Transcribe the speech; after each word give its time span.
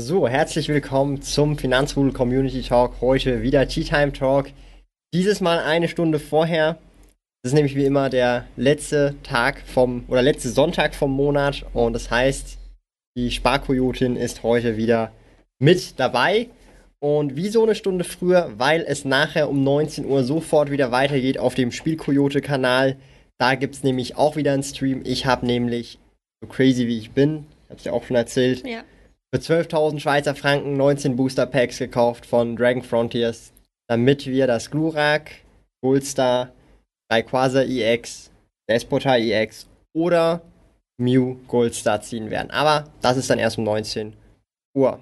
So, 0.00 0.28
herzlich 0.28 0.68
willkommen 0.68 1.22
zum 1.22 1.58
Finanzrudel 1.58 2.12
Community 2.12 2.62
Talk. 2.62 3.00
Heute 3.00 3.42
wieder 3.42 3.66
Tea 3.66 3.82
Time 3.82 4.12
Talk. 4.12 4.46
Dieses 5.12 5.40
Mal 5.40 5.58
eine 5.58 5.88
Stunde 5.88 6.20
vorher. 6.20 6.78
Das 7.42 7.50
ist 7.50 7.54
nämlich 7.54 7.74
wie 7.74 7.84
immer 7.84 8.08
der 8.08 8.46
letzte 8.56 9.16
Tag 9.24 9.60
vom 9.66 10.04
oder 10.06 10.22
letzte 10.22 10.50
Sonntag 10.50 10.94
vom 10.94 11.10
Monat 11.10 11.66
und 11.72 11.94
das 11.94 12.12
heißt, 12.12 12.58
die 13.16 13.32
Sparkoyotin 13.32 14.14
ist 14.14 14.44
heute 14.44 14.76
wieder 14.76 15.10
mit 15.58 15.98
dabei. 15.98 16.46
Und 17.00 17.34
wieso 17.34 17.64
eine 17.64 17.74
Stunde 17.74 18.04
früher? 18.04 18.52
Weil 18.56 18.84
es 18.86 19.04
nachher 19.04 19.50
um 19.50 19.64
19 19.64 20.06
Uhr 20.06 20.22
sofort 20.22 20.70
wieder 20.70 20.92
weitergeht 20.92 21.38
auf 21.38 21.56
dem 21.56 21.72
Spielkoyote-Kanal. 21.72 22.98
Da 23.36 23.56
gibt 23.56 23.74
es 23.74 23.82
nämlich 23.82 24.14
auch 24.14 24.36
wieder 24.36 24.52
einen 24.52 24.62
Stream. 24.62 25.02
Ich 25.04 25.26
habe 25.26 25.44
nämlich, 25.44 25.98
so 26.40 26.46
crazy 26.46 26.86
wie 26.86 26.98
ich 26.98 27.10
bin, 27.10 27.46
ich 27.64 27.70
habe 27.70 27.78
es 27.78 27.84
ja 27.84 27.92
auch 27.92 28.04
schon 28.04 28.14
erzählt, 28.14 28.64
Ja. 28.64 28.84
Für 29.34 29.40
12.000 29.40 30.00
Schweizer 30.00 30.34
Franken 30.34 30.76
19 30.76 31.16
Booster 31.16 31.46
Packs 31.46 31.78
gekauft 31.78 32.24
von 32.26 32.56
Dragon 32.56 32.82
Frontiers, 32.82 33.52
damit 33.88 34.26
wir 34.26 34.46
das 34.46 34.70
Glurak, 34.70 35.30
Goldstar, 35.82 36.52
Rayquaza 37.12 37.62
EX, 37.62 38.30
Despota 38.68 39.16
EX 39.16 39.66
oder 39.94 40.40
Mew 41.00 41.36
Goldstar 41.46 42.00
ziehen 42.00 42.30
werden. 42.30 42.50
Aber 42.50 42.84
das 43.02 43.16
ist 43.16 43.30
dann 43.30 43.38
erst 43.38 43.58
um 43.58 43.64
19 43.64 44.14
Uhr. 44.76 44.98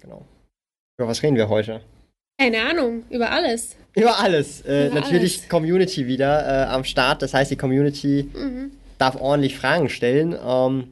Genau. 0.00 0.24
Über 0.98 1.08
was 1.08 1.22
reden 1.22 1.36
wir 1.36 1.48
heute? 1.48 1.80
Keine 2.40 2.62
Ahnung, 2.62 3.04
über 3.10 3.30
alles. 3.30 3.76
Über 3.94 4.18
alles. 4.18 4.62
Äh, 4.62 4.86
Über 4.86 5.00
natürlich 5.00 5.38
alles. 5.38 5.48
Community 5.48 6.06
wieder 6.06 6.66
äh, 6.66 6.66
am 6.68 6.84
Start. 6.84 7.22
Das 7.22 7.34
heißt, 7.34 7.50
die 7.50 7.56
Community 7.56 8.28
Mhm. 8.32 8.70
darf 8.98 9.16
ordentlich 9.20 9.56
Fragen 9.58 9.88
stellen. 9.88 10.36
Ähm, 10.44 10.88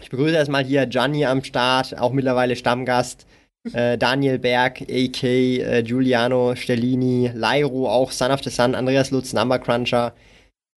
ich 0.00 0.10
begrüße 0.10 0.34
erstmal 0.34 0.64
hier 0.64 0.86
Gianni 0.86 1.24
am 1.24 1.42
Start, 1.44 1.98
auch 1.98 2.12
mittlerweile 2.12 2.56
Stammgast. 2.56 3.26
Äh, 3.72 3.96
Daniel 3.96 4.38
Berg, 4.38 4.82
AK, 4.82 5.22
äh, 5.22 5.82
Giuliano 5.82 6.54
Stellini, 6.54 7.30
Lairo, 7.34 7.88
auch 7.88 8.10
Son 8.10 8.30
of 8.30 8.42
the 8.42 8.50
Sun, 8.50 8.74
Andreas 8.74 9.10
Lutz, 9.10 9.32
Number 9.32 9.58
Cruncher. 9.58 10.12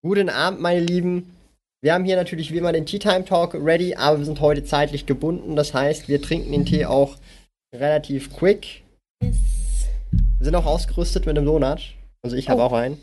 Guten 0.06 0.30
Abend, 0.30 0.62
meine 0.62 0.80
Lieben. 0.80 1.34
Wir 1.82 1.94
haben 1.94 2.06
hier 2.06 2.16
natürlich 2.16 2.52
wie 2.54 2.58
immer 2.58 2.72
den 2.72 2.86
Tea 2.86 3.00
Time 3.00 3.26
Talk 3.26 3.54
ready, 3.56 3.96
aber 3.96 4.20
wir 4.20 4.26
sind 4.26 4.40
heute 4.40 4.64
zeitlich 4.64 5.06
gebunden. 5.06 5.56
Das 5.58 5.74
heißt, 5.74 6.08
wir 6.08 6.22
trinken 6.22 6.52
den 6.54 6.66
Tee 6.66 6.86
auch 6.86 7.18
relativ 7.76 8.34
quick. 8.34 8.84
Yes. 9.22 9.36
Wir 10.40 10.46
sind 10.46 10.56
auch 10.56 10.66
ausgerüstet 10.66 11.26
mit 11.26 11.38
einem 11.38 11.46
Donut. 11.46 11.94
Also 12.24 12.38
ich 12.38 12.50
habe 12.50 12.62
Oh. 12.62 12.66
auch 12.66 12.74
einen. 12.74 12.98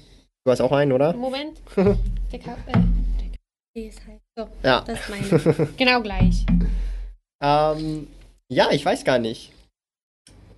Du 0.47 0.51
hast 0.51 0.61
auch 0.63 0.73
einen, 0.73 0.93
oder? 0.93 1.13
Moment. 1.15 1.59
Der, 1.77 1.85
Ka 2.41 2.53
äh, 2.53 2.73
der 2.73 2.73
Kaffee 2.73 2.73
ist. 3.75 4.01
So, 4.37 4.49
Ja. 4.63 4.85
das 4.87 5.01
ist 5.01 5.11
meine. 5.11 5.69
genau 5.77 6.01
gleich. 6.01 6.47
Ähm, 7.43 8.07
ja, 8.49 8.69
ich 8.71 8.85
weiß 8.85 9.05
gar 9.05 9.19
nicht, 9.19 9.51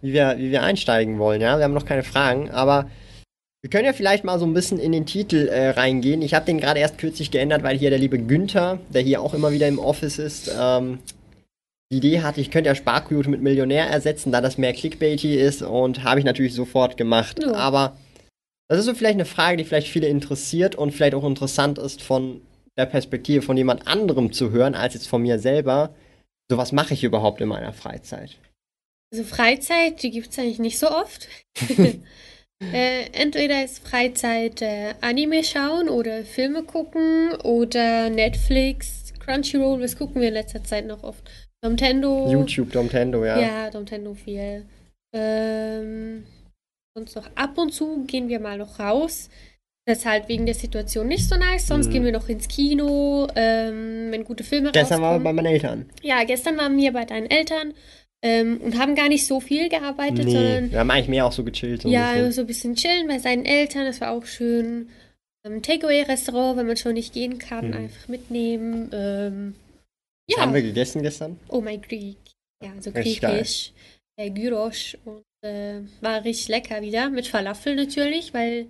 wie 0.03 0.13
wir, 0.13 0.37
wie 0.39 0.51
wir 0.51 0.63
einsteigen 0.63 1.19
wollen, 1.19 1.41
ja. 1.41 1.57
Wir 1.57 1.65
haben 1.65 1.75
noch 1.75 1.87
keine 1.87 2.03
Fragen, 2.03 2.51
aber 2.51 2.91
wir 3.63 3.71
können 3.71 3.87
ja 3.87 3.95
vielleicht 3.95 4.25
mal 4.25 4.39
so 4.39 4.45
ein 4.45 4.53
bisschen 4.55 4.79
in 4.79 4.93
den 4.93 5.07
Titel 5.07 5.49
äh, 5.49 5.71
reingehen. 5.71 6.23
Ich 6.23 6.35
habe 6.35 6.45
den 6.47 6.61
gerade 6.61 6.79
erst 6.81 6.99
kürzlich 6.99 7.31
geändert, 7.31 7.63
weil 7.63 7.77
hier 7.79 7.91
der 7.91 7.99
liebe 7.99 8.19
Günther, 8.19 8.79
der 8.91 9.03
hier 9.03 9.23
auch 9.23 9.35
immer 9.35 9.51
wieder 9.51 9.67
im 9.67 9.79
Office 9.79 10.19
ist, 10.19 10.55
ähm, 10.59 10.99
die 11.91 11.99
Idee 11.99 12.21
hatte, 12.21 12.41
ich 12.41 12.51
könnte 12.51 12.69
ja 12.69 12.75
Sparkoyote 12.75 13.31
mit 13.31 13.41
Millionär 13.41 13.87
ersetzen, 13.89 14.31
da 14.33 14.41
das 14.41 14.59
mehr 14.59 14.73
Clickbaity 14.73 15.37
ist 15.37 15.63
und 15.63 16.05
habe 16.05 16.19
ich 16.21 16.27
natürlich 16.27 16.53
sofort 16.55 16.97
gemacht. 16.97 17.39
Ja. 17.43 17.55
Aber 17.55 17.97
das 18.69 18.81
ist 18.81 18.87
so 18.87 18.95
vielleicht 18.95 19.15
eine 19.15 19.25
Frage, 19.25 19.57
die 19.57 19.65
vielleicht 19.65 19.89
viele 19.89 20.09
interessiert 20.09 20.75
und 20.75 20.93
vielleicht 20.93 21.15
auch 21.15 21.25
interessant 21.25 21.79
ist 21.79 22.03
von 22.03 22.41
der 22.77 22.87
Perspektive 22.87 23.43
von 23.43 23.57
jemand 23.57 23.87
anderem 23.87 24.33
zu 24.33 24.51
hören, 24.51 24.75
als 24.75 24.95
jetzt 24.95 25.09
von 25.09 25.23
mir 25.23 25.39
selber. 25.39 25.95
So, 26.51 26.57
was 26.57 26.73
mache 26.73 26.95
ich 26.95 27.05
überhaupt 27.05 27.41
in 27.41 27.49
meiner 27.49 27.73
Freizeit? 27.73 28.39
Also 29.13 29.25
Freizeit, 29.25 30.03
die 30.03 30.11
gibt 30.11 30.31
es 30.31 30.39
eigentlich 30.39 30.59
nicht 30.59 30.79
so 30.79 30.91
oft. 30.91 31.29
äh, 32.73 33.11
entweder 33.13 33.65
ist 33.65 33.87
Freizeit 33.87 34.63
äh, 34.63 34.95
Anime 35.01 35.43
schauen 35.43 35.89
oder 35.89 36.25
Filme 36.25 36.63
gucken 36.65 37.33
oder 37.43 38.11
Netflix, 38.11 39.13
Crunchyroll, 39.21 39.81
was 39.81 39.97
gucken 39.97 40.21
wir 40.21 40.29
in 40.29 40.35
letzter 40.35 40.63
Zeit 40.63 40.87
noch 40.87 41.03
oft? 41.03 41.29
Nintendo. 41.65 42.31
YouTube, 42.31 42.75
Nintendo, 42.75 43.25
ja. 43.25 43.41
Ja, 43.41 43.71
Nintendo 43.71 44.15
viel. 44.15 44.67
Ähm, 45.15 46.27
sonst 46.95 47.17
noch 47.17 47.29
ab 47.35 47.57
und 47.59 47.73
zu 47.73 48.05
gehen 48.07 48.29
wir 48.29 48.41
mal 48.41 48.59
noch 48.59 48.79
raus. 48.79 49.31
Das 49.89 49.99
ist 49.99 50.05
halt 50.07 50.29
wegen 50.29 50.47
der 50.47 50.55
Situation 50.57 51.07
nicht 51.07 51.29
so 51.29 51.37
nice. 51.37 51.69
Sonst 51.69 51.87
Mhm. 51.87 51.93
gehen 51.93 52.05
wir 52.05 52.13
noch 52.13 52.29
ins 52.29 52.49
Kino, 52.49 53.29
ähm, 53.37 54.09
wenn 54.11 54.25
gute 54.25 54.43
Filme 54.43 54.73
Gestern 54.73 55.01
waren 55.01 55.03
wir 55.03 55.07
rauskommen. 55.19 55.25
bei 55.25 55.33
meinen 55.43 55.53
Eltern. 55.53 55.91
ja, 56.03 56.25
gestern 56.25 56.57
waren 56.59 56.77
wir 56.77 56.93
bei 56.93 57.05
deinen 57.05 57.31
Eltern 57.31 57.73
ähm, 58.23 58.61
und 58.63 58.79
haben 58.79 58.97
gar 58.97 59.09
nicht 59.09 59.25
so 59.27 59.39
viel 59.39 59.69
gearbeitet, 59.69 60.25
Nee, 60.25 60.33
sondern 60.33 60.73
wir 60.73 60.79
haben 60.81 60.91
eigentlich 60.91 61.09
mehr 61.09 61.25
auch 61.25 61.33
so 61.33 61.45
gechillt. 61.45 61.83
So 61.83 61.89
ja, 61.89 62.15
bisschen. 62.15 62.33
so 62.33 62.41
ein 62.41 62.47
bisschen 62.49 62.75
chillen 62.75 63.07
bei 63.07 63.21
seinen 63.21 63.45
Eltern. 63.45 63.85
Das 63.85 64.01
war 64.01 64.11
auch 64.11 64.27
schön. 64.27 64.89
Ähm, 65.45 65.63
Takeaway-Restaurant, 65.63 66.57
wenn 66.59 66.67
man 66.67 66.77
schon 66.77 66.95
nicht 66.95 67.13
gehen 67.13 67.39
kann, 67.39 67.69
Mhm. 67.69 67.75
einfach 67.75 68.09
mitnehmen. 68.09 68.91
Ähm, 68.93 69.55
Was 70.29 70.37
ja. 70.37 70.43
haben 70.43 70.55
wir 70.55 70.63
gegessen 70.63 71.03
gestern? 71.03 71.39
Oh 71.49 71.61
mein 71.61 71.81
Greek. 71.81 72.17
Ja, 72.61 72.71
so 72.81 72.91
Richtig 72.91 73.21
griechisch. 73.21 73.73
Äh, 74.19 74.31
Gyrosch 74.31 74.97
und 75.05 75.23
äh, 75.49 75.83
war 76.01 76.25
richtig 76.25 76.49
lecker 76.49 76.83
wieder. 76.83 77.09
Mit 77.11 77.29
Falafel 77.29 77.77
natürlich, 77.77 78.35
weil 78.35 78.67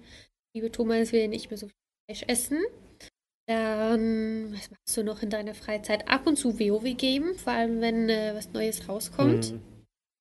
liebe 0.56 0.72
Thomas 0.72 1.12
will 1.12 1.28
nicht 1.28 1.50
mehr 1.50 1.58
so 1.58 1.66
viel 1.66 1.74
Fleisch 2.08 2.24
essen. 2.28 2.58
Dann, 3.46 4.52
was 4.52 4.70
machst 4.70 4.96
du 4.96 5.04
noch 5.04 5.22
in 5.22 5.30
deiner 5.30 5.54
Freizeit? 5.54 6.08
Ab 6.08 6.26
und 6.26 6.36
zu 6.36 6.58
WoW 6.58 6.96
geben, 6.96 7.34
vor 7.36 7.52
allem 7.52 7.80
wenn 7.80 8.08
äh, 8.08 8.32
was 8.34 8.50
Neues 8.52 8.88
rauskommt. 8.88 9.54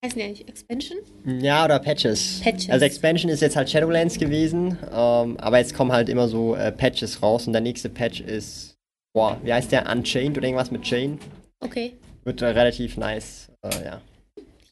Heißen 0.04 0.18
die 0.18 0.22
eigentlich 0.22 0.46
Expansion? 0.46 0.98
Mhm. 1.24 1.40
Ja, 1.40 1.64
oder 1.64 1.78
Patches. 1.80 2.40
Patches. 2.44 2.68
Also 2.68 2.84
Expansion 2.84 3.30
ist 3.30 3.40
jetzt 3.40 3.56
halt 3.56 3.70
Shadowlands 3.70 4.18
gewesen, 4.18 4.78
ähm, 4.92 5.38
aber 5.38 5.58
jetzt 5.58 5.74
kommen 5.74 5.90
halt 5.90 6.10
immer 6.10 6.28
so 6.28 6.54
äh, 6.54 6.70
Patches 6.70 7.22
raus 7.22 7.46
und 7.46 7.54
der 7.54 7.62
nächste 7.62 7.88
Patch 7.88 8.20
ist, 8.20 8.76
boah, 9.14 9.40
wie 9.42 9.52
heißt 9.52 9.72
der? 9.72 9.90
Unchained 9.90 10.36
oder 10.36 10.46
irgendwas 10.46 10.70
mit 10.70 10.82
Chain? 10.82 11.18
Okay. 11.60 11.94
Wird 12.24 12.42
äh, 12.42 12.46
relativ 12.46 12.98
nice, 12.98 13.50
äh, 13.62 13.84
ja. 13.84 14.02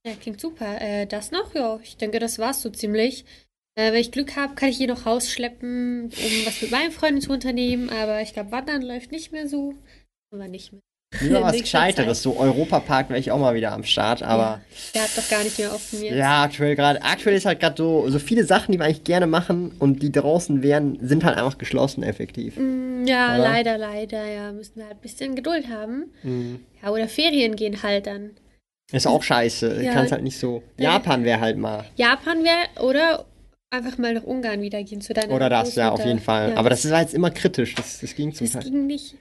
Ja, 0.07 0.13
klingt 0.21 0.41
super. 0.41 0.81
Äh, 0.83 1.07
das 1.07 1.31
noch? 1.31 1.55
Ja, 1.55 1.81
ich 1.83 1.97
denke, 1.97 2.19
das 2.19 2.39
war's 2.39 2.61
so 2.61 2.69
ziemlich. 2.69 3.25
Äh, 3.77 3.93
wenn 3.93 4.01
ich 4.01 4.13
Glück 4.13 4.37
habe, 4.37 4.55
kann 4.55 4.69
ich 4.69 4.77
hier 4.77 4.87
noch 4.89 5.07
rausschleppen, 5.07 6.05
um 6.05 6.47
was 6.47 6.63
mit 6.63 6.71
meinen 6.71 6.93
Freunden 6.93 7.21
zu 7.21 7.33
unternehmen. 7.33 7.91
Aber 7.91 8.21
ich 8.23 8.33
glaube, 8.33 8.53
Wandern 8.53 8.83
läuft 8.83 9.11
nicht 9.11 9.33
mehr 9.33 9.49
so. 9.49 9.75
Aber 10.33 10.47
nicht 10.49 10.73
mehr. 10.73 10.81
Lieber 11.21 11.43
was 11.43 11.57
Gescheiteres, 11.59 12.23
so 12.23 12.37
Europapark 12.37 13.09
wäre 13.09 13.19
ich 13.21 13.31
auch 13.31 13.39
mal 13.39 13.55
wieder 13.55 13.73
am 13.73 13.85
Start, 13.85 14.23
aber 14.23 14.61
Der 14.95 15.03
hat 15.03 15.11
doch 15.17 15.29
gar 15.29 15.45
nicht 15.45 15.59
mehr 15.59 15.73
offen 15.73 16.03
jetzt. 16.03 16.17
ja, 16.17 16.43
aktuell 16.43 16.75
gerade, 16.75 17.03
aktuell 17.03 17.37
ist 17.37 17.47
halt 17.47 17.61
gerade 17.61 17.77
so, 17.77 18.09
so 18.11 18.19
viele 18.19 18.45
Sachen, 18.45 18.73
die 18.73 18.79
wir 18.79 18.85
eigentlich 18.87 19.05
gerne 19.05 19.27
machen 19.29 19.73
und 19.79 20.03
die 20.03 20.11
draußen 20.11 20.63
wären, 20.63 20.99
sind 21.07 21.25
halt 21.25 21.37
einfach 21.37 21.59
geschlossen 21.59 22.03
effektiv. 22.03 22.57
Mm, 22.57 23.07
ja, 23.07 23.35
Oder? 23.35 23.45
leider, 23.45 23.79
leider. 23.79 24.25
Ja, 24.27 24.53
müssen 24.53 24.77
wir 24.77 24.87
halt 24.87 24.97
ein 24.97 25.01
bisschen 25.03 25.37
Geduld 25.37 25.69
haben. 25.69 26.13
Mhm. 26.23 26.65
Ja, 26.83 26.91
oder 26.91 27.07
Ferien 27.07 27.55
gehen 27.55 27.83
halt 27.83 28.07
dann. 28.07 28.31
Ist 28.93 29.07
auch 29.07 29.23
scheiße. 29.23 29.83
Ja. 29.83 29.93
Kannst 29.93 30.13
halt 30.13 30.23
nicht 30.23 30.39
so. 30.39 30.63
Ja. 30.79 30.95
Japan 30.95 31.25
wäre 31.25 31.41
halt 31.41 31.57
mal. 31.59 31.85
Japan 31.97 32.43
wäre, 32.45 32.85
oder 32.85 33.25
einfach 33.75 33.99
mal 33.99 34.15
nach 34.15 34.25
Ungarn 34.25 34.61
wieder 34.63 34.83
gehen 34.83 35.01
zu 35.01 35.13
deiner 35.15 35.33
Oder 35.35 35.49
das, 35.49 35.75
ja, 35.75 35.89
auf 35.91 35.95
Großmutter. 35.97 36.09
jeden 36.11 36.21
Fall. 36.25 36.51
Ja, 36.51 36.57
Aber 36.57 36.71
das 36.71 36.89
war 36.91 37.01
jetzt 37.01 37.15
immer 37.15 37.31
kritisch. 37.31 37.75
Das, 37.75 38.01
das 38.01 38.15
ging 38.15 38.33
zum 38.35 38.47
das 38.47 38.53
Teil. 38.55 38.63
ging 38.71 38.87
nicht. 38.87 39.15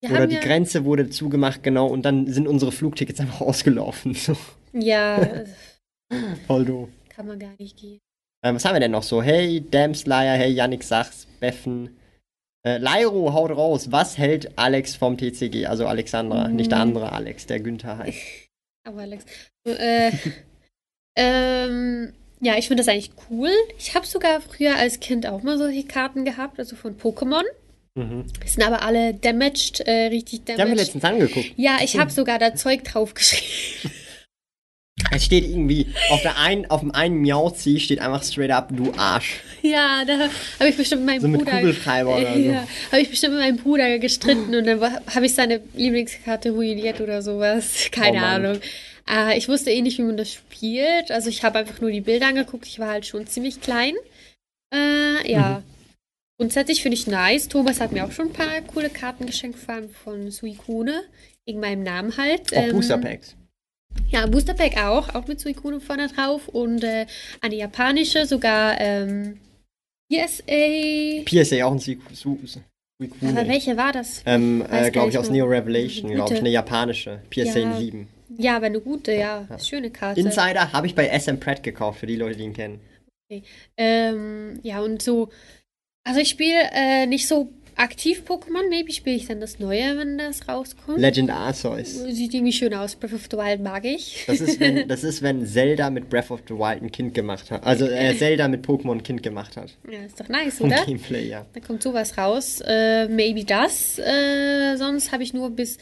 Wir 0.00 0.10
Oder 0.10 0.26
die 0.26 0.34
ja, 0.34 0.40
Grenze 0.40 0.84
wurde 0.84 1.08
zugemacht, 1.10 1.62
genau, 1.62 1.86
und 1.86 2.02
dann 2.02 2.26
sind 2.26 2.48
unsere 2.48 2.72
Flugtickets 2.72 3.20
einfach 3.20 3.40
ausgelaufen. 3.42 4.14
So, 4.14 4.36
Ja, 4.72 5.44
voll 6.46 6.64
doof. 6.64 6.88
kann 7.08 7.26
man 7.26 7.38
gar 7.38 7.52
nicht 7.58 7.76
gehen. 7.78 8.00
Ähm, 8.44 8.56
was 8.56 8.64
haben 8.64 8.74
wir 8.74 8.80
denn 8.80 8.90
noch 8.90 9.04
so? 9.04 9.22
Hey, 9.22 9.64
Damslayer, 9.70 10.34
hey, 10.36 10.50
Yannick 10.50 10.82
Sachs, 10.82 11.28
Beffen. 11.38 11.96
Äh, 12.66 12.78
Lairo, 12.78 13.32
haut 13.32 13.50
raus. 13.52 13.92
Was 13.92 14.18
hält 14.18 14.56
Alex 14.58 14.96
vom 14.96 15.16
TCG? 15.16 15.66
Also 15.66 15.86
Alexandra, 15.86 16.48
Mhm. 16.48 16.56
nicht 16.56 16.72
der 16.72 16.78
andere 16.80 17.12
Alex, 17.12 17.46
der 17.46 17.60
Günther 17.60 17.98
heißt. 17.98 18.18
Aber 18.84 19.02
Alex. 19.02 19.24
Äh, 19.64 20.10
ähm, 21.16 22.12
ja, 22.42 22.58
ich 22.58 22.68
finde 22.68 22.82
das 22.82 22.88
eigentlich 22.92 23.12
cool. 23.30 23.50
Ich 23.78 23.94
habe 23.94 24.04
sogar 24.06 24.40
früher 24.40 24.76
als 24.76 25.00
Kind 25.00 25.26
auch 25.26 25.42
mal 25.42 25.56
solche 25.56 25.84
Karten 25.84 26.24
gehabt, 26.24 26.58
also 26.58 26.76
von 26.76 26.96
Pokémon. 26.98 27.42
Mhm. 27.94 28.24
Sind 28.44 28.66
aber 28.66 28.82
alle 28.82 29.14
damaged, 29.14 29.80
äh, 29.80 30.06
richtig 30.06 30.44
Die 30.44 30.52
haben 30.52 30.58
wir 30.58 30.64
damaged. 30.64 30.78
letztens 30.80 31.04
angeguckt. 31.04 31.52
Ja, 31.56 31.78
ich 31.82 31.98
habe 31.98 32.10
sogar 32.10 32.38
da 32.38 32.54
Zeug 32.54 32.84
drauf 32.84 33.14
geschrieben. 33.14 33.46
Es 35.10 35.24
steht 35.24 35.44
irgendwie, 35.44 35.88
auf, 36.10 36.22
der 36.22 36.38
einen, 36.38 36.66
auf 36.70 36.80
dem 36.80 36.90
einen 36.92 37.20
Miauzi 37.20 37.80
steht 37.80 38.00
einfach 38.00 38.22
straight 38.22 38.50
up, 38.50 38.68
du 38.72 38.92
Arsch. 38.96 39.40
Ja, 39.62 40.04
da 40.06 40.28
habe 40.58 40.68
ich 40.70 40.76
bestimmt 40.76 41.02
mit 41.02 41.10
meinem 41.14 41.20
So 41.22 41.28
mit 41.28 41.40
Bruder. 41.40 41.56
Kugelschreiber 41.58 42.16
oder 42.18 42.34
so. 42.34 42.38
Ja, 42.40 42.68
habe 42.92 43.02
ich 43.02 43.10
bestimmt 43.10 43.34
mit 43.34 43.42
meinem 43.42 43.56
Bruder 43.56 43.98
gestritten 43.98 44.54
und 44.54 44.64
dann 44.66 44.80
habe 44.80 45.26
ich 45.26 45.34
seine 45.34 45.60
Lieblingskarte 45.74 46.50
ruiniert 46.52 47.00
oder 47.00 47.20
sowas. 47.20 47.88
Keine 47.90 48.18
Oh. 48.18 48.24
Ahnung. 48.24 48.58
Äh, 49.12 49.36
ich 49.38 49.48
wusste 49.48 49.70
eh 49.70 49.82
nicht, 49.82 49.98
wie 49.98 50.02
man 50.02 50.16
das 50.16 50.32
spielt. 50.32 51.10
Also 51.10 51.28
ich 51.28 51.44
habe 51.44 51.58
einfach 51.58 51.80
nur 51.80 51.90
die 51.90 52.00
Bilder 52.00 52.28
angeguckt. 52.28 52.66
Ich 52.66 52.78
war 52.78 52.88
halt 52.88 53.06
schon 53.06 53.26
ziemlich 53.26 53.60
klein. 53.60 53.94
Äh, 54.74 55.30
ja. 55.30 55.58
Mhm. 55.58 55.64
Grundsätzlich 56.38 56.82
finde 56.82 56.96
ich 56.96 57.06
nice. 57.06 57.48
Thomas 57.48 57.80
hat 57.80 57.92
mir 57.92 58.04
auch 58.04 58.12
schon 58.12 58.28
ein 58.28 58.32
paar 58.32 58.60
coole 58.62 58.90
Karten 58.90 59.26
geschenkt 59.26 59.58
von, 59.58 59.88
von 59.90 60.30
Suikune. 60.30 61.02
Wegen 61.46 61.60
meinem 61.60 61.82
Namen 61.82 62.16
halt. 62.16 62.52
Auch 62.52 62.62
Ähm, 62.62 62.72
Booster 62.72 62.98
Packs. 62.98 63.36
ja, 64.10 64.26
Booster 64.26 64.54
Pack 64.54 64.76
auch, 64.78 65.14
auch 65.14 65.26
mit 65.26 65.40
Suikune 65.40 65.80
vorne 65.80 66.08
drauf 66.08 66.48
und 66.48 66.82
äh, 66.84 67.06
eine 67.40 67.56
japanische, 67.56 68.26
sogar 68.26 68.80
ähm, 68.80 69.38
PSA. 70.10 71.22
PSA 71.24 71.64
auch 71.64 71.72
ein 71.72 71.78
Su 71.78 71.96
Su 72.12 72.38
Su 72.44 72.60
Suicune. 73.00 73.30
Aber 73.40 73.48
welche 73.48 73.76
war 73.76 73.92
das? 73.92 74.22
Ähm, 74.26 74.64
äh, 74.70 74.90
glaube 74.90 75.10
ich, 75.10 75.18
aus. 75.18 75.30
Neo 75.30 75.46
Revelation, 75.46 76.10
glaube 76.12 76.34
ich, 76.34 76.40
eine 76.40 76.50
japanische. 76.50 77.20
PSA 77.30 77.58
Ja. 77.58 77.76
7. 77.76 78.08
Ja, 78.38 78.56
aber 78.56 78.66
eine 78.66 78.80
gute, 78.80 79.12
ja. 79.12 79.46
Schöne 79.58 79.90
Karte. 79.90 80.20
Insider 80.20 80.72
habe 80.72 80.86
ich 80.86 80.94
bei 80.94 81.08
SM 81.18 81.36
Pratt 81.36 81.62
gekauft, 81.62 82.00
für 82.00 82.06
die 82.06 82.16
Leute, 82.16 82.36
die 82.36 82.44
ihn 82.44 82.54
kennen. 82.54 82.80
Ähm, 83.76 84.60
ja, 84.62 84.80
und 84.80 85.02
so. 85.02 85.30
Also 86.04 86.20
ich 86.20 86.28
spiele 86.28 86.68
äh, 86.72 87.06
nicht 87.06 87.28
so 87.28 87.50
aktiv 87.76 88.22
Pokémon. 88.26 88.68
Maybe 88.68 88.92
spiele 88.92 89.16
ich 89.16 89.26
dann 89.26 89.40
das 89.40 89.58
Neue, 89.58 89.96
wenn 89.96 90.18
das 90.18 90.48
rauskommt. 90.48 90.98
Legend 90.98 91.30
Arceus. 91.30 92.02
Sieht 92.04 92.34
irgendwie 92.34 92.52
schön 92.52 92.74
aus. 92.74 92.96
Breath 92.96 93.12
of 93.12 93.28
the 93.30 93.36
Wild 93.36 93.62
mag 93.62 93.84
ich. 93.84 94.24
Das 94.26 94.40
ist, 94.40 94.60
wenn, 94.60 94.88
das 94.88 95.04
ist, 95.04 95.22
wenn 95.22 95.46
Zelda 95.46 95.90
mit 95.90 96.10
Breath 96.10 96.30
of 96.30 96.40
the 96.48 96.54
Wild 96.54 96.82
ein 96.82 96.90
Kind 96.90 97.14
gemacht 97.14 97.50
hat. 97.50 97.64
Also 97.64 97.86
äh, 97.86 98.16
Zelda 98.18 98.48
mit 98.48 98.66
Pokémon 98.66 98.92
ein 98.92 99.02
Kind 99.02 99.22
gemacht 99.22 99.56
hat. 99.56 99.76
Ja, 99.90 100.04
ist 100.04 100.18
doch 100.20 100.28
nice, 100.28 100.58
Vom 100.58 100.66
oder? 100.66 100.84
Gameplay, 100.84 101.28
ja. 101.28 101.46
Da 101.52 101.60
kommt 101.60 101.82
sowas 101.82 102.18
raus. 102.18 102.60
Äh, 102.66 103.08
maybe 103.08 103.44
das. 103.44 103.98
Äh, 103.98 104.76
sonst 104.76 105.12
habe 105.12 105.22
ich 105.22 105.32
nur 105.32 105.50
bis 105.50 105.78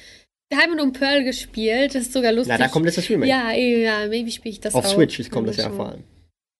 Diamond 0.52 0.80
und 0.80 0.92
Pearl 0.98 1.24
gespielt. 1.24 1.94
Das 1.94 2.02
ist 2.02 2.12
sogar 2.12 2.32
lustig. 2.32 2.54
Na, 2.58 2.64
da 2.64 2.68
kommt 2.68 2.86
jetzt 2.86 2.98
das 2.98 3.08
Remake. 3.08 3.30
Ja, 3.30 3.52
ja, 3.52 4.06
maybe 4.08 4.30
spiele 4.30 4.52
ich 4.52 4.60
das 4.60 4.74
Auf 4.74 4.84
auch. 4.84 4.94
Switch 4.94 5.30
kommt 5.30 5.48
das 5.48 5.56
ja 5.56 5.70
vor 5.70 5.90
allem. 5.90 6.04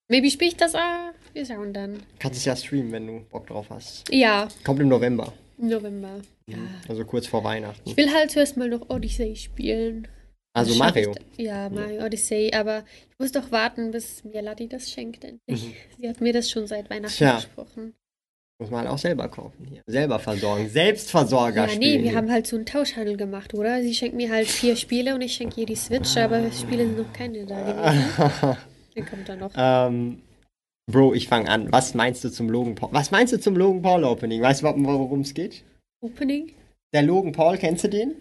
Maybe 0.09 0.31
spiele 0.31 0.51
ich 0.51 0.57
das 0.57 0.75
auch. 0.75 1.13
Wir 1.33 1.47
schauen 1.47 1.73
dann. 1.73 2.03
Kannst 2.19 2.39
es 2.39 2.45
ja 2.45 2.57
streamen, 2.57 2.91
wenn 2.93 3.07
du 3.07 3.21
Bock 3.31 3.47
drauf 3.47 3.67
hast. 3.71 4.13
Ja, 4.13 4.49
Kommt 4.65 4.81
im 4.81 4.89
November. 4.89 5.33
November. 5.59 6.21
Ja. 6.47 6.57
Also 6.89 7.05
kurz 7.05 7.27
vor 7.27 7.45
Weihnachten. 7.45 7.89
Ich 7.89 7.97
will 7.97 8.13
halt 8.13 8.31
zuerst 8.31 8.57
mal 8.57 8.69
noch 8.69 8.89
Odyssey 8.91 9.37
spielen. 9.37 10.09
Also 10.53 10.75
Mario. 10.75 11.15
Ja, 11.37 11.69
Mario 11.69 12.05
Odyssey, 12.05 12.51
aber 12.53 12.85
ich 13.11 13.19
muss 13.19 13.31
doch 13.31 13.53
warten, 13.53 13.93
bis 13.93 14.25
mir 14.25 14.43
Ladi 14.43 14.67
das 14.69 14.91
schenkt 14.91 15.23
endlich. 15.25 15.67
Mhm. 15.67 15.75
Sie 15.99 16.09
hat 16.09 16.21
mir 16.21 16.33
das 16.33 16.51
schon 16.51 16.67
seit 16.67 16.91
Weihnachten 16.91 17.15
Tja. 17.15 17.39
versprochen. 17.39 17.95
Muss 18.61 18.71
man 18.71 18.87
auch 18.87 18.99
selber 18.99 19.27
kaufen. 19.29 19.67
Hier. 19.71 19.83
Selber 19.87 20.19
versorgen. 20.19 20.69
Selbstversorger 20.69 21.67
Ja, 21.67 21.79
nee, 21.79 22.03
wir 22.03 22.15
haben 22.15 22.31
halt 22.31 22.47
so 22.47 22.57
einen 22.57 22.67
Tauschhandel 22.67 23.17
gemacht, 23.17 23.55
oder? 23.55 23.81
Sie 23.81 23.95
schenkt 23.95 24.15
mir 24.15 24.31
halt 24.31 24.49
vier 24.49 24.77
Spiele 24.77 25.15
und 25.15 25.23
ich 25.23 25.33
schenke 25.33 25.63
ihr 25.63 25.67
die 25.67 25.77
Switch, 25.77 26.15
aber 26.19 26.53
Spiele 26.53 26.85
sind 26.85 26.99
noch 26.99 27.13
keine 27.15 27.47
da. 27.47 27.57
Dann 28.95 29.07
kommt 29.07 29.29
da 29.29 29.37
noch. 29.37 29.51
ähm, 29.57 30.21
Bro, 30.91 31.15
ich 31.15 31.27
fange 31.27 31.49
an. 31.49 31.73
Was 31.73 31.95
meinst 31.95 32.23
du 32.23 32.29
zum 32.29 32.51
Logan 32.51 32.75
Paul? 32.75 32.91
Was 32.93 33.11
meinst 33.11 33.33
du 33.33 33.41
zum 33.41 33.57
Logan 33.57 33.81
Paul 33.81 34.05
Opening? 34.05 34.43
Weißt 34.43 34.63
du 34.63 34.67
worum 34.67 35.21
es 35.21 35.33
geht? 35.33 35.65
Opening? 36.03 36.53
Der 36.93 37.03
Logan 37.03 37.33
Paul, 37.33 37.57
kennst 37.57 37.85
du 37.85 37.89
den? 37.89 38.15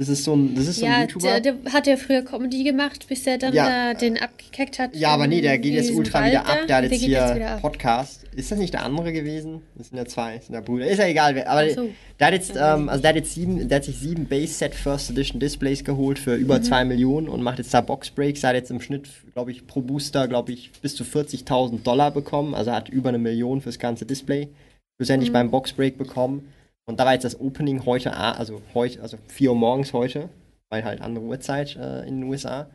Das 0.00 0.08
ist 0.08 0.24
so 0.24 0.34
ein, 0.34 0.54
das 0.54 0.66
ist 0.66 0.78
so 0.80 0.86
ein 0.86 0.92
Ja, 0.92 1.00
YouTuber. 1.02 1.40
der, 1.40 1.52
der 1.52 1.72
hat 1.74 1.86
ja 1.86 1.96
früher 1.98 2.22
Comedy 2.22 2.64
gemacht, 2.64 3.06
bis 3.06 3.26
er 3.26 3.36
dann 3.36 3.52
Ja. 3.52 3.92
da 3.92 3.98
den 4.00 4.16
abgekeckt 4.16 4.78
hat. 4.78 4.96
ja, 4.96 5.10
aber 5.10 5.26
nee, 5.26 5.42
der 5.42 5.58
geht 5.58 5.74
jetzt 5.74 5.90
ultra 5.90 6.20
Wald 6.20 6.30
wieder 6.32 6.46
ab. 6.48 6.58
Der 6.66 6.76
hat 6.76 6.84
jetzt 6.90 7.00
hier 7.02 7.36
jetzt. 7.38 7.60
Podcast. 7.60 8.24
Ist 8.34 8.50
das 8.50 8.58
nicht 8.58 8.72
der 8.72 8.82
andere 8.82 9.12
gewesen? 9.12 9.60
Das 9.76 9.88
sind 9.90 9.98
ja 9.98 10.06
zwei, 10.06 10.36
das 10.36 10.46
sind 10.46 10.54
ja 10.54 10.62
Brüder. 10.62 10.86
Ist 10.86 10.98
ja 11.00 11.06
egal, 11.06 11.34
wer. 11.34 11.50
Aber 11.50 11.68
so. 11.68 11.90
der 12.18 12.26
hat 12.28 12.32
jetzt, 12.32 12.52
ähm, 12.56 12.88
also 12.88 13.02
der 13.02 13.10
hat 13.10 13.16
jetzt 13.16 13.34
sieben, 13.34 13.68
der 13.68 13.76
hat 13.76 13.84
sich 13.84 13.98
sieben 13.98 14.24
Base 14.24 14.54
Set 14.54 14.74
First 14.74 15.10
Edition 15.10 15.38
Displays 15.38 15.84
geholt 15.84 16.18
für 16.18 16.34
über 16.34 16.58
Mhm. 16.58 16.62
zwei 16.62 16.84
Millionen 16.86 17.28
und 17.28 17.42
macht 17.42 17.58
jetzt 17.58 17.74
da 17.74 17.82
Box 17.82 18.08
Breaks. 18.08 18.42
Er 18.42 18.48
hat 18.50 18.56
jetzt 18.56 18.70
im 18.70 18.80
Schnitt, 18.80 19.06
glaube 19.34 19.50
ich, 19.50 19.66
pro 19.66 19.82
Booster, 19.82 20.28
glaube 20.28 20.52
ich, 20.52 20.72
bis 20.80 20.94
zu 20.96 21.04
40.000 21.04 21.82
Dollar 21.82 22.10
bekommen. 22.10 22.54
Also 22.54 22.72
hat 22.72 22.88
über 22.88 23.10
eine 23.10 23.18
Million 23.18 23.60
fürs 23.60 23.78
ganze 23.78 24.06
Display 24.06 24.48
schlussendlich 24.96 25.28
Mhm. 25.28 25.34
beim 25.34 25.50
Box 25.50 25.72
Break 25.74 25.98
bekommen. 25.98 26.48
Und 26.90 27.00
da 27.00 27.04
war 27.06 27.12
jetzt 27.14 27.24
das 27.24 27.40
Opening 27.40 27.84
heute, 27.86 28.12
a- 28.14 28.32
also 28.32 28.60
heute, 28.74 29.00
also 29.02 29.16
4 29.28 29.50
Uhr 29.50 29.56
morgens 29.56 29.92
heute, 29.92 30.28
weil 30.70 30.84
halt 30.84 31.00
andere 31.00 31.24
Uhrzeit 31.24 31.76
äh, 31.76 32.00
in 32.06 32.20
den 32.20 32.24
USA. 32.28 32.68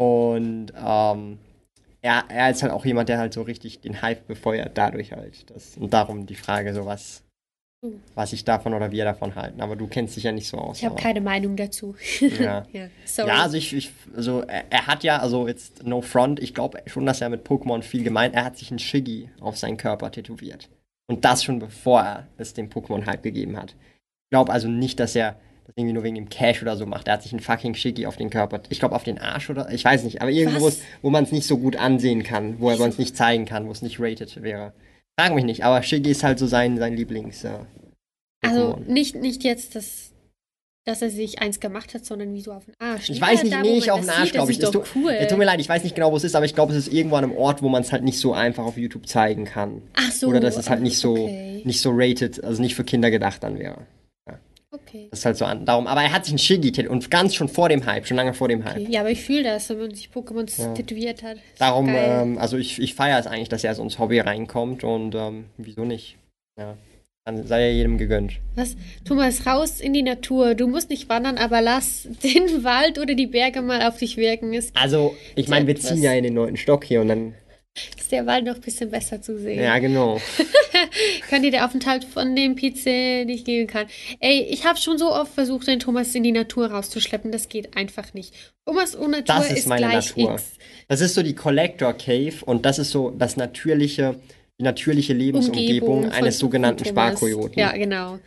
Und 0.00 0.72
ähm, 0.76 1.38
er, 2.00 2.24
er 2.28 2.50
ist 2.50 2.62
halt 2.62 2.72
auch 2.72 2.84
jemand, 2.84 3.08
der 3.08 3.18
halt 3.18 3.32
so 3.34 3.42
richtig 3.42 3.80
den 3.80 4.00
Hype 4.02 4.26
befeuert, 4.26 4.78
dadurch 4.78 5.12
halt. 5.12 5.50
Das, 5.50 5.76
und 5.76 5.92
darum 5.92 6.26
die 6.26 6.34
Frage, 6.36 6.72
so 6.74 6.86
was, 6.86 7.22
Hm. 7.84 8.00
was 8.16 8.32
ich 8.32 8.44
davon 8.44 8.74
oder 8.74 8.90
wir 8.90 9.04
davon 9.04 9.36
halten. 9.36 9.60
Aber 9.60 9.76
du 9.76 9.86
kennst 9.86 10.16
dich 10.16 10.24
ja 10.24 10.32
nicht 10.32 10.48
so 10.48 10.58
aus. 10.58 10.78
Ich 10.78 10.84
habe 10.84 10.96
keine 10.96 11.20
Meinung 11.20 11.54
dazu. 11.56 11.94
Ja. 12.20 12.64
ja. 12.72 12.88
Ja, 13.16 13.42
also 13.42 13.56
ich, 13.56 13.72
ich 13.72 13.92
also 14.16 14.40
er, 14.42 14.64
er 14.70 14.86
hat 14.88 15.04
ja, 15.04 15.18
also 15.18 15.46
jetzt 15.46 15.84
no 15.86 16.00
front, 16.00 16.40
ich 16.40 16.54
glaube 16.54 16.82
schon, 16.86 17.06
dass 17.06 17.20
er 17.20 17.28
mit 17.28 17.46
Pokémon 17.46 17.82
viel 17.82 18.02
gemeint, 18.02 18.34
er 18.34 18.44
hat 18.44 18.56
sich 18.58 18.70
ein 18.72 18.80
Shiggy 18.80 19.30
auf 19.40 19.56
seinen 19.58 19.76
Körper 19.76 20.10
tätowiert. 20.10 20.68
Und 21.08 21.24
das 21.24 21.42
schon 21.42 21.58
bevor 21.58 22.02
er 22.02 22.26
es 22.36 22.54
dem 22.54 22.68
Pokémon-Hype 22.68 23.22
gegeben 23.22 23.56
hat. 23.56 23.70
Ich 23.70 24.30
glaube 24.30 24.52
also 24.52 24.68
nicht, 24.68 25.00
dass 25.00 25.16
er 25.16 25.40
das 25.66 25.74
irgendwie 25.76 25.94
nur 25.94 26.02
wegen 26.02 26.16
dem 26.16 26.28
Cash 26.28 26.62
oder 26.62 26.76
so 26.76 26.86
macht. 26.86 27.08
Er 27.08 27.14
hat 27.14 27.22
sich 27.22 27.32
ein 27.32 27.40
fucking 27.40 27.74
Shiggy 27.74 28.06
auf 28.06 28.16
den 28.16 28.30
Körper, 28.30 28.60
ich 28.68 28.78
glaube 28.78 28.94
auf 28.94 29.04
den 29.04 29.18
Arsch 29.18 29.50
oder, 29.50 29.70
ich 29.70 29.84
weiß 29.84 30.04
nicht, 30.04 30.20
aber 30.20 30.30
irgendwo, 30.30 30.70
wo 31.02 31.10
man 31.10 31.24
es 31.24 31.32
nicht 31.32 31.46
so 31.46 31.58
gut 31.58 31.76
ansehen 31.76 32.22
kann, 32.22 32.60
wo 32.60 32.70
man 32.70 32.90
es 32.90 32.98
nicht 32.98 33.16
zeigen 33.16 33.46
kann, 33.46 33.66
wo 33.66 33.72
es 33.72 33.82
nicht 33.82 33.98
rated 34.00 34.42
wäre. 34.42 34.72
Frag 35.18 35.34
mich 35.34 35.44
nicht, 35.44 35.64
aber 35.64 35.82
Shiggy 35.82 36.10
ist 36.10 36.22
halt 36.22 36.38
so 36.38 36.46
sein, 36.46 36.78
sein 36.78 36.94
Lieblings. 36.94 37.42
Äh, 37.44 37.58
also 38.42 38.78
nicht, 38.86 39.16
nicht 39.16 39.42
jetzt, 39.44 39.74
dass, 39.74 40.12
dass 40.88 41.02
er 41.02 41.10
sich 41.10 41.40
eins 41.40 41.60
gemacht 41.60 41.92
hat, 41.94 42.04
sondern 42.06 42.32
wie 42.34 42.40
so 42.40 42.50
auf 42.52 42.64
den 42.64 42.74
Arsch. 42.78 43.10
Ich 43.10 43.18
Ja, 43.18 43.26
weiß 43.26 43.42
nicht, 43.42 43.52
da, 43.54 43.60
nee, 43.60 43.80
man 43.80 43.90
auf 43.90 44.00
den 44.00 44.10
Arsch, 44.10 44.32
glaube 44.32 44.50
ich. 44.52 44.58
Das 44.58 44.74
ist 44.74 44.80
cool. 44.96 45.12
Ja, 45.12 45.26
tut 45.26 45.38
mir 45.38 45.44
leid, 45.44 45.60
ich 45.60 45.68
weiß 45.68 45.82
nicht 45.84 45.94
genau, 45.94 46.10
wo 46.12 46.16
es 46.16 46.24
ist, 46.24 46.34
aber 46.34 46.46
ich 46.46 46.54
glaube, 46.54 46.72
es 46.72 46.78
ist 46.78 46.92
irgendwo 46.92 47.16
an 47.16 47.24
einem 47.24 47.36
Ort, 47.36 47.62
wo 47.62 47.68
man 47.68 47.82
es 47.82 47.92
halt 47.92 48.02
nicht 48.04 48.18
so 48.18 48.32
einfach 48.32 48.64
auf 48.64 48.76
YouTube 48.78 49.06
zeigen 49.06 49.44
kann. 49.44 49.82
Ach 49.94 50.10
so. 50.10 50.28
Oder 50.28 50.40
dass 50.40 50.56
es 50.56 50.70
halt 50.70 50.80
nicht 50.82 50.98
so, 50.98 51.12
Okay. 51.12 51.60
nicht 51.64 51.80
so 51.80 51.90
rated, 51.92 52.42
also 52.42 52.62
nicht 52.62 52.74
für 52.74 52.84
Kinder 52.84 53.10
gedacht 53.10 53.42
dann 53.42 53.58
wäre. 53.58 53.82
okay. 54.70 55.08
Das 55.10 55.20
ist 55.20 55.24
halt 55.26 55.36
so 55.36 55.44
an. 55.44 55.64
Darum, 55.64 55.86
aber 55.86 56.02
er 56.02 56.12
hat 56.12 56.24
sich 56.24 56.34
ein 56.34 56.38
Shiggy 56.38 56.72
tätowiert 56.72 56.90
und 56.92 57.10
ganz 57.10 57.34
schon 57.34 57.48
vor 57.48 57.68
dem 57.68 57.84
Hype, 57.86 58.06
schon 58.06 58.16
lange 58.16 58.34
vor 58.34 58.48
dem 58.48 58.64
Hype. 58.64 58.76
okay. 58.82 58.86
Ja, 58.90 59.00
aber 59.00 59.10
ich 59.10 59.22
fühle 59.22 59.42
das, 59.44 59.68
wenn 59.70 59.78
man 59.78 59.94
sich 59.94 60.08
Pokémon 60.14 60.50
Ja. 60.60 60.74
tätowiert 60.74 61.22
hat. 61.22 61.36
Ist 61.36 61.60
Darum, 61.60 61.88
ähm, 61.90 62.38
also 62.38 62.56
ich, 62.56 62.78
ich 62.80 62.94
feiere 62.94 63.18
es 63.18 63.26
eigentlich, 63.26 63.48
dass 63.48 63.64
er 63.64 63.74
so 63.74 63.82
ins 63.82 63.98
Hobby 63.98 64.20
reinkommt 64.20 64.84
und 64.84 65.14
ähm, 65.14 65.46
wieso 65.56 65.84
nicht? 65.84 66.16
Ja. 66.58 66.76
Dann 67.28 67.46
sei 67.46 67.66
ja 67.66 67.72
jedem 67.74 67.98
gegönnt. 67.98 68.38
Was? 68.54 68.74
Thomas, 69.04 69.44
raus 69.44 69.80
in 69.80 69.92
die 69.92 70.00
Natur. 70.00 70.54
Du 70.54 70.66
musst 70.66 70.88
nicht 70.88 71.10
wandern, 71.10 71.36
aber 71.36 71.60
lass 71.60 72.08
den 72.22 72.64
Wald 72.64 72.98
oder 72.98 73.14
die 73.14 73.26
Berge 73.26 73.60
mal 73.60 73.82
auf 73.86 73.98
dich 73.98 74.16
wirken. 74.16 74.54
Ist, 74.54 74.74
Also, 74.74 75.14
ich 75.36 75.46
meine, 75.48 75.66
wir 75.66 75.76
ziehen 75.76 76.02
ja 76.02 76.14
in 76.14 76.24
den 76.24 76.32
neunten 76.32 76.56
Stock 76.56 76.84
hier 76.84 77.02
und 77.02 77.08
dann. 77.08 77.34
ist 77.98 78.12
der 78.12 78.24
Wald 78.24 78.46
noch 78.46 78.54
ein 78.54 78.60
bisschen 78.62 78.90
besser 78.90 79.20
zu 79.20 79.38
sehen. 79.38 79.62
Ja, 79.62 79.78
genau. 79.78 80.18
Kann 81.28 81.42
dir 81.42 81.50
der 81.50 81.66
Aufenthalt 81.66 82.04
von 82.04 82.34
dem 82.34 82.56
PC 82.56 83.26
nicht 83.26 83.44
geben 83.44 83.66
kann. 83.66 83.88
Ey, 84.20 84.46
ich 84.48 84.64
habe 84.64 84.78
schon 84.78 84.96
so 84.96 85.12
oft 85.12 85.34
versucht, 85.34 85.66
den 85.66 85.80
Thomas 85.80 86.14
in 86.14 86.22
die 86.22 86.32
Natur 86.32 86.70
rauszuschleppen. 86.70 87.30
Das 87.30 87.50
geht 87.50 87.76
einfach 87.76 88.14
nicht. 88.14 88.32
Thomas 88.64 88.94
und 88.94 89.10
Natur 89.10 89.24
Das 89.26 89.52
ist 89.52 89.66
meine 89.66 89.86
gleich 89.86 90.16
Natur. 90.16 90.32
X. 90.32 90.52
Das 90.88 91.02
ist 91.02 91.12
so 91.12 91.22
die 91.22 91.34
Collector 91.34 91.92
Cave 91.92 92.36
und 92.46 92.64
das 92.64 92.78
ist 92.78 92.90
so 92.90 93.10
das 93.10 93.36
natürliche, 93.36 94.14
die 94.58 94.64
natürliche 94.64 95.12
Lebensumgebung 95.12 95.98
Umgebung 95.98 96.12
eines 96.12 96.38
sogenannten. 96.38 96.84
Sparkojoten. 96.84 97.58
Ja, 97.58 97.72
genau. 97.72 98.18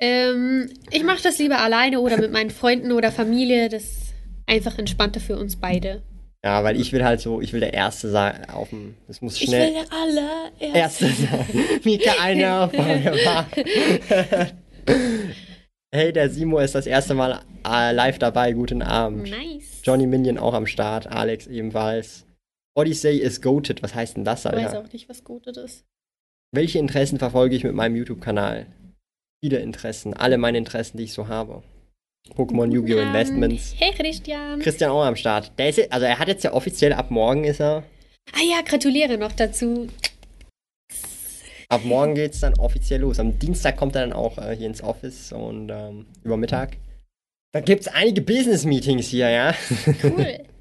Ähm, 0.00 0.70
ich 0.90 1.04
mache 1.04 1.22
das 1.22 1.38
lieber 1.38 1.58
alleine 1.60 2.00
oder 2.00 2.18
mit 2.18 2.32
meinen 2.32 2.50
Freunden 2.50 2.92
oder 2.92 3.12
Familie. 3.12 3.68
Das 3.68 3.82
ist 3.84 4.14
einfach 4.46 4.78
entspannter 4.78 5.20
für 5.20 5.36
uns 5.38 5.56
beide. 5.56 6.02
Ja, 6.44 6.62
weil 6.62 6.80
ich 6.80 6.92
will 6.92 7.04
halt 7.04 7.20
so, 7.20 7.40
ich 7.40 7.52
will 7.52 7.60
der 7.60 7.74
Erste 7.74 8.10
sein 8.10 8.48
auf 8.48 8.70
dem, 8.70 8.94
das 9.08 9.20
muss 9.20 9.36
Ich 9.40 9.48
schnell 9.48 9.74
will 9.74 9.82
der 9.82 9.92
allererste. 9.92 10.78
Erste 10.78 11.06
sein. 11.06 11.46
Mika 11.84 12.12
einer 12.20 12.68
von 12.68 12.86
mir 12.86 13.12
war. 13.24 13.46
Hey, 15.90 16.12
der 16.12 16.28
Simo 16.30 16.58
ist 16.58 16.74
das 16.74 16.86
erste 16.86 17.14
Mal 17.14 17.40
äh, 17.66 17.92
live 17.92 18.18
dabei. 18.18 18.52
Guten 18.52 18.82
Abend. 18.82 19.30
Nice. 19.30 19.80
Johnny 19.82 20.06
Minion 20.06 20.38
auch 20.38 20.54
am 20.54 20.66
Start, 20.66 21.06
Alex 21.06 21.46
ebenfalls. 21.46 22.24
Odyssey 22.78 23.16
ist 23.18 23.42
goated. 23.42 23.82
Was 23.82 23.94
heißt 23.94 24.16
denn 24.16 24.24
das, 24.24 24.44
Ich 24.44 24.52
weiß 24.52 24.66
Alter? 24.66 24.80
auch 24.80 24.92
nicht, 24.92 25.08
was 25.08 25.24
Gutes 25.24 25.56
ist. 25.56 25.84
Welche 26.54 26.78
Interessen 26.78 27.18
verfolge 27.18 27.56
ich 27.56 27.64
mit 27.64 27.74
meinem 27.74 27.96
YouTube-Kanal? 27.96 28.66
Viele 29.44 29.58
Interessen, 29.58 30.14
alle 30.14 30.38
meine 30.38 30.58
Interessen, 30.58 30.96
die 30.96 31.04
ich 31.04 31.12
so 31.12 31.26
habe. 31.26 31.62
Pokémon, 32.36 32.70
Yu-Gi-Oh! 32.70 33.00
Investments. 33.00 33.74
Hey 33.76 33.92
Christian. 33.92 34.60
Christian 34.60 34.90
auch 34.90 35.04
am 35.04 35.16
Start. 35.16 35.52
Der 35.58 35.70
ist, 35.70 35.92
also 35.92 36.06
er 36.06 36.18
hat 36.18 36.28
jetzt 36.28 36.44
ja 36.44 36.52
offiziell 36.52 36.92
ab 36.92 37.10
morgen 37.10 37.44
ist 37.44 37.60
er. 37.60 37.82
Ah 38.32 38.42
ja, 38.48 38.60
gratuliere 38.64 39.18
noch 39.18 39.32
dazu. 39.32 39.88
Ab 41.68 41.84
morgen 41.84 42.14
geht's 42.14 42.40
dann 42.40 42.54
offiziell 42.58 43.00
los. 43.00 43.18
Am 43.18 43.38
Dienstag 43.38 43.76
kommt 43.76 43.96
er 43.96 44.02
dann 44.02 44.12
auch 44.12 44.38
äh, 44.38 44.56
hier 44.56 44.66
ins 44.68 44.82
Office 44.82 45.32
und 45.32 45.70
ähm, 45.70 46.06
über 46.22 46.36
Mittag. 46.36 46.76
Da 47.52 47.60
gibt's 47.60 47.88
einige 47.88 48.20
Business-Meetings 48.22 49.06
hier, 49.06 49.30
ja. 49.30 49.54
Cool. 50.02 50.38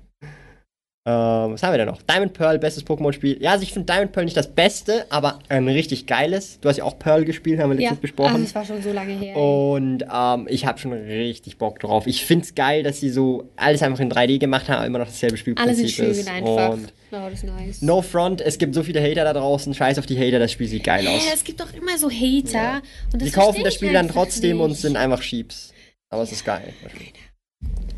Ähm, 1.10 1.54
was 1.54 1.64
haben 1.64 1.72
wir 1.72 1.78
denn 1.78 1.88
noch? 1.88 2.02
Diamond 2.02 2.34
Pearl, 2.34 2.60
bestes 2.60 2.86
Pokémon-Spiel. 2.86 3.38
Ja, 3.42 3.52
also 3.52 3.64
ich 3.64 3.72
finde 3.72 3.86
Diamond 3.94 4.12
Pearl 4.12 4.26
nicht 4.26 4.36
das 4.36 4.50
Beste, 4.54 5.06
aber 5.10 5.40
ein 5.48 5.66
richtig 5.70 6.06
geiles. 6.06 6.60
Du 6.60 6.68
hast 6.68 6.76
ja 6.76 6.84
auch 6.84 7.00
Pearl 7.00 7.24
gespielt, 7.24 7.62
haben 7.62 7.70
wir 7.70 7.78
letztens 7.78 7.98
Ah, 8.00 8.02
besprochen. 8.02 8.42
das 8.44 8.54
war 8.54 8.66
schon 8.66 8.82
so 8.84 8.92
lange 8.92 9.14
her. 9.14 9.38
Und 9.38 10.04
ähm, 10.14 10.48
ich 10.50 10.66
habe 10.66 10.78
schon 10.80 10.92
richtig 10.92 11.58
Bock 11.58 11.80
drauf. 11.80 12.08
Ich 12.08 12.26
find's 12.26 12.56
geil, 12.56 12.84
dass 12.84 13.00
sie 13.00 13.10
so 13.10 13.50
alles 13.56 13.82
einfach 13.84 14.02
in 14.02 14.12
3D 14.12 14.38
gemacht 14.38 14.68
haben, 14.68 14.80
aber 14.80 14.86
immer 14.88 15.00
noch 15.00 15.06
dasselbe 15.08 15.36
Alle 15.36 15.38
Spielprinzip 15.40 15.78
sind 15.88 15.90
schön 15.92 16.12
ist. 16.12 16.30
einfach. 16.30 16.72
Und 16.74 16.92
oh, 17.14 17.16
das 17.30 17.34
ist 17.36 17.44
nice. 17.46 17.82
no 17.82 18.02
front, 18.02 18.42
es 18.42 18.58
gibt 18.58 18.76
so 18.76 18.84
viele 18.84 19.02
Hater 19.02 19.24
da 19.24 19.32
draußen. 19.32 19.74
Scheiß 19.74 20.00
auf 20.00 20.08
die 20.08 20.20
Hater, 20.20 20.40
das 20.40 20.52
Spiel 20.52 20.68
sieht 20.68 20.84
geil 20.84 21.08
aus. 21.08 21.26
Äh, 21.26 21.34
es 21.36 21.44
gibt 21.46 21.62
doch 21.62 21.74
immer 21.74 21.98
so 21.98 22.10
Hater. 22.10 22.82
Und 23.14 23.22
das 23.22 23.30
Die 23.30 23.32
kaufen 23.32 23.64
das 23.64 23.76
Spiel 23.76 23.94
dann 23.94 24.10
trotzdem 24.10 24.60
und 24.60 24.72
nicht. 24.72 24.82
sind 24.82 24.98
einfach 24.98 25.22
Sheeps. 25.22 25.74
Aber 26.10 26.24
es 26.24 26.34
ist 26.34 26.44
geil. 26.44 26.74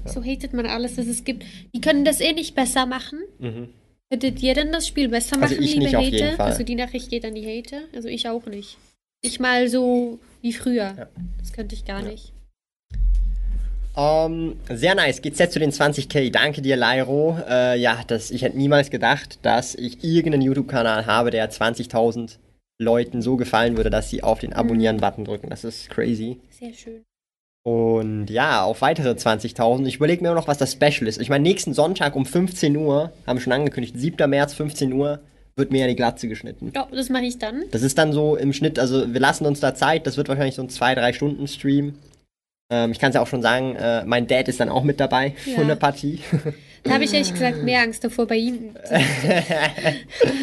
So 0.05 0.23
hatet 0.23 0.53
man 0.53 0.65
alles, 0.65 0.97
was 0.97 1.07
es 1.07 1.23
gibt. 1.23 1.43
Die 1.75 1.81
können 1.81 2.05
das 2.05 2.19
eh 2.21 2.33
nicht 2.33 2.55
besser 2.55 2.85
machen. 2.85 3.19
Mhm. 3.39 3.69
Könntet 4.09 4.41
ihr 4.41 4.55
denn 4.55 4.71
das 4.71 4.87
Spiel 4.87 5.07
besser 5.09 5.39
Also 5.41 5.53
machen, 5.55 5.63
ich 5.63 5.73
liebe 5.73 5.85
nicht 5.85 5.95
auf 5.95 6.03
Hater? 6.05 6.15
jeden 6.15 6.35
Fall. 6.35 6.51
Also 6.51 6.63
die 6.63 6.75
Nachricht 6.75 7.09
geht 7.09 7.25
an 7.25 7.35
die 7.35 7.45
Hater? 7.45 7.81
Also 7.93 8.07
ich 8.07 8.27
auch 8.27 8.45
nicht. 8.47 8.77
Nicht 9.23 9.39
mal 9.39 9.67
so 9.67 10.17
wie 10.41 10.53
früher. 10.53 10.95
Ja. 10.97 11.07
Das 11.39 11.53
könnte 11.53 11.75
ich 11.75 11.85
gar 11.85 12.01
Ja. 12.03 12.09
nicht. 12.09 12.33
Ähm, 13.97 14.55
sehr 14.69 14.95
nice. 14.95 15.21
Geht's 15.21 15.39
jetzt 15.39 15.53
zu 15.53 15.59
den 15.59 15.71
20k. 15.71 16.31
Danke 16.31 16.61
dir, 16.61 16.77
Lyro. 16.77 17.37
Äh, 17.47 17.77
ja, 17.79 18.01
das, 18.07 18.31
ich 18.31 18.41
hätte 18.43 18.57
niemals 18.57 18.89
gedacht, 18.89 19.39
dass 19.41 19.75
ich 19.75 20.03
irgendeinen 20.03 20.41
YouTube-Kanal 20.41 21.05
habe, 21.05 21.31
der 21.31 21.51
20.000 21.51 22.37
Leuten 22.81 23.21
so 23.21 23.35
gefallen 23.35 23.75
würde, 23.75 23.89
dass 23.89 24.09
sie 24.09 24.23
auf 24.23 24.39
den 24.39 24.53
Abonnieren-Button 24.53 25.25
drücken. 25.25 25.49
Das 25.49 25.63
ist 25.65 25.89
crazy. 25.89 26.39
Sehr 26.49 26.73
schön. 26.73 27.03
Und 27.63 28.27
ja, 28.29 28.63
auf 28.63 28.81
weitere 28.81 29.11
20.000. 29.11 29.85
Ich 29.85 29.97
überlege 29.97 30.23
mir 30.23 30.33
noch, 30.33 30.47
was 30.47 30.57
das 30.57 30.71
Special 30.73 31.07
ist. 31.07 31.19
Ich 31.21 31.29
meine, 31.29 31.43
nächsten 31.43 31.73
Sonntag 31.73 32.15
um 32.15 32.25
15 32.25 32.75
Uhr, 32.77 33.11
haben 33.27 33.37
wir 33.37 33.41
schon 33.41 33.53
angekündigt, 33.53 33.95
7. 33.97 34.29
März, 34.29 34.53
15 34.53 34.93
Uhr, 34.93 35.19
wird 35.55 35.71
mir 35.71 35.81
ja 35.81 35.87
die 35.87 35.95
Glatze 35.95 36.27
geschnitten. 36.29 36.71
Ja, 36.73 36.87
das 36.91 37.09
mache 37.09 37.25
ich 37.25 37.37
dann. 37.37 37.63
Das 37.71 37.81
ist 37.81 37.97
dann 37.97 38.13
so 38.13 38.37
im 38.37 38.53
Schnitt, 38.53 38.79
also 38.79 39.13
wir 39.13 39.19
lassen 39.19 39.45
uns 39.45 39.59
da 39.59 39.75
Zeit, 39.75 40.07
das 40.07 40.15
wird 40.15 40.29
wahrscheinlich 40.29 40.55
so 40.55 40.61
ein 40.61 40.69
2-3 40.69 41.13
Stunden 41.13 41.47
Stream. 41.49 41.95
Ähm, 42.71 42.91
ich 42.93 42.99
kann 42.99 43.09
es 43.09 43.15
ja 43.15 43.21
auch 43.21 43.27
schon 43.27 43.41
sagen, 43.41 43.75
äh, 43.75 44.05
mein 44.05 44.25
Dad 44.27 44.47
ist 44.47 44.61
dann 44.61 44.69
auch 44.69 44.83
mit 44.83 44.99
dabei 45.01 45.35
Ja. 45.45 45.55
von 45.55 45.67
der 45.67 45.75
Partie. 45.75 46.19
Da 46.81 46.91
habe 46.91 47.03
ich 47.03 47.13
ehrlich 47.13 47.33
gesagt 47.33 47.61
mehr 47.63 47.81
Angst 47.81 48.05
davor 48.05 48.25
bei 48.25 48.37
ihm. 48.37 48.69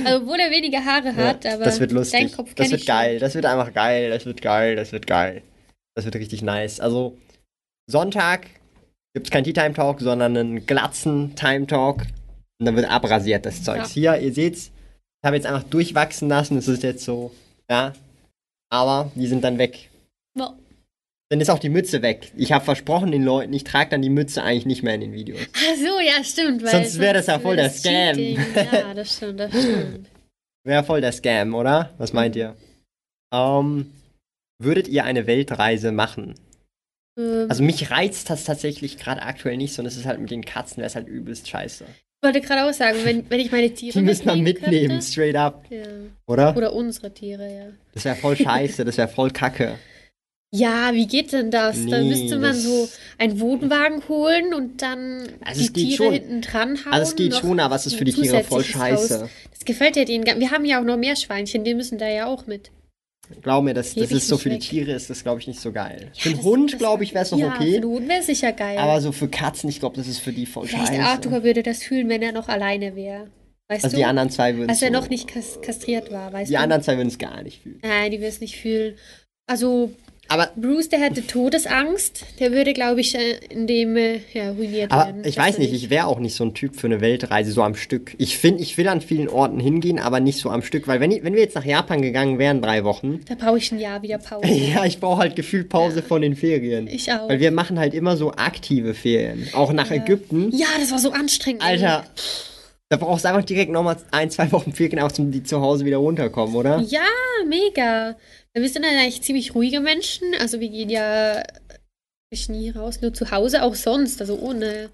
also, 0.05 0.19
obwohl 0.23 0.39
er 0.39 0.51
weniger 0.51 0.85
Haare 0.85 1.17
hat, 1.17 1.45
Ja, 1.47 1.55
aber 1.55 1.65
das 1.65 1.81
wird 1.81 1.93
lustig. 1.93 2.21
seinen 2.21 2.33
Kopf 2.33 2.53
Das 2.55 2.71
wird 2.71 2.83
schon. 2.83 2.95
geil. 2.95 3.19
Das 3.19 3.35
wird 3.35 3.47
einfach 3.47 3.73
geil. 3.73 4.11
Das 4.11 4.27
wird 4.27 4.43
geil. 4.43 4.77
Das 4.77 4.93
wird 4.93 5.07
geil. 5.07 5.41
Das 5.97 6.05
wird 6.05 6.15
richtig 6.17 6.43
nice. 6.43 6.79
Also 6.79 7.17
Sonntag 7.91 8.47
gibt 9.15 9.27
es 9.27 9.31
kein 9.31 9.45
Tea 9.45 9.55
Time 9.55 9.73
Talk, 9.73 10.01
sondern 10.01 10.37
einen 10.37 10.67
glatzen 10.67 11.35
Time 11.35 11.67
Talk. 11.67 12.03
Und 12.59 12.67
dann 12.67 12.77
wird 12.77 12.91
abrasiert 12.91 13.47
das 13.47 13.63
Zeugs. 13.63 13.91
Hier, 13.91 14.19
ihr 14.19 14.33
seht's, 14.33 14.67
ich 14.67 15.27
habe 15.27 15.37
jetzt 15.37 15.47
einfach 15.47 15.65
durchwachsen 15.65 16.29
lassen. 16.29 16.59
Es 16.59 16.69
ist 16.69 16.83
jetzt 16.83 17.05
so, 17.05 17.33
ja. 17.71 17.95
Aber 18.71 19.11
die 19.15 19.27
sind 19.27 19.43
dann 19.43 19.59
weg. 19.59 19.89
Ja. 20.39 20.55
Dann 21.31 21.41
ist 21.41 21.51
auch 21.51 21.59
die 21.59 21.71
Mütze 21.71 22.03
weg. 22.03 22.31
Ich 22.37 22.53
habe 22.53 22.65
versprochen 22.65 23.11
den 23.11 23.25
Leuten, 23.25 23.53
ich 23.53 23.65
trage 23.65 23.91
dann 23.91 24.03
die 24.03 24.11
Mütze 24.11 24.43
eigentlich 24.43 24.67
nicht 24.67 24.83
mehr 24.83 24.95
in 24.95 25.01
den 25.01 25.13
Videos. 25.13 25.41
Ach 25.55 25.77
so, 25.77 25.99
ja, 25.99 26.23
stimmt. 26.23 26.63
Weil 26.63 26.71
Sonst 26.71 26.99
wär 26.99 27.15
das 27.15 27.27
ja 27.27 27.39
voll 27.39 27.57
der 27.57 27.71
Scam. 27.71 28.19
Ja, 28.19 28.95
das 28.95 29.17
stimmt, 29.17 29.41
das 29.41 29.51
stimmt. 29.51 30.11
Wäre 30.65 30.85
voll 30.85 31.01
der 31.01 31.13
Scam, 31.13 31.55
oder? 31.55 31.91
Was 31.99 32.13
meint 32.13 32.37
ihr? 32.37 32.55
Ähm, 33.33 33.91
würdet 34.59 34.89
ihr 34.89 35.05
eine 35.05 35.27
Weltreise 35.27 35.93
machen? 35.93 36.35
Ähm, 37.19 37.47
Also 37.49 37.63
mich 37.63 37.91
reizt 37.91 38.31
das 38.31 38.45
tatsächlich 38.45 38.99
gerade 38.99 39.23
aktuell 39.23 39.57
nicht, 39.57 39.75
sondern 39.75 39.93
es 39.93 39.99
ist 39.99 40.07
halt 40.07 40.21
mit 40.21 40.31
den 40.31 40.45
Katzen, 40.45 40.79
wäre 40.79 40.87
es 40.87 40.95
halt 40.97 41.09
übelst 41.09 41.49
scheiße. 41.49 41.85
ich 41.89 42.27
wollte 42.27 42.41
gerade 42.41 42.69
auch 42.69 42.73
sagen, 42.73 42.99
wenn, 43.05 43.29
wenn 43.31 43.41
ich 43.41 43.53
meine 43.53 43.71
Tiere 43.73 43.99
Die 43.99 44.05
müssen 44.05 44.27
wir 44.27 44.37
mitnehmen, 44.37 44.89
könnte, 44.89 45.07
straight 45.07 45.37
up, 45.37 45.65
ja. 45.71 45.83
oder? 46.27 46.57
Oder 46.57 46.73
unsere 46.73 47.13
Tiere, 47.13 47.47
ja. 47.55 47.67
Das 47.95 48.05
wäre 48.05 48.17
voll 48.17 48.37
scheiße, 48.37 48.85
das 48.85 48.97
wäre 48.99 49.09
voll 49.09 49.31
kacke. 49.31 49.79
Ja, 50.55 50.95
wie 50.95 51.07
geht 51.07 51.33
denn 51.33 51.51
das? 51.51 51.77
da 51.87 52.01
Nee, 52.01 52.09
müsste 52.09 52.39
man 52.39 52.55
so 52.55 52.89
einen 53.19 53.41
Wohnwagen 53.41 54.07
holen 54.09 54.55
und 54.55 54.81
dann 54.81 55.29
Also 55.45 55.63
die 55.65 55.73
Tiere 55.73 55.97
schon. 56.05 56.13
hinten 56.15 56.41
dran 56.41 56.79
hauen. 56.85 56.93
Also 56.93 57.11
es 57.11 57.17
geht 57.17 57.35
schon, 57.35 57.59
aber 57.61 57.75
es 57.75 57.85
ist 57.87 57.97
für 57.97 58.05
die 58.05 58.13
Tiere 58.13 58.45
voll 58.45 58.63
scheiße. 58.65 59.23
Haus. 59.25 59.31
Das 59.51 59.65
gefällt 59.65 59.97
ja 59.97 60.05
denen. 60.05 60.25
gar- 60.25 60.39
Wir 60.39 60.53
haben 60.53 60.65
ja 60.65 60.81
auch 60.81 60.85
noch 60.85 60.97
Meerschweinchen, 60.97 61.65
die 61.65 61.75
müssen 61.75 61.99
da 61.99 62.09
ja 62.09 62.27
auch 62.27 62.47
mit. 62.47 62.71
Glaub 63.43 63.65
mir, 63.65 63.75
das, 63.75 63.95
das 63.95 64.11
ist 64.13 64.29
so 64.29 64.39
für 64.39 64.49
die 64.51 64.57
weg. 64.57 64.63
Tiere 64.63 64.93
ist 64.93 65.11
das, 65.11 65.23
glaube 65.23 65.41
ich, 65.41 65.47
nicht 65.47 65.61
so 65.61 65.73
geil. 65.73 66.11
für 66.17 66.29
einen 66.29 66.39
das- 66.39 66.45
Hund, 66.47 66.79
glaube 66.79 67.05
ich, 67.05 67.13
wäre 67.15 67.25
es 67.25 67.31
noch 67.33 67.39
ja, 67.39 67.51
Für 67.51 67.57
okay. 67.57 67.73
den 67.73 67.85
Hund 67.85 68.09
wäre 68.09 68.21
es 68.21 68.27
sicher 68.27 68.53
geil. 68.53 68.79
Aber 68.79 69.01
so 69.01 69.13
für 69.13 69.29
Katzen, 69.29 69.69
ich 69.69 69.81
glaube, 69.81 69.97
das 69.97 70.07
ist 70.07 70.19
für 70.21 70.33
die 70.33 70.47
voll 70.47 70.67
Vielleicht 70.67 70.89
scheiße. 70.89 71.03
Arthur 71.03 71.43
würde 71.43 71.63
das 71.63 71.83
fühlen, 71.83 72.09
wenn 72.09 72.23
er 72.23 72.33
noch 72.33 72.49
alleine 72.49 72.95
wäre. 72.97 73.29
Weißt 73.69 73.85
also 73.85 73.97
du? 73.97 74.01
die 74.01 74.05
anderen 74.05 74.31
zwei 74.31 74.57
würden 74.57 74.71
Als 74.71 74.81
er 74.83 74.89
so, 74.89 74.95
noch 74.95 75.09
nicht 75.09 75.27
kas 75.27 75.61
kastriert 75.61 76.13
war, 76.13 76.33
weißt 76.33 76.51
Die 76.51 76.55
du? 76.55 76.61
anderen 76.61 76.83
zwei 76.83 76.97
würden 76.97 77.09
es 77.09 77.19
gar 77.19 77.43
nicht 77.43 77.63
fühlen. 77.63 77.81
Nein, 77.83 78.13
die 78.13 78.21
will 78.21 78.29
es 78.29 78.41
nicht 78.41 78.57
fühlen. 78.57 78.95
Also, 79.49 79.93
Aber 80.29 80.51
Bruce, 80.57 80.89
der 80.89 81.01
hätte 81.01 81.27
Todesangst. 81.27 82.25
Der 82.41 82.53
würde, 82.53 82.73
glaube 82.73 83.01
ich, 83.01 83.15
äh, 83.15 83.39
in 83.49 83.67
dem 83.67 83.97
äh, 83.97 84.21
ja, 84.33 84.51
ruiniert 84.51 84.91
Aber 84.91 85.07
werden. 85.07 85.23
ich 85.25 85.37
weiß 85.37 85.59
nicht, 85.59 85.73
ich 85.73 85.89
wäre 85.91 86.07
auch 86.07 86.19
nicht 86.19 86.35
so 86.35 86.45
ein 86.45 86.55
Typ 86.55 86.75
für 86.77 86.87
eine 86.89 87.01
Weltreise 87.01 87.53
so 87.53 87.63
am 87.63 87.75
Stück. 87.77 88.15
Ich 88.19 88.37
finde, 88.39 88.63
ich 88.63 88.77
will 88.77 88.89
an 88.89 89.01
vielen 89.01 89.29
Orten 89.29 89.61
hingehen, 89.61 89.99
aber 89.99 90.21
nicht 90.21 90.39
so 90.39 90.51
am 90.51 90.63
Stück, 90.63 90.89
weil 90.89 90.99
wenn, 91.01 91.11
ich, 91.13 91.23
wenn 91.23 91.35
wir 91.35 91.43
jetzt 91.43 91.55
nach 91.55 91.65
Japan 91.65 92.03
gegangen 92.03 92.39
wären, 92.39 92.61
drei 92.61 92.83
Wochen, 92.85 93.21
Da 93.29 93.35
brauche 93.37 93.59
ich 93.59 93.71
ein 93.71 93.79
Jahr 93.79 94.03
wieder 94.03 94.19
Pause. 94.27 94.47
ja, 94.49 94.85
ich 94.85 94.99
brauche 94.99 95.21
halt 95.21 95.37
gefühlt 95.37 95.69
Pause 95.69 96.03
von 96.03 96.23
den 96.23 96.35
Ferien. 96.37 96.89
Ich 96.89 97.13
auch. 97.13 97.29
Weil 97.29 97.41
wir 97.41 97.51
machen 97.53 97.79
halt 97.79 97.95
immer 97.95 98.17
so 98.17 98.33
aktive 98.33 98.95
Ferien. 98.95 99.49
Auch 99.53 99.73
nach 99.73 99.91
Ägypten. 99.91 100.51
Ja, 100.53 100.67
das 100.81 100.91
war 100.91 100.99
so 100.99 101.13
anstrengend. 101.13 101.63
Alter, 101.63 102.05
da 102.89 102.97
brauchst 102.97 103.25
du 103.25 103.29
einfach 103.29 103.45
direkt 103.45 103.73
nochmal 103.73 103.97
ein, 104.11 104.31
zwei 104.31 104.51
Wochen 104.53 104.73
Ferien, 104.73 105.01
auch 105.01 105.13
zum 105.13 105.31
die 105.31 105.43
zu 105.43 105.61
Hause 105.61 105.85
wieder 105.85 105.99
runterkommen, 105.99 106.55
oder? 106.55 106.79
Ja, 106.81 107.07
mega. 107.47 108.17
Wir 108.55 108.69
sind 108.69 108.85
dann 108.85 108.95
eigentlich 108.95 109.23
ziemlich 109.23 109.55
ruhige 109.55 109.81
Menschen. 109.81 110.35
Also 110.41 110.61
wir 110.61 110.69
gehen 110.69 110.89
ja 110.89 111.43
ich 112.31 112.49
nie 112.49 112.71
raus, 112.71 113.01
nur 113.01 113.15
zu 113.15 113.31
Hause, 113.31 113.63
auch 113.63 113.75
sonst, 113.75 114.21
also 114.21 114.39
ohne 114.39 114.91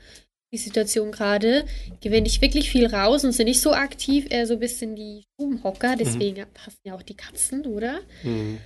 die 0.52 0.58
Situation 0.58 1.12
gerade, 1.12 1.64
gehen 2.00 2.12
wir 2.12 2.20
nicht 2.20 2.42
wirklich 2.42 2.70
viel 2.70 2.86
raus 2.86 3.24
und 3.24 3.32
sind 3.32 3.46
nicht 3.46 3.62
so 3.62 3.72
aktiv, 3.72 4.26
eher 4.28 4.46
so 4.46 4.54
ein 4.54 4.60
bisschen 4.60 4.94
die 4.94 5.24
Stubenhocker. 5.32 5.96
Deswegen 5.96 6.44
passen 6.52 6.78
ja 6.84 6.94
auch 6.94 7.02
die 7.02 7.16
Katzen, 7.16 7.64
oder? 7.66 8.00
Mhm. 8.22 8.58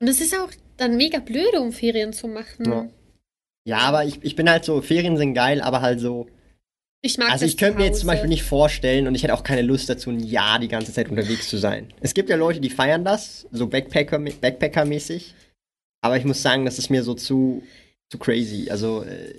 Und 0.00 0.08
es 0.08 0.20
ist 0.20 0.34
auch 0.34 0.50
dann 0.76 0.96
mega 0.96 1.18
blöde, 1.18 1.60
um 1.60 1.72
Ferien 1.72 2.12
zu 2.12 2.28
machen. 2.28 2.66
Ja. 2.66 2.88
Ja, 3.66 3.78
aber 3.78 4.04
ich, 4.04 4.22
ich 4.22 4.36
bin 4.36 4.50
halt 4.50 4.64
so, 4.64 4.80
Ferien 4.80 5.16
sind 5.16 5.34
geil, 5.34 5.60
aber 5.60 5.80
halt 5.82 6.00
so. 6.00 6.26
Ich 7.02 7.16
mag 7.16 7.30
Also 7.30 7.46
ich 7.46 7.56
könnte 7.56 7.78
mir 7.78 7.86
jetzt 7.86 8.00
zum. 8.00 8.08
Beispiel 8.08 8.28
nicht 8.28 8.42
vorstellen 8.42 9.06
und 9.06 9.14
ich 9.14 9.22
hätte 9.22 9.34
auch 9.34 9.42
keine 9.42 9.62
Lust 9.62 9.88
dazu, 9.88 10.10
ein 10.10 10.20
Jahr 10.20 10.58
die 10.58 10.68
ganze 10.68 10.92
Zeit 10.92 11.08
unterwegs 11.08 11.48
zu 11.48 11.56
sein. 11.56 11.88
Es 12.00 12.12
gibt 12.12 12.28
ja 12.28 12.36
Leute, 12.36 12.60
die 12.60 12.70
feiern 12.70 13.04
das, 13.04 13.46
so 13.52 13.66
Backpacker, 13.66 14.18
Backpacker-mäßig. 14.18 15.34
Aber 16.02 16.16
ich 16.16 16.24
muss 16.24 16.42
sagen, 16.42 16.64
das 16.64 16.78
ist 16.78 16.90
mir 16.90 17.02
so 17.02 17.14
zu, 17.14 17.62
zu 18.10 18.18
crazy. 18.18 18.70
Also 18.70 19.02
äh, 19.04 19.34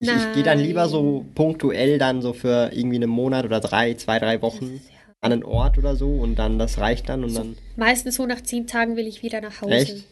ich, 0.00 0.08
ich 0.08 0.32
gehe 0.32 0.42
dann 0.42 0.58
lieber 0.60 0.88
so 0.88 1.24
punktuell 1.34 1.98
dann 1.98 2.22
so 2.22 2.32
für 2.32 2.70
irgendwie 2.72 2.96
einen 2.96 3.10
Monat 3.10 3.44
oder 3.44 3.60
drei, 3.60 3.94
zwei, 3.94 4.18
drei 4.18 4.42
Wochen 4.42 4.80
an 5.20 5.32
einen 5.32 5.44
Ort 5.44 5.78
oder 5.78 5.96
so 5.96 6.08
und 6.08 6.36
dann 6.36 6.58
das 6.58 6.78
reicht 6.78 7.08
dann 7.08 7.24
und 7.24 7.34
dann. 7.34 7.56
Meistens 7.76 8.16
so 8.16 8.26
nach 8.26 8.40
zehn 8.40 8.66
Tagen 8.66 8.96
will 8.96 9.06
ich 9.06 9.22
wieder 9.22 9.40
nach 9.40 9.60
Hause. 9.60 9.74
Echt? 9.74 10.04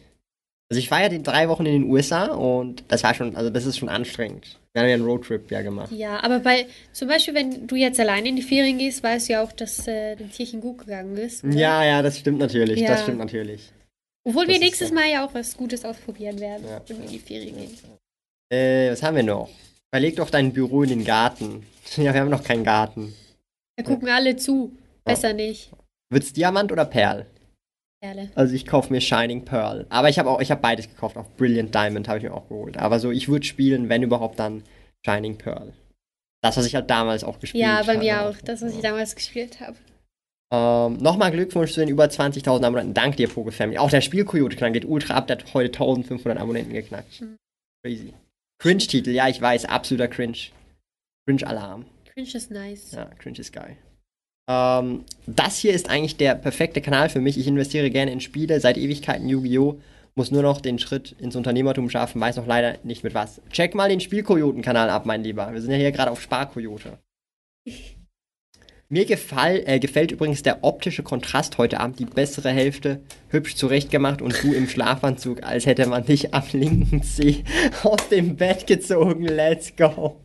Also 0.69 0.79
ich 0.79 0.91
war 0.91 1.01
ja 1.01 1.07
die 1.09 1.23
drei 1.23 1.47
Wochen 1.47 1.65
in 1.65 1.81
den 1.83 1.89
USA 1.91 2.25
und 2.27 2.83
das 2.89 3.03
war 3.03 3.13
schon, 3.13 3.35
also 3.37 3.49
das 3.49 3.65
ist 3.65 3.77
schon 3.77 3.87
anstrengend. 3.87 4.59
Wir 4.73 4.81
haben 4.81 4.89
ja 4.89 4.95
einen 4.95 5.05
Roadtrip 5.05 5.49
ja 5.49 5.61
gemacht. 5.61 5.91
Ja, 5.93 6.21
aber 6.21 6.39
bei, 6.39 6.67
zum 6.91 7.07
Beispiel, 7.07 7.33
wenn 7.33 7.67
du 7.67 7.75
jetzt 7.77 7.99
alleine 7.99 8.27
in 8.29 8.35
die 8.35 8.41
Ferien 8.41 8.77
gehst, 8.77 9.01
weißt 9.01 9.29
du 9.29 9.33
ja 9.33 9.43
auch, 9.43 9.51
dass 9.53 9.87
äh, 9.87 10.15
dem 10.17 10.29
Tierchen 10.31 10.59
gut 10.59 10.79
gegangen 10.79 11.15
ist. 11.17 11.43
oder? 11.43 11.53
Ja, 11.53 11.83
ja, 11.85 12.01
das 12.01 12.19
stimmt 12.19 12.39
natürlich. 12.39 12.81
Ja. 12.81 12.89
Das 12.89 13.03
stimmt 13.03 13.17
natürlich. 13.17 13.71
Obwohl 14.25 14.45
das 14.45 14.53
wir 14.55 14.59
nächstes. 14.59 14.91
Mal 14.91 15.09
ja 15.09 15.25
auch 15.25 15.33
was 15.33 15.55
Gutes 15.55 15.85
ausprobieren 15.85 16.39
werden, 16.39 16.65
Ja. 16.67 16.81
wenn 16.85 16.97
wir 16.97 17.05
in 17.05 17.11
die 17.11 17.19
Ferien 17.19 17.55
gehen. 17.55 17.77
Äh, 18.51 18.91
was 18.91 19.01
haben 19.03 19.15
wir 19.15 19.23
noch? 19.23 19.49
Verleg 19.93 20.17
doch 20.17 20.29
dein 20.29 20.51
Büro 20.51 20.83
in 20.83 20.89
den 20.89 21.05
Garten. 21.05 21.65
Ja, 21.95 22.13
wir 22.13 22.19
haben 22.19 22.29
noch 22.29 22.43
keinen 22.43 22.65
Garten. 22.65 23.15
Da 23.77 23.83
gucken 23.83 24.09
alle 24.09 24.35
zu. 24.35 24.73
Besser 25.05 25.31
nicht. 25.31 25.71
Wird's 26.09 26.33
Diamant 26.33 26.69
oder 26.73 26.83
Perl? 26.83 27.25
Perle. 28.01 28.29
Also 28.35 28.53
ich 28.53 28.65
kaufe 28.65 28.91
mir 28.93 29.01
Shining 29.01 29.43
Pearl. 29.45 29.85
Aber 29.89 30.09
ich 30.09 30.19
habe 30.19 30.29
auch, 30.29 30.39
ich 30.39 30.51
habe 30.51 30.61
beides 30.61 30.87
gekauft. 30.87 31.17
Auch 31.17 31.29
Brilliant 31.37 31.73
Diamond 31.73 32.07
habe 32.07 32.19
ich 32.19 32.23
mir 32.23 32.33
auch 32.33 32.47
geholt. 32.47 32.77
Aber 32.77 32.99
so, 32.99 33.11
ich 33.11 33.27
würde 33.27 33.45
spielen, 33.45 33.89
wenn 33.89 34.03
überhaupt 34.03 34.39
dann 34.39 34.63
Shining 35.05 35.37
Pearl. 35.37 35.73
Das, 36.43 36.57
was 36.57 36.65
ich 36.67 36.75
halt 36.75 36.89
damals 36.89 37.23
auch 37.23 37.39
gespielt 37.39 37.63
Ja, 37.63 37.77
habe. 37.77 37.87
bei 37.87 37.97
mir 37.97 38.21
auch. 38.27 38.35
Das, 38.45 38.61
was 38.61 38.75
ich 38.75 38.81
damals 38.81 39.15
gespielt 39.15 39.59
habe. 39.59 39.75
Ähm, 40.53 40.97
Nochmal 41.01 41.31
Glückwunsch 41.31 41.73
zu 41.73 41.79
den 41.79 41.89
über 41.89 42.05
20.000 42.05 42.63
Abonnenten. 42.63 42.93
Dank 42.93 43.17
dir, 43.17 43.27
Family. 43.29 43.77
Auch 43.79 43.89
der 43.89 44.01
Spielkoyote-Clan 44.01 44.73
geht 44.73 44.85
ultra 44.85 45.15
ab. 45.15 45.27
Der 45.27 45.37
hat 45.39 45.53
heute 45.53 45.67
1500 45.73 46.39
Abonnenten 46.39 46.73
geknackt. 46.73 47.19
Mhm. 47.21 47.35
Crazy. 47.83 48.13
Cringe-Titel, 48.59 49.09
ja, 49.09 49.27
ich 49.27 49.41
weiß. 49.41 49.65
Absoluter 49.65 50.07
Cringe. 50.07 50.37
Cringe-Alarm. 51.27 51.85
Cringe 52.13 52.29
ist 52.33 52.51
nice. 52.51 52.91
Ja, 52.91 53.05
Cringe 53.17 53.39
ist 53.39 53.51
geil. 53.51 53.75
Ähm, 54.47 55.03
das 55.25 55.57
hier 55.57 55.73
ist 55.73 55.89
eigentlich 55.89 56.17
der 56.17 56.35
perfekte 56.35 56.81
Kanal 56.81 57.09
für 57.09 57.19
mich. 57.19 57.37
Ich 57.37 57.47
investiere 57.47 57.89
gerne 57.89 58.11
in 58.11 58.21
Spiele, 58.21 58.59
seit 58.59 58.77
Ewigkeiten 58.77 59.27
Yu-Gi-Oh! 59.27 59.79
Muss 60.15 60.31
nur 60.31 60.41
noch 60.41 60.61
den 60.61 60.79
Schritt 60.79 61.15
ins 61.19 61.35
Unternehmertum 61.35 61.91
schaffen, 61.91 62.19
weiß 62.19 62.37
noch 62.37 62.47
leider 62.47 62.79
nicht 62.83 63.03
mit 63.03 63.13
was. 63.13 63.39
Check 63.51 63.75
mal 63.75 63.87
den 63.87 63.99
Spielkojoten-Kanal 63.99 64.89
ab, 64.89 65.05
mein 65.05 65.23
Lieber. 65.23 65.53
Wir 65.53 65.61
sind 65.61 65.69
ja 65.69 65.77
hier 65.77 65.91
gerade 65.91 66.09
auf 66.09 66.21
Sparkoyote. 66.21 66.97
Mir 68.89 69.05
gefall, 69.05 69.61
äh, 69.67 69.79
gefällt 69.79 70.11
übrigens 70.11 70.41
der 70.41 70.63
optische 70.63 71.03
Kontrast 71.03 71.59
heute 71.59 71.79
Abend. 71.79 71.99
Die 71.99 72.05
bessere 72.05 72.49
Hälfte 72.49 73.01
hübsch 73.29 73.55
zurechtgemacht 73.55 74.23
und 74.23 74.41
du 74.43 74.53
im 74.53 74.67
Schlafanzug, 74.67 75.43
als 75.43 75.67
hätte 75.67 75.85
man 75.85 76.05
dich 76.05 76.33
am 76.33 76.45
linken 76.53 77.03
Zeh 77.03 77.43
aus 77.83 78.09
dem 78.09 78.37
Bett 78.37 78.65
gezogen. 78.65 79.25
Let's 79.25 79.75
go. 79.75 80.15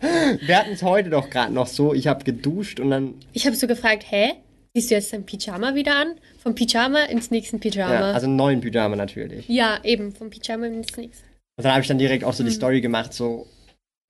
Wir 0.40 0.58
hatten 0.58 0.72
es 0.72 0.82
heute 0.82 1.10
doch 1.10 1.30
gerade 1.30 1.52
noch 1.52 1.66
so. 1.66 1.94
Ich 1.94 2.06
habe 2.06 2.24
geduscht 2.24 2.80
und 2.80 2.90
dann. 2.90 3.14
Ich 3.32 3.46
habe 3.46 3.56
so 3.56 3.66
gefragt, 3.66 4.04
hä? 4.08 4.32
Siehst 4.74 4.90
du 4.90 4.94
jetzt 4.94 5.12
dein 5.12 5.24
Pyjama 5.24 5.74
wieder 5.74 5.96
an? 5.96 6.16
Vom 6.38 6.54
Pyjama 6.54 7.04
ins 7.04 7.30
nächsten 7.30 7.60
Pyjama. 7.60 7.94
Ja, 7.94 8.12
also 8.12 8.26
einen 8.26 8.36
neuen 8.36 8.60
Pyjama 8.60 8.94
natürlich. 8.94 9.48
Ja, 9.48 9.78
eben, 9.84 10.12
vom 10.12 10.28
Pyjama 10.28 10.66
ins 10.66 10.94
nächste. 10.96 11.24
Und 11.56 11.64
dann 11.64 11.72
habe 11.72 11.80
ich 11.80 11.88
dann 11.88 11.98
direkt 11.98 12.24
auch 12.24 12.34
so 12.34 12.44
die 12.44 12.50
Story 12.50 12.82
gemacht, 12.82 13.14
so, 13.14 13.46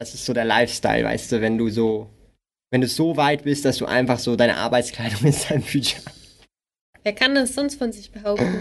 das 0.00 0.14
ist 0.14 0.24
so 0.24 0.32
der 0.32 0.44
Lifestyle, 0.44 1.04
weißt 1.04 1.30
du, 1.30 1.40
wenn 1.40 1.56
du 1.56 1.68
so, 1.68 2.10
wenn 2.72 2.80
du 2.80 2.88
so 2.88 3.16
weit 3.16 3.44
bist, 3.44 3.64
dass 3.64 3.76
du 3.76 3.86
einfach 3.86 4.18
so 4.18 4.34
deine 4.34 4.56
Arbeitskleidung 4.56 5.24
ist 5.24 5.48
dein 5.48 5.62
Pyjama. 5.62 6.10
Wer 7.04 7.12
kann 7.12 7.36
das 7.36 7.54
sonst 7.54 7.76
von 7.76 7.92
sich 7.92 8.10
behaupten? 8.10 8.52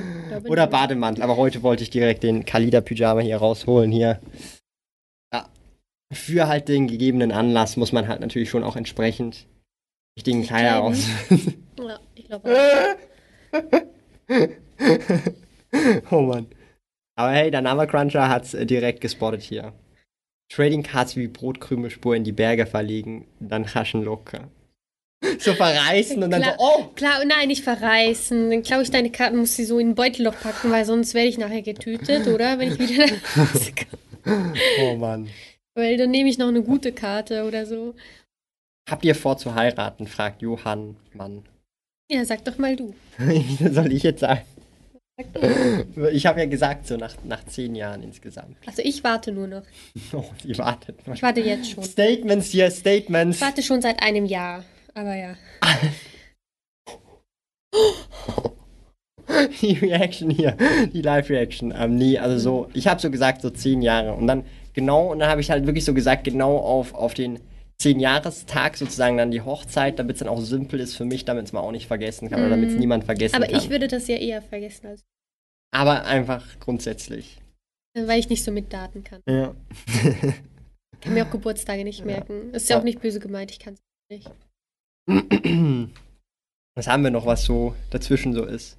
Oder 0.47 0.67
Bademantel, 0.67 1.23
aber 1.23 1.35
heute 1.35 1.63
wollte 1.63 1.81
ich 1.81 1.89
direkt 1.89 2.21
den 2.21 2.45
Kalida-Pyjama 2.45 3.21
hier 3.21 3.37
rausholen, 3.37 3.91
hier. 3.91 4.19
Für 6.15 6.47
halt 6.47 6.67
den 6.67 6.87
gegebenen 6.87 7.31
Anlass 7.31 7.77
muss 7.77 7.91
man 7.91 8.07
halt 8.07 8.21
natürlich 8.21 8.49
schon 8.49 8.63
auch 8.63 8.75
entsprechend 8.75 9.45
richtigen 10.17 10.43
Kleider 10.43 10.79
Kleiden. 10.79 10.87
aus. 10.87 11.07
Ja, 11.77 11.99
ich 12.15 12.27
glaube 12.27 12.49
auch. 13.51 13.61
oh 16.11 16.21
Mann. 16.21 16.47
Aber 17.15 17.31
hey, 17.31 17.51
der 17.51 17.61
Nama 17.61 17.85
Cruncher 17.85 18.29
hat's 18.29 18.53
äh, 18.53 18.65
direkt 18.65 19.01
gespottet 19.01 19.41
hier. 19.41 19.73
Trading 20.49 20.83
Cards 20.83 21.15
wie 21.15 21.27
Brotkrümelspur 21.27 22.15
in 22.15 22.23
die 22.23 22.31
Berge 22.31 22.65
verlegen, 22.65 23.27
dann 23.39 23.73
haschen 23.73 24.03
locker. 24.03 24.49
So 25.39 25.53
verreißen 25.53 26.21
und 26.21 26.29
dann 26.29 26.43
so, 26.43 26.49
oh! 26.59 26.83
Klar, 26.95 27.25
nein, 27.25 27.47
nicht 27.47 27.63
verreißen. 27.63 28.51
Dann 28.51 28.61
klaue 28.63 28.83
ich 28.83 28.91
deine 28.91 29.09
Karten, 29.11 29.37
muss 29.37 29.55
sie 29.55 29.65
so 29.65 29.79
in 29.79 29.89
ein 29.89 29.95
Beutelloch 29.95 30.39
packen, 30.39 30.71
weil 30.71 30.85
sonst 30.85 31.13
werde 31.13 31.29
ich 31.29 31.37
nachher 31.37 31.63
getötet, 31.63 32.27
oder? 32.27 32.59
Wenn 32.59 32.73
ich 32.73 32.79
wieder 32.79 33.07
nach 33.07 33.53
Hause 33.53 33.71
komme. 34.25 34.53
Oh 34.81 34.95
Mann. 34.95 35.29
Weil 35.75 35.97
dann 35.97 36.11
nehme 36.11 36.29
ich 36.29 36.37
noch 36.37 36.47
eine 36.47 36.63
gute 36.63 36.93
Karte 36.93 37.45
oder 37.45 37.65
so. 37.65 37.95
Habt 38.89 39.03
ihr 39.03 39.15
vor 39.15 39.37
zu 39.37 39.55
heiraten? 39.55 40.07
fragt 40.07 40.41
Johann 40.41 40.95
Mann. 41.13 41.43
Ja, 42.09 42.23
sag 42.23 42.45
doch 42.45 42.57
mal 42.57 42.75
du. 42.75 42.93
Soll 43.71 43.91
ich 43.91 44.03
jetzt 44.03 44.21
sagen? 44.21 44.41
Ich 46.11 46.25
habe 46.25 46.41
ja 46.41 46.45
gesagt, 46.45 46.87
so 46.87 46.97
nach, 46.97 47.15
nach 47.23 47.45
zehn 47.45 47.73
Jahren 47.73 48.03
insgesamt. 48.03 48.57
Also 48.65 48.81
ich 48.83 49.03
warte 49.03 49.31
nur 49.31 49.47
noch. 49.47 49.63
Oh, 50.13 50.25
ihr 50.43 50.57
wartet. 50.57 50.99
Ich 51.13 51.21
warte 51.21 51.41
jetzt 51.41 51.71
schon. 51.71 51.83
Statements 51.83 52.47
hier, 52.47 52.69
Statements. 52.69 53.37
Ich 53.37 53.41
warte 53.41 53.63
schon 53.63 53.81
seit 53.81 54.01
einem 54.01 54.25
Jahr. 54.25 54.63
Aber 54.93 55.15
ja. 55.15 55.35
Die 59.61 59.73
Reaction 59.73 60.29
hier, 60.29 60.55
die 60.93 61.01
Live-Reaction. 61.01 61.73
Ähm, 61.77 61.95
nee, 61.95 62.17
also 62.17 62.37
so, 62.37 62.69
ich 62.73 62.87
habe 62.87 63.01
so 63.01 63.09
gesagt, 63.09 63.41
so 63.41 63.49
zehn 63.49 63.81
Jahre. 63.81 64.13
Und 64.13 64.27
dann 64.27 64.45
genau, 64.75 65.11
und 65.11 65.19
dann 65.19 65.29
habe 65.29 65.41
ich 65.41 65.49
halt 65.49 65.65
wirklich 65.65 65.85
so 65.85 65.93
gesagt, 65.93 66.23
genau 66.25 66.57
auf, 66.57 66.93
auf 66.93 67.13
den 67.15 67.39
zehn 67.81 67.99
Jahrestag 67.99 68.77
sozusagen 68.77 69.17
dann 69.17 69.31
die 69.31 69.41
Hochzeit, 69.41 69.97
damit 69.99 70.15
es 70.15 70.19
dann 70.19 70.27
auch 70.29 70.39
simpel 70.39 70.79
ist 70.79 70.95
für 70.95 71.03
mich, 71.05 71.25
damit 71.25 71.45
es 71.45 71.53
man 71.53 71.63
auch 71.63 71.71
nicht 71.71 71.87
vergessen 71.87 72.29
kann 72.29 72.39
oder 72.41 72.51
damit 72.51 72.69
es 72.69 72.75
Mhm. 72.75 72.79
niemand 72.81 73.03
vergessen 73.05 73.35
Aber 73.35 73.47
kann. 73.47 73.59
ich 73.59 73.69
würde 73.69 73.87
das 73.87 74.07
ja 74.07 74.15
eher 74.17 74.41
vergessen, 74.41 74.87
als, 74.87 75.03
Aber 75.73 76.05
einfach 76.05 76.43
grundsätzlich. 76.59 77.41
weil 77.97 78.19
ich 78.19 78.29
nicht 78.29 78.43
so 78.43 78.51
mit 78.51 78.71
Daten 78.71 79.03
kann. 79.03 79.21
Ja. 79.27 79.53
Ich 79.87 81.01
kann 81.01 81.13
mir 81.13 81.25
auch 81.25 81.31
Geburtstage 81.31 81.83
nicht 81.83 82.05
merken. 82.05 82.53
Ist 82.53 82.69
ja 82.69 82.75
Ja. 82.75 82.79
auch 82.79 82.85
nicht 82.85 83.01
böse 83.01 83.19
gemeint, 83.19 83.51
ich 83.51 83.59
kann 83.59 83.73
es 83.73 83.79
nicht. 84.09 84.29
Was 86.77 86.87
haben 86.87 87.03
wir 87.03 87.11
noch, 87.11 87.25
was 87.25 87.45
so 87.45 87.73
dazwischen 87.89 88.33
so 88.33 88.43
ist? 88.43 88.77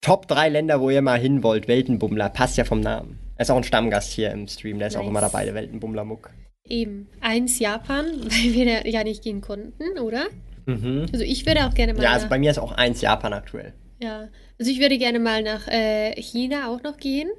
Top 0.00 0.28
3 0.28 0.48
Länder, 0.48 0.80
wo 0.80 0.88
ihr 0.90 1.02
mal 1.02 1.18
hin 1.18 1.42
wollt. 1.42 1.68
Weltenbummler. 1.68 2.30
Passt 2.30 2.56
ja 2.56 2.64
vom 2.64 2.80
Namen. 2.80 3.18
Er 3.38 3.42
ist 3.42 3.50
auch 3.50 3.56
ein 3.56 3.62
Stammgast 3.64 4.12
hier 4.12 4.30
im 4.32 4.46
Stream. 4.48 4.78
Der 4.78 4.88
ist 4.88 4.96
auch 4.96 5.00
Nice. 5.02 5.10
immer 5.10 5.20
dabei, 5.20 5.44
der 5.44 5.54
Weltenbummler-Muck. 5.54 6.30
Eben. 6.64 7.08
Eins 7.20 7.58
Japan, 7.58 8.04
weil 8.24 8.52
wir 8.52 8.86
ja 8.88 9.04
nicht 9.04 9.22
gehen 9.22 9.40
konnten, 9.40 9.98
oder? 9.98 10.26
Mhm. 10.66 11.06
Also 11.12 11.24
ich 11.24 11.46
würde 11.46 11.64
auch 11.66 11.72
gerne 11.72 11.94
mal 11.94 12.02
Ja, 12.02 12.12
also 12.12 12.28
bei 12.28 12.38
mir 12.38 12.50
ist 12.50 12.58
auch 12.58 12.72
eins 12.72 13.00
Japan 13.00 13.32
aktuell. 13.32 13.72
ja. 14.02 14.28
Also 14.60 14.72
ich 14.72 14.80
würde 14.80 14.98
gerne 14.98 15.20
mal 15.20 15.42
nach 15.44 15.68
äh, 15.68 16.20
China 16.20 16.68
auch 16.68 16.82
noch 16.82 16.96
gehen. 16.96 17.30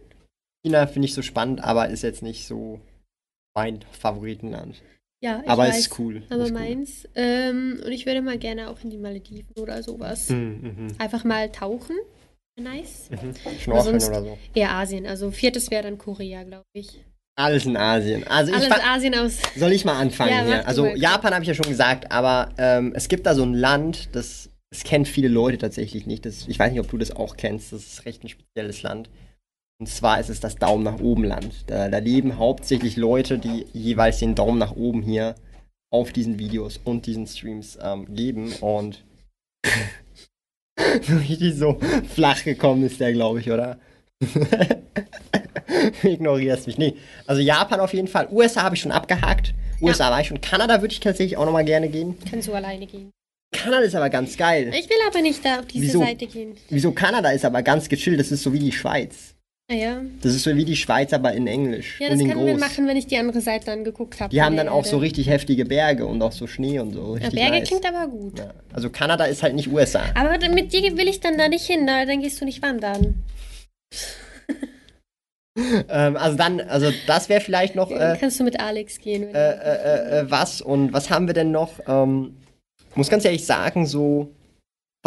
China 0.63 0.87
finde 0.87 1.05
ich 1.07 1.13
so 1.13 1.21
spannend, 1.21 1.61
aber 1.61 1.89
ist 1.89 2.01
jetzt 2.01 2.23
nicht 2.23 2.47
so 2.47 2.79
mein 3.53 3.81
Favoritenland. 3.91 4.81
Ja, 5.21 5.41
ich 5.43 5.49
aber 5.49 5.63
weiß. 5.63 5.75
es 5.77 5.87
ist 5.87 5.99
cool. 5.99 6.23
Aber 6.29 6.43
ist 6.43 6.51
cool. 6.53 6.57
meins. 6.59 7.07
Ähm, 7.15 7.81
und 7.85 7.91
ich 7.91 8.05
würde 8.05 8.21
mal 8.21 8.37
gerne 8.37 8.69
auch 8.69 8.81
in 8.85 8.89
die 8.89 8.97
Malediven 8.97 9.51
oder 9.59 9.83
sowas. 9.83 10.29
Mhm, 10.29 10.59
mhm, 10.77 10.87
Einfach 10.97 11.25
mal 11.25 11.51
tauchen. 11.51 11.97
Nice. 12.59 13.09
mhm. 13.09 13.33
Schnorcheln 13.59 13.99
sonst- 13.99 14.09
oder 14.09 14.21
so. 14.23 14.37
Eher 14.53 14.71
Asien. 14.71 15.05
Also 15.05 15.31
viertes 15.31 15.71
wäre 15.71 15.83
dann 15.83 15.97
Korea, 15.97 16.43
glaube 16.43 16.65
ich. 16.73 17.03
Alles 17.37 17.65
in 17.65 17.77
Asien. 17.77 18.27
Also 18.27 18.51
ich 18.51 18.57
Alles 18.57 18.83
Asien 18.83 19.15
aus. 19.15 19.37
Soll 19.55 19.71
ich 19.71 19.85
mal 19.85 19.97
anfangen 19.97 20.31
Ja, 20.31 20.43
hier? 20.43 20.67
Also. 20.67 20.87
Japan 20.87 21.33
habe 21.33 21.43
ich 21.43 21.47
ja 21.47 21.53
schon 21.53 21.69
gesagt, 21.69 22.11
aber 22.11 22.49
ähm, 22.57 22.91
es 22.95 23.07
gibt 23.07 23.25
da 23.25 23.33
so 23.33 23.43
ein 23.43 23.53
Land, 23.53 24.09
das, 24.13 24.49
das 24.71 24.83
kennen 24.83 25.05
viele 25.05 25.29
Leute 25.29 25.57
tatsächlich 25.57 26.05
nicht. 26.05 26.25
Das, 26.25 26.47
ich 26.49 26.59
weiß 26.59 26.71
nicht, 26.71 26.81
ob 26.81 26.89
du 26.89 26.97
das 26.97 27.15
auch 27.15 27.37
kennst. 27.37 27.71
Das 27.71 27.81
ist 27.81 28.05
recht 28.05 28.23
ein 28.23 28.29
spezielles 28.29 28.81
Land. 28.83 29.09
Und 29.79 29.87
zwar 29.87 30.19
ist 30.19 30.29
es 30.29 30.41
das 30.41 30.55
Daumen 30.57 30.83
nach 30.83 30.99
oben 30.99 31.23
Land. 31.23 31.63
Da, 31.67 31.87
da 31.87 31.99
leben 31.99 32.37
hauptsächlich 32.37 32.97
Leute, 32.97 33.39
die 33.39 33.65
jeweils 33.71 34.19
den 34.19 34.35
Daumen 34.35 34.57
nach 34.57 34.75
oben 34.75 35.01
hier 35.01 35.35
auf 35.91 36.11
diesen 36.11 36.37
Videos 36.37 36.77
und 36.83 37.05
diesen 37.05 37.25
Streams 37.25 37.79
ähm, 37.81 38.13
geben. 38.13 38.51
Und 38.59 39.05
so 41.01 41.17
richtig 41.17 41.55
so 41.55 41.79
flach 42.13 42.43
gekommen 42.43 42.83
ist 42.83 42.99
der, 42.99 43.13
glaube 43.13 43.39
ich, 43.39 43.51
oder? 43.51 43.79
Ignorierst 46.03 46.67
mich. 46.67 46.77
Nee. 46.77 46.95
Also 47.25 47.41
Japan 47.41 47.79
auf 47.79 47.93
jeden 47.93 48.07
Fall. 48.07 48.27
USA 48.31 48.63
habe 48.63 48.75
ich 48.75 48.81
schon 48.81 48.91
abgehakt. 48.91 49.53
USA 49.81 50.11
war 50.11 50.19
ich 50.21 50.27
schon. 50.27 50.41
Kanada 50.41 50.81
würde 50.81 50.93
ich 50.93 50.99
tatsächlich 50.99 51.37
auch 51.37 51.45
nochmal 51.45 51.65
gerne 51.65 51.87
gehen. 51.89 52.17
Kannst 52.29 52.47
du 52.47 52.53
alleine 52.53 52.85
gehen. 52.85 53.11
Kanada 53.51 53.83
ist 53.83 53.95
aber 53.95 54.09
ganz 54.09 54.37
geil. 54.37 54.71
Ich 54.77 54.89
will 54.89 54.97
aber 55.07 55.21
nicht 55.21 55.43
da 55.43 55.59
auf 55.59 55.65
diese 55.65 55.85
Wieso? 55.85 55.99
Seite 55.99 56.27
gehen. 56.27 56.55
Wieso 56.69 56.91
Kanada 56.91 57.31
ist 57.31 57.45
aber 57.45 57.63
ganz 57.63 57.89
gechillt? 57.89 58.19
Das 58.19 58.31
ist 58.31 58.43
so 58.43 58.53
wie 58.53 58.59
die 58.59 58.71
Schweiz. 58.71 59.35
Naja. 59.71 60.01
Das 60.23 60.33
ist 60.33 60.43
so 60.43 60.55
wie 60.55 60.65
die 60.65 60.75
Schweiz, 60.75 61.13
aber 61.13 61.31
in 61.33 61.45
Englisch. 61.45 61.99
Ja, 61.99 62.09
das 62.09 62.17
können 62.17 62.43
wir 62.45 62.57
machen, 62.57 62.87
wenn 62.87 62.97
ich 62.97 63.05
die 63.05 63.17
andere 63.17 63.39
Seite 63.39 63.71
angeguckt 63.71 64.19
habe. 64.19 64.31
Die 64.31 64.41
haben 64.41 64.57
dann 64.57 64.67
auch 64.67 64.83
so 64.83 64.97
richtig 64.97 65.29
heftige 65.29 65.63
Berge 65.63 66.07
und 66.07 66.21
auch 66.23 66.31
so 66.31 66.47
Schnee 66.47 66.79
und 66.79 66.91
so. 66.93 67.17
Ja, 67.17 67.29
Berge 67.29 67.59
nice. 67.59 67.67
klingt 67.67 67.85
aber 67.87 68.07
gut. 68.09 68.39
Ja. 68.39 68.51
Also 68.73 68.89
Kanada 68.89 69.25
ist 69.25 69.43
halt 69.43 69.53
nicht 69.53 69.67
USA. 69.71 70.01
Aber 70.15 70.39
mit 70.49 70.73
dir 70.73 70.97
will 70.97 71.07
ich 71.07 71.19
dann 71.19 71.37
da 71.37 71.47
nicht 71.47 71.65
hin, 71.67 71.85
da- 71.85 72.05
dann 72.05 72.19
gehst 72.21 72.41
du 72.41 72.45
nicht 72.45 72.61
wandern. 72.63 73.23
Ähm, 75.89 76.15
also 76.15 76.37
dann, 76.37 76.61
also 76.61 76.89
das 77.05 77.27
wäre 77.27 77.41
vielleicht 77.41 77.75
noch 77.75 77.89
Dann 77.89 78.15
äh, 78.15 78.17
kannst 78.17 78.39
du 78.39 78.45
mit 78.45 78.61
Alex 78.61 78.97
gehen. 78.99 79.23
äh, 79.23 79.33
du- 79.33 79.37
äh, 79.37 80.19
äh, 80.19 80.31
was 80.31 80.61
und 80.61 80.93
was 80.93 81.09
haben 81.09 81.27
wir 81.27 81.33
denn 81.33 81.51
noch? 81.51 81.73
Ähm, 81.85 82.37
muss 82.95 83.09
ganz 83.09 83.25
ehrlich 83.25 83.45
sagen, 83.45 83.85
so 83.85 84.29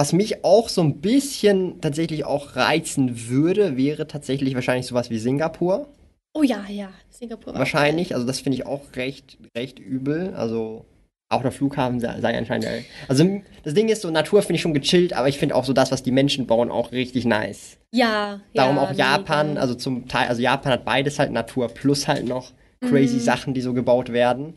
was 0.02 0.12
mich 0.12 0.44
auch 0.44 0.68
so 0.68 0.80
ein 0.82 1.00
bisschen 1.00 1.80
tatsächlich 1.80 2.24
auch 2.24 2.56
reizen 2.56 3.28
würde, 3.28 3.76
wäre 3.76 4.08
tatsächlich 4.08 4.56
wahrscheinlich 4.56 4.86
sowas 4.86 5.10
wie 5.10 5.18
Singapur. 5.20 5.86
oh 6.34 6.42
ja, 6.42 6.64
ja. 6.68 6.88
Singapur. 7.08 7.54
Wahrscheinlich. 7.54 8.12
Also 8.12 8.26
das 8.26 8.40
finde 8.40 8.58
ich 8.58 8.66
auch 8.66 8.80
recht, 8.96 9.38
recht 9.56 9.78
übel. 9.78 10.34
Also 10.34 10.86
auch 11.28 11.42
der 11.42 11.52
Flughafen 11.52 12.00
sei, 12.00 12.08
anscheinend. 12.36 12.66
Also 13.06 13.42
das 13.62 13.74
Ding 13.74 13.88
ist 13.90 14.02
so, 14.02 14.10
Natur 14.10 14.42
finde 14.42 14.56
ich 14.56 14.62
schon 14.62 14.74
gechillt, 14.74 15.12
aber 15.12 15.28
ich 15.28 15.38
finde 15.38 15.54
auch 15.54 15.64
so 15.64 15.72
das, 15.72 15.92
was 15.92 16.02
die 16.02 16.10
Menschen 16.10 16.48
bauen, 16.48 16.68
auch 16.72 16.90
richtig 16.90 17.24
nice. 17.24 17.76
Ja, 17.92 18.40
Darum 18.54 18.74
ja, 18.76 18.82
auch 18.82 18.92
Japan, 18.92 19.50
mega. 19.50 19.60
also 19.60 19.76
zum 19.76 20.08
Teil, 20.08 20.26
also 20.26 20.42
Japan 20.42 20.72
hat 20.72 20.84
beides 20.84 21.20
halt 21.20 21.30
Natur 21.30 21.68
plus 21.68 22.08
halt 22.08 22.26
noch 22.26 22.50
crazy 22.80 23.18
Mhm. 23.18 23.20
Sachen, 23.20 23.54
die 23.54 23.60
so 23.60 23.72
gebaut 23.72 24.12
werden. 24.12 24.54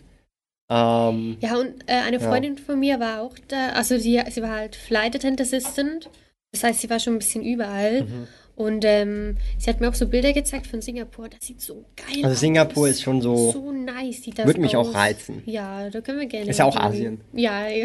Ähm, 0.69 1.37
Ja, 1.41 1.57
und 1.57 1.73
äh, 1.87 1.93
eine 2.05 2.17
Ja. 2.17 2.27
Freundin 2.27 2.57
von 2.57 2.79
mir 2.79 2.99
war 2.99 3.21
auch 3.21 3.35
da, 3.47 3.69
also 3.69 3.97
die, 3.97 4.21
sie 4.29 4.41
war 4.41 4.49
halt 4.51 4.75
Flight 4.75 5.15
Attendant 5.15 5.41
Assistant. 5.41 6.09
Das 6.51 6.63
heißt, 6.63 6.81
sie 6.81 6.89
war 6.89 6.99
schon 6.99 7.13
ein 7.15 7.19
bisschen 7.19 7.43
überall. 7.43 8.03
Mhm. 8.03 8.27
Und 8.57 8.85
ähm, 8.85 9.35
sie 9.57 9.69
hat 9.69 9.81
mir 9.81 9.89
auch 9.89 9.93
so 9.95 10.07
Bilder 10.07 10.31
gezeigt 10.31 10.67
von 10.67 10.81
Singapur. 10.81 11.27
Das 11.27 11.45
sieht 11.45 11.59
so 11.59 11.83
geil 11.97 12.19
aus. 12.19 12.23
Also 12.23 12.35
Singapur 12.39 12.87
ist 12.87 13.01
schon 13.01 13.21
so- 13.21 13.51
So 13.51 13.71
nice 13.73 14.23
sieht 14.23 14.39
das 14.39 14.45
Würde 14.45 14.61
mich 14.61 14.77
auch 14.77 14.87
aus. 14.87 14.95
reizen. 14.95 15.43
Ja, 15.45 15.89
da 15.89 15.99
können 15.99 16.21
wir 16.21 16.25
gerne. 16.27 16.49
Ist 16.49 16.59
ja 16.59 16.65
auch. 16.65 16.77
Asien. 16.77 17.19
Ja. 17.33 17.65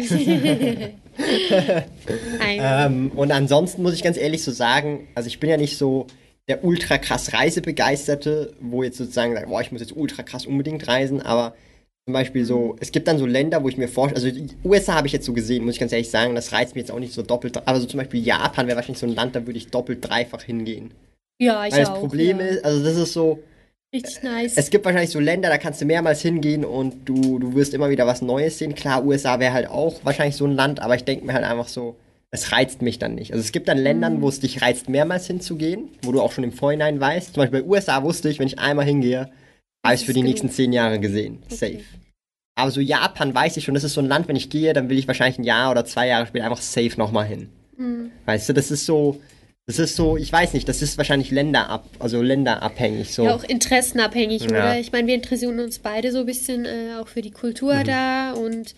Ähm, 2.39 3.11
und 3.15 3.31
ansonsten 3.31 3.81
muss 3.83 3.93
ich 3.93 4.01
ganz 4.03 4.17
ehrlich 4.17 4.43
so 4.43 4.51
sagen, 4.51 5.07
also 5.13 5.27
ich 5.27 5.39
bin 5.39 5.49
ja 5.49 5.57
nicht 5.57 5.77
so 5.77 6.07
der 6.47 6.63
ultra 6.63 6.97
krass 6.97 7.33
Reisebegeisterte, 7.33 8.53
wo 8.59 8.81
jetzt 8.83 8.97
sozusagen 8.97 9.33
sagt, 9.33 9.47
boah, 9.49 9.61
ich 9.61 9.71
muss 9.71 9.81
jetzt 9.81 9.95
ultra 9.95 10.23
krass 10.23 10.45
unbedingt 10.45 10.87
reisen, 10.87 11.21
aber 11.21 11.53
zum 12.05 12.13
Beispiel 12.13 12.45
so, 12.45 12.75
es 12.79 12.91
gibt 12.91 13.07
dann 13.07 13.17
so 13.19 13.25
Länder, 13.25 13.63
wo 13.63 13.69
ich 13.69 13.77
mir 13.77 13.87
vorstelle, 13.87 14.25
also 14.25 14.39
die 14.39 14.49
USA 14.67 14.95
habe 14.95 15.07
ich 15.07 15.13
jetzt 15.13 15.25
so 15.25 15.33
gesehen, 15.33 15.63
muss 15.65 15.75
ich 15.75 15.79
ganz 15.79 15.91
ehrlich 15.91 16.09
sagen, 16.09 16.33
das 16.35 16.51
reizt 16.51 16.75
mich 16.75 16.81
jetzt 16.83 16.91
auch 16.91 16.99
nicht 16.99 17.13
so 17.13 17.21
doppelt, 17.21 17.61
aber 17.67 17.79
so 17.79 17.85
zum 17.85 17.99
Beispiel 17.99 18.23
Japan 18.25 18.65
wäre 18.67 18.75
wahrscheinlich 18.75 18.99
so 18.99 19.05
ein 19.05 19.15
Land, 19.15 19.35
da 19.35 19.45
würde 19.45 19.57
ich 19.57 19.67
doppelt 19.67 19.99
dreifach 20.01 20.41
hingehen. 20.41 20.91
ja, 21.39 21.65
ich 21.65 21.73
Weil 21.73 21.79
das 21.81 21.89
auch. 21.89 21.99
Problem 21.99 22.39
ja. 22.39 22.45
ist, 22.47 22.65
also 22.65 22.83
das 22.83 22.97
ist 22.97 23.13
so, 23.13 23.39
Richtig 23.93 24.23
nice. 24.23 24.53
Es 24.55 24.69
gibt 24.69 24.85
wahrscheinlich 24.85 25.09
so 25.09 25.19
Länder, 25.19 25.49
da 25.49 25.57
kannst 25.57 25.81
du 25.81 25.85
mehrmals 25.85 26.21
hingehen 26.21 26.63
und 26.63 27.09
du, 27.09 27.39
du 27.39 27.55
wirst 27.55 27.73
immer 27.73 27.89
wieder 27.89 28.07
was 28.07 28.21
Neues 28.21 28.57
sehen. 28.57 28.73
Klar, 28.73 29.03
USA 29.05 29.37
wäre 29.41 29.51
halt 29.51 29.67
auch 29.67 29.99
wahrscheinlich 30.05 30.37
so 30.37 30.45
ein 30.45 30.53
Land, 30.55 30.79
aber 30.81 30.95
ich 30.95 31.03
denke 31.03 31.25
mir 31.25 31.33
halt 31.33 31.43
einfach 31.43 31.67
so, 31.67 31.97
es 32.31 32.53
reizt 32.53 32.81
mich 32.81 32.99
dann 32.99 33.15
nicht. 33.15 33.33
Also 33.33 33.43
es 33.43 33.51
gibt 33.51 33.67
dann 33.67 33.77
Ländern, 33.77 34.15
Mhm. 34.19 34.21
wo 34.21 34.29
es 34.29 34.39
dich 34.39 34.61
reizt, 34.61 34.87
mehrmals 34.87 35.27
hinzugehen, 35.27 35.89
wo 36.03 36.13
du 36.13 36.21
auch 36.21 36.31
schon 36.31 36.45
im 36.45 36.53
Vorhinein 36.53 37.01
weißt. 37.01 37.33
Zum 37.33 37.41
Beispiel 37.43 37.63
bei 37.63 37.67
USA 37.67 38.01
wusste 38.01 38.29
ich, 38.29 38.39
wenn 38.39 38.47
ich 38.47 38.59
einmal 38.59 38.85
hingehe, 38.85 39.29
habe 39.85 39.95
ich 39.95 40.01
für 40.05 40.13
die 40.13 40.19
genug. 40.21 40.29
nächsten 40.29 40.49
zehn 40.49 40.73
Jahre 40.73 40.99
gesehen. 40.99 41.39
Okay. 41.45 41.55
Safe. 41.55 41.79
Aber 42.55 42.71
so 42.71 42.81
Japan 42.81 43.33
weiß 43.33 43.57
ich 43.57 43.63
schon, 43.63 43.73
das 43.73 43.83
ist 43.83 43.93
so 43.93 44.01
ein 44.01 44.07
Land, 44.07 44.27
wenn 44.27 44.35
ich 44.35 44.49
gehe, 44.49 44.73
dann 44.73 44.89
will 44.89 44.97
ich 44.99 45.07
wahrscheinlich 45.07 45.39
ein 45.39 45.43
Jahr 45.43 45.71
oder 45.71 45.85
zwei 45.85 46.07
Jahre 46.07 46.27
später 46.27 46.45
einfach 46.45 46.61
safe 46.61 46.93
nochmal 46.97 47.25
hin. 47.25 47.49
Mhm. 47.77 48.11
Weißt 48.25 48.49
du, 48.49 48.53
das 48.53 48.69
ist 48.71 48.85
so, 48.85 49.19
das 49.65 49.79
ist 49.79 49.95
so, 49.95 50.17
ich 50.17 50.31
weiß 50.31 50.53
nicht, 50.53 50.67
das 50.67 50.81
ist 50.81 50.97
wahrscheinlich 50.97 51.31
länderab, 51.31 51.87
also 51.99 52.21
länderabhängig 52.21 53.13
so. 53.13 53.23
Ja, 53.23 53.35
auch 53.35 53.43
interessenabhängig, 53.45 54.43
Ja. 54.43 54.47
oder? 54.49 54.79
Ich 54.79 54.91
meine, 54.91 55.07
wir 55.07 55.15
interessieren 55.15 55.59
uns 55.59 55.79
beide 55.79 56.11
so 56.11 56.19
ein 56.19 56.25
bisschen 56.25 56.65
äh, 56.65 56.95
auch 57.01 57.07
für 57.07 57.21
die 57.21 57.31
Kultur 57.31 57.73
Mhm. 57.75 57.83
da 57.85 58.31
und 58.33 58.75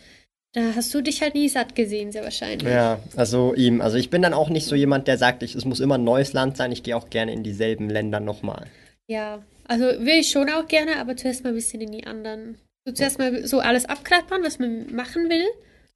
da 0.53 0.61
hast 0.75 0.93
du 0.93 1.01
dich 1.01 1.21
halt 1.23 1.33
nie 1.33 1.49
satt 1.49 1.73
gesehen, 1.73 2.11
sehr 2.11 2.23
wahrscheinlich. 2.23 2.69
Ja, 2.69 2.99
also 3.15 3.55
ihm. 3.55 3.81
Also 3.81 3.97
ich 3.97 4.11
bin 4.11 4.21
dann 4.21 4.33
auch 4.35 4.49
nicht 4.49 4.67
so 4.67 4.75
jemand, 4.75 5.07
der 5.07 5.17
sagt, 5.17 5.41
ich, 5.41 5.55
es 5.55 5.65
muss 5.65 5.79
immer 5.79 5.95
ein 5.95 6.03
neues 6.03 6.31
Land 6.33 6.57
sein. 6.57 6.71
Ich 6.71 6.83
gehe 6.83 6.95
auch 6.95 7.09
gerne 7.09 7.33
in 7.33 7.41
dieselben 7.41 7.89
Länder 7.89 8.19
nochmal. 8.19 8.67
Ja, 9.07 9.39
also 9.67 9.86
will 9.86 10.19
ich 10.19 10.30
schon 10.30 10.49
auch 10.49 10.67
gerne, 10.67 10.97
aber 10.97 11.15
zuerst 11.15 11.43
mal 11.43 11.49
ein 11.49 11.56
bisschen 11.56 11.82
in 11.82 11.91
die 11.91 12.06
anderen. 12.06 12.58
So 12.86 12.93
zuerst 12.93 13.17
mal 13.19 13.45
so 13.47 13.60
alles 13.60 13.86
abklappern, 13.86 14.43
was 14.43 14.60
man 14.60 14.93
machen 14.93 15.30
will. 15.30 15.45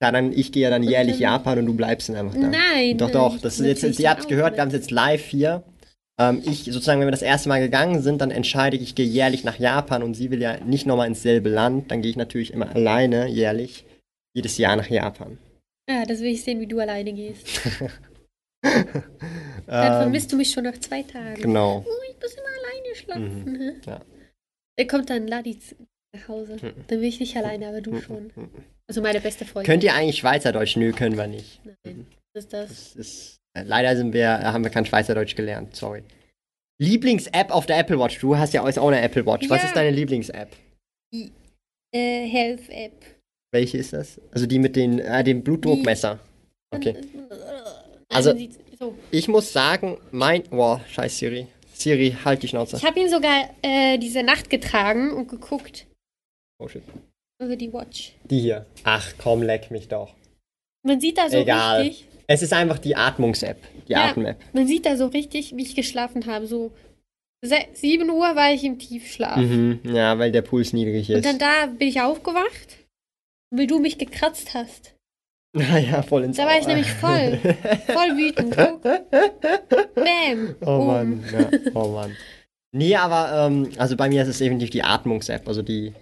Klar, 0.00 0.12
dann 0.12 0.32
ich 0.32 0.52
gehe 0.52 0.62
ja 0.62 0.70
dann 0.70 0.82
jährlich 0.82 1.14
dann- 1.14 1.22
Japan 1.22 1.58
und 1.58 1.66
du 1.66 1.74
bleibst 1.74 2.08
dann 2.08 2.16
einfach 2.16 2.34
da. 2.40 2.46
Nein. 2.48 2.96
Doch, 2.98 3.10
doch. 3.10 3.38
Das 3.40 3.58
ist 3.60 3.82
jetzt, 3.82 3.98
ihr 4.00 4.08
habt 4.10 4.22
auch 4.22 4.28
gehört, 4.28 4.52
mit. 4.52 4.56
wir 4.58 4.62
haben 4.62 4.68
es 4.68 4.74
jetzt 4.74 4.90
live 4.90 5.24
hier. 5.26 5.64
Ähm, 6.20 6.42
ich, 6.44 6.64
sozusagen, 6.64 7.00
wenn 7.00 7.06
wir 7.08 7.12
das 7.12 7.22
erste 7.22 7.48
Mal 7.48 7.60
gegangen 7.60 8.00
sind, 8.02 8.20
dann 8.20 8.30
entscheide 8.30 8.76
ich, 8.76 8.82
ich 8.82 8.94
gehe 8.94 9.06
jährlich 9.06 9.44
nach 9.44 9.58
Japan 9.58 10.02
und 10.02 10.14
sie 10.14 10.30
will 10.30 10.40
ja 10.40 10.58
nicht 10.64 10.86
nochmal 10.86 11.06
ins 11.08 11.22
selbe 11.22 11.48
Land. 11.48 11.90
Dann 11.90 12.00
gehe 12.02 12.10
ich 12.10 12.16
natürlich 12.16 12.52
immer 12.52 12.74
alleine 12.74 13.28
jährlich 13.28 13.84
jedes 14.34 14.56
Jahr 14.58 14.76
nach 14.76 14.88
Japan. 14.88 15.38
Ja, 15.90 16.04
das 16.04 16.20
will 16.20 16.28
ich 16.32 16.42
sehen, 16.44 16.60
wie 16.60 16.66
du 16.66 16.78
alleine 16.80 17.12
gehst. 17.12 17.46
Dann 18.62 18.84
Ähm, 19.68 20.02
vermisst 20.02 20.32
du 20.32 20.36
mich 20.36 20.50
schon 20.50 20.64
nach 20.64 20.78
zwei 20.78 21.02
Tagen. 21.02 21.40
genau. 21.40 21.84
Oh, 21.86 21.90
ich 22.10 22.16
muss 22.20 22.32
immer 22.32 22.46
alleine 22.46 22.67
schlafen. 22.94 23.56
hä? 23.60 23.90
ja. 23.90 24.00
Er 24.76 24.86
kommt 24.86 25.10
dann 25.10 25.26
Ladi 25.26 25.58
nach 26.14 26.28
Hause. 26.28 26.54
Mhm. 26.54 26.72
Dann 26.86 27.00
bin 27.00 27.02
ich 27.02 27.20
nicht 27.20 27.36
alleine, 27.36 27.68
aber 27.68 27.80
du 27.80 28.00
schon. 28.00 28.30
Also 28.88 29.02
meine 29.02 29.20
beste 29.20 29.44
Freundin. 29.44 29.70
Könnt 29.70 29.84
ihr 29.84 29.94
eigentlich 29.94 30.16
Schweizerdeutsch? 30.18 30.76
Nö, 30.76 30.92
können 30.92 31.16
wir 31.16 31.26
nicht. 31.26 31.60
Nein, 31.84 32.06
was 32.34 32.44
ist 32.44 32.52
das? 32.52 32.68
Das 32.68 32.96
ist, 32.96 33.36
äh, 33.56 33.62
leider 33.64 33.96
sind 33.96 34.12
wir, 34.12 34.22
äh, 34.24 34.44
haben 34.44 34.64
wir 34.64 34.70
kein 34.70 34.86
Schweizerdeutsch 34.86 35.34
gelernt, 35.36 35.74
sorry. 35.76 36.02
Lieblings-App 36.80 37.50
auf 37.50 37.66
der 37.66 37.78
Apple 37.78 37.98
Watch. 37.98 38.18
Du 38.20 38.36
hast 38.36 38.54
ja 38.54 38.62
auch 38.62 38.88
eine 38.88 39.00
Apple 39.00 39.26
Watch. 39.26 39.50
Was 39.50 39.62
Ja. 39.62 39.68
ist 39.68 39.76
deine 39.76 39.90
Lieblings-App? 39.90 40.54
Äh, 41.94 42.26
Health 42.26 42.68
App. 42.70 43.04
Welche 43.52 43.78
ist 43.78 43.92
das? 43.92 44.20
Also 44.30 44.46
die 44.46 44.58
mit 44.58 44.76
den, 44.76 44.98
äh, 45.00 45.24
dem 45.24 45.42
Blutdruckmesser. 45.42 46.20
Okay. 46.74 46.94
Also- 48.10 48.30
Also, 48.30 48.48
so. 48.78 48.94
Ich 49.10 49.26
muss 49.28 49.52
sagen, 49.52 49.98
mein. 50.12 50.42
Boah, 50.44 50.80
scheiß 50.88 51.18
Siri. 51.18 51.46
Siri, 51.80 52.16
halt 52.24 52.42
die 52.42 52.48
Schnauze. 52.48 52.76
Ich 52.76 52.84
habe 52.84 52.98
ihn 53.00 53.08
sogar 53.08 53.50
äh, 53.62 53.98
diese 53.98 54.22
Nacht 54.22 54.50
getragen 54.50 55.12
und 55.12 55.28
geguckt 55.28 55.86
Oh 56.60 56.66
shit. 56.68 56.82
über 57.40 57.56
die 57.56 57.72
Watch. 57.72 58.12
Die 58.24 58.40
hier. 58.40 58.66
Ach 58.84 59.12
komm, 59.18 59.42
leck 59.42 59.70
mich 59.70 59.88
doch. 59.88 60.14
Man 60.84 61.00
sieht 61.00 61.18
da 61.18 61.28
so 61.30 61.36
Egal. 61.38 61.82
richtig. 61.82 62.06
Es 62.26 62.42
ist 62.42 62.52
einfach 62.52 62.78
die 62.78 62.94
Atmungs-App. 62.96 63.58
Die 63.86 63.92
Ja. 63.92 64.06
Atem-App. 64.10 64.38
Man 64.52 64.66
sieht 64.66 64.84
da 64.86 64.96
so 64.96 65.06
richtig, 65.06 65.56
wie 65.56 65.62
ich 65.62 65.74
geschlafen 65.74 66.26
habe. 66.26 66.46
So 66.46 66.72
se- 67.42 67.66
7 67.72 68.10
Uhr 68.10 68.34
war 68.36 68.52
ich 68.52 68.64
im 68.64 68.78
Tiefschlaf. 68.78 69.36
Mhm. 69.36 69.80
Ja, 69.84 70.18
weil 70.18 70.30
der 70.32 70.42
Puls 70.42 70.72
niedrig 70.72 71.08
Und 71.10 71.16
ist. 71.16 71.24
dann 71.24 71.38
da 71.38 71.66
bin 71.66 71.88
ich 71.88 72.00
aufgewacht, 72.00 72.76
weil 73.50 73.66
du 73.66 73.78
mich 73.78 73.96
gekratzt 73.98 74.52
hast. 74.54 74.94
Naja, 75.58 76.02
voll 76.02 76.24
ins 76.24 76.36
Da 76.36 76.44
war 76.46 76.58
ich 76.58 76.66
nämlich 76.66 76.90
voll, 76.90 77.38
voll 77.86 78.16
wütend. 78.16 78.54
Bam. 79.94 80.54
Oh 80.64 80.70
Oben. 80.70 80.86
Mann, 80.86 81.24
ja, 81.32 81.50
oh 81.74 81.88
Mann. 81.88 82.16
Nee, 82.72 82.94
aber 82.96 83.46
ähm, 83.46 83.70
also 83.78 83.96
bei 83.96 84.08
mir 84.08 84.22
ist 84.22 84.28
es 84.28 84.38
definitiv 84.38 84.70
die 84.70 84.82
Atmungs-App, 84.82 85.46
also 85.48 85.62
die 85.62 85.92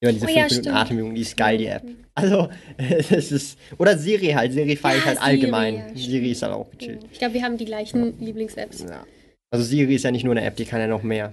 über 0.00 0.12
diese 0.12 0.24
Oh 0.24 0.28
5 0.28 0.36
ja, 0.36 0.42
Minuten 0.44 0.62
stimmt. 0.64 0.76
Atemübung, 0.76 1.14
die 1.14 1.20
ist 1.22 1.36
geil, 1.36 1.58
die 1.58 1.66
App. 1.66 1.82
Also, 2.14 2.48
es 2.78 3.32
ist. 3.32 3.58
Oder 3.78 3.96
Siri 3.96 4.28
halt, 4.32 4.52
Siri 4.52 4.76
feiere 4.76 4.96
ich 4.98 5.00
Ja, 5.02 5.06
halt 5.08 5.18
Siri, 5.18 5.30
allgemein. 5.30 5.74
ja. 5.76 5.84
Siri 5.94 6.30
ist 6.32 6.42
halt 6.42 6.52
auch 6.52 6.70
gechillt. 6.70 7.00
Ich 7.12 7.18
glaube, 7.18 7.34
wir 7.34 7.42
haben 7.42 7.56
die 7.56 7.64
gleichen 7.64 8.18
Lieblings-Apps. 8.20 8.80
Ja. 8.88 9.04
Also 9.50 9.64
Siri 9.64 9.94
ist 9.94 10.02
ja 10.04 10.10
nicht 10.10 10.24
nur 10.24 10.32
eine 10.36 10.44
App, 10.44 10.56
die 10.56 10.64
kann 10.64 10.80
ja 10.80 10.86
noch 10.86 11.02
mehr. 11.02 11.32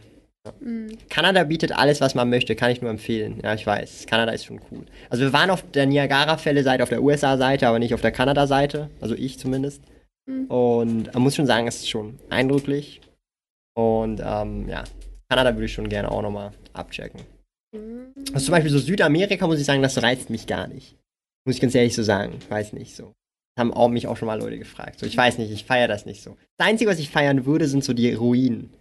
Mhm. 0.60 0.98
Kanada 1.10 1.44
bietet 1.46 1.72
alles, 1.72 2.02
was 2.02 2.16
man 2.16 2.30
möchte, 2.30 2.56
kann 2.56 2.72
ich 2.72 2.82
nur 2.82 2.92
empfehlen. 2.92 3.40
Ja, 3.44 3.54
ich 3.54 3.66
weiß. 3.66 4.06
Kanada 4.08 4.32
ist 4.32 4.46
schon 4.46 4.60
cool. 4.72 4.86
Also 5.10 5.24
wir 5.24 5.34
waren 5.34 5.50
auf 5.50 5.64
der 5.72 5.86
Niagara-Fälle-Seite, 5.86 6.84
auf 6.84 6.90
der 6.90 7.02
USA-Seite, 7.02 7.68
aber 7.68 7.80
nicht 7.80 7.94
auf 7.94 8.02
der 8.02 8.12
Kanada-Seite. 8.12 8.90
Also 9.00 9.16
ich 9.16 9.40
zumindest. 9.40 9.82
Mhm. 10.26 10.46
Und 10.48 11.14
man 11.14 11.24
muss 11.24 11.36
schon 11.36 11.48
sagen, 11.48 11.68
es 11.68 11.78
ist 11.78 11.90
schon 11.90 12.20
eindrücklich. 12.30 13.02
Und 13.76 14.22
ähm, 14.24 14.68
ja, 14.68 14.84
Kanada 15.30 15.56
würde 15.56 15.66
ich 15.66 15.74
schon 15.74 15.90
gerne 15.90 16.12
auch 16.12 16.22
nochmal 16.22 16.52
abchecken. 16.74 17.22
Mhm. 17.74 18.14
Also 18.34 18.46
zum 18.46 18.52
Beispiel 18.52 18.72
so 18.72 18.80
Südamerika 18.80 19.48
muss 19.48 19.60
ich 19.60 19.66
sagen, 19.66 19.82
das 19.82 20.02
reizt 20.02 20.30
mich 20.30 20.46
gar 20.46 20.68
nicht. 20.68 20.98
Muss 21.46 21.56
ich 21.56 21.62
ganz 21.62 21.76
ehrlich 21.76 21.96
so 21.96 22.04
sagen. 22.04 22.36
Ich 22.40 22.50
weiß 22.50 22.74
nicht 22.74 22.96
so. 22.96 23.14
Haben 23.58 23.74
auch, 23.74 23.88
mich 23.88 24.08
auch 24.08 24.18
schon 24.18 24.26
mal 24.26 24.40
Leute 24.40 24.58
gefragt. 24.58 25.00
So, 25.00 25.06
ich 25.06 25.16
weiß 25.16 25.38
nicht, 25.38 25.52
ich 25.52 25.64
feiere 25.64 25.88
das 25.88 26.06
nicht 26.06 26.24
so. 26.24 26.38
Das 26.58 26.68
Einzige, 26.68 26.90
was 26.90 27.00
ich 27.00 27.10
feiern 27.10 27.46
würde, 27.46 27.68
sind 27.68 27.84
so 27.84 27.94
die 27.94 28.12
Ruinen. 28.14 28.74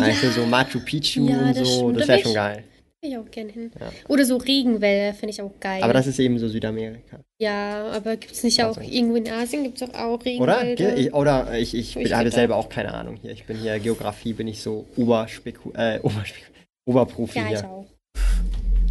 Weißt 0.00 0.22
du, 0.22 0.30
so 0.30 0.46
Machu 0.46 0.80
Picchu 0.80 1.28
Ja, 1.28 1.38
und 1.38 1.48
das 1.56 1.58
so, 1.58 1.64
stimmt. 1.64 1.96
das 2.00 2.06
Da 2.06 2.12
wäre 2.12 2.22
schon 2.22 2.30
ich- 2.30 2.36
geil. 2.36 2.64
Ich 3.00 3.16
auch 3.16 3.30
gerne 3.30 3.52
hin. 3.52 3.70
Ja. 3.78 3.92
Oder 4.08 4.24
so 4.24 4.36
Regenwälder 4.38 5.14
finde 5.14 5.30
ich 5.32 5.40
auch 5.40 5.52
geil. 5.60 5.80
Aber 5.84 5.92
das 5.92 6.08
ist 6.08 6.18
eben 6.18 6.36
so 6.40 6.48
Südamerika. 6.48 7.20
ja, 7.40 7.86
aber 7.92 8.16
gibt 8.16 8.32
es 8.32 8.42
nicht 8.42 8.60
auch 8.64 8.76
irgendwo 8.76 9.14
in 9.14 9.28
Asien 9.30 9.62
gibt 9.62 9.80
es 9.80 9.88
auch, 9.88 9.94
auch 9.94 10.14
Oder? 10.14 10.24
Regenwälder? 10.62 10.74
Ge- 10.96 11.06
Ich, 11.06 11.14
oder 11.14 11.56
ich, 11.56 11.74
ich, 11.76 11.96
ich 11.96 12.12
habe 12.12 12.28
selber 12.32 12.56
auch 12.56 12.68
keine 12.68 12.92
Ahnung 12.92 13.16
hier. 13.22 13.30
Ich 13.30 13.44
bin 13.44 13.56
hier, 13.56 13.78
Geografie 13.78 14.32
bin 14.32 14.48
ich 14.48 14.60
so 14.60 14.84
Oberspeku 14.96 15.70
äh, 15.76 16.00
Oberspeku 16.02 16.46
Oberprofi 16.88 17.38
ja, 17.38 17.44
ich 17.44 17.60
hier. 17.60 17.68
auch. 17.70 17.86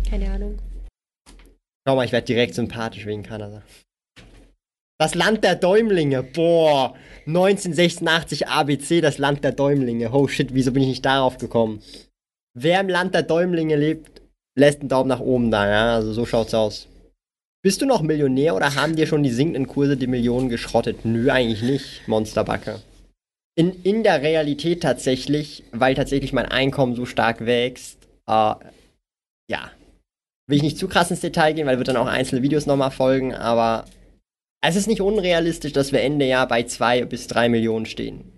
Keine 0.09 0.31
Ahnung. 0.31 0.57
Schau 1.85 1.95
mal, 1.97 2.05
ich 2.05 2.13
werde 2.13 2.25
direkt 2.27 2.55
sympathisch 2.55 3.05
wegen 3.05 3.23
Kanada. 3.23 3.61
Das 4.99 5.13
Land 5.13 5.43
der 5.43 5.55
Däumlinge. 5.55 6.23
Boah. 6.23 6.95
1986 7.27 8.47
ABC, 8.47 9.01
das 9.01 9.17
Land 9.17 9.43
der 9.43 9.51
Däumlinge. 9.51 10.11
Oh 10.11 10.27
shit, 10.27 10.53
wieso 10.53 10.71
bin 10.71 10.83
ich 10.83 10.89
nicht 10.89 11.05
darauf 11.05 11.37
gekommen? 11.37 11.81
Wer 12.53 12.79
im 12.79 12.89
Land 12.89 13.13
der 13.13 13.23
Däumlinge 13.23 13.75
lebt, 13.75 14.21
lässt 14.55 14.79
einen 14.79 14.89
Daumen 14.89 15.09
nach 15.09 15.19
oben 15.19 15.51
da, 15.51 15.69
ja? 15.69 15.95
Also 15.95 16.13
so 16.13 16.25
schaut's 16.25 16.53
aus. 16.53 16.87
Bist 17.63 17.81
du 17.81 17.85
noch 17.85 18.01
Millionär 18.01 18.55
oder 18.55 18.75
haben 18.75 18.95
dir 18.95 19.07
schon 19.07 19.23
die 19.23 19.29
sinkenden 19.29 19.67
Kurse 19.67 19.97
die 19.97 20.07
Millionen 20.07 20.49
geschrottet? 20.49 21.05
Nö, 21.05 21.29
eigentlich 21.29 21.61
nicht, 21.61 22.07
Monsterbacke. 22.07 22.81
In, 23.55 23.83
in 23.83 24.03
der 24.03 24.21
Realität 24.21 24.81
tatsächlich, 24.81 25.63
weil 25.71 25.95
tatsächlich 25.95 26.33
mein 26.33 26.45
Einkommen 26.45 26.95
so 26.95 27.05
stark 27.05 27.45
wächst, 27.45 27.97
äh, 28.27 28.53
ja, 29.49 29.71
will 30.47 30.57
ich 30.57 30.63
nicht 30.63 30.77
zu 30.77 30.87
krass 30.87 31.11
ins 31.11 31.21
Detail 31.21 31.53
gehen, 31.53 31.67
weil 31.67 31.77
wird 31.77 31.87
dann 31.89 31.97
auch 31.97 32.07
einzelne 32.07 32.41
Videos 32.41 32.67
nochmal 32.67 32.91
folgen, 32.91 33.33
aber 33.33 33.85
es 34.61 34.75
ist 34.75 34.87
nicht 34.87 35.01
unrealistisch, 35.01 35.73
dass 35.73 35.91
wir 35.91 36.01
Ende 36.01 36.25
Jahr 36.25 36.47
bei 36.47 36.63
zwei 36.63 37.05
bis 37.05 37.27
drei 37.27 37.49
Millionen 37.49 37.85
stehen. 37.85 38.31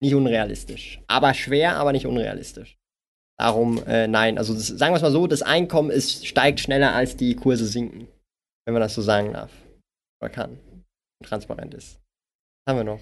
Nicht 0.00 0.14
unrealistisch. 0.14 1.00
Aber 1.06 1.34
schwer, 1.34 1.76
aber 1.76 1.92
nicht 1.92 2.06
unrealistisch. 2.06 2.76
Darum, 3.38 3.82
äh, 3.86 4.06
nein, 4.06 4.38
also 4.38 4.54
das, 4.54 4.66
sagen 4.68 4.92
wir 4.92 4.96
es 4.96 5.02
mal 5.02 5.10
so, 5.10 5.26
das 5.26 5.42
Einkommen 5.42 5.90
ist, 5.90 6.26
steigt 6.26 6.60
schneller 6.60 6.94
als 6.94 7.16
die 7.16 7.34
Kurse 7.34 7.66
sinken. 7.66 8.08
Wenn 8.64 8.72
man 8.72 8.80
das 8.80 8.94
so 8.94 9.02
sagen 9.02 9.32
darf. 9.32 9.52
Oder 10.20 10.30
kann. 10.30 10.58
Und 11.20 11.28
transparent 11.28 11.74
ist. 11.74 12.00
Was 12.64 12.72
haben 12.72 12.78
wir 12.78 12.84
noch? 12.84 13.00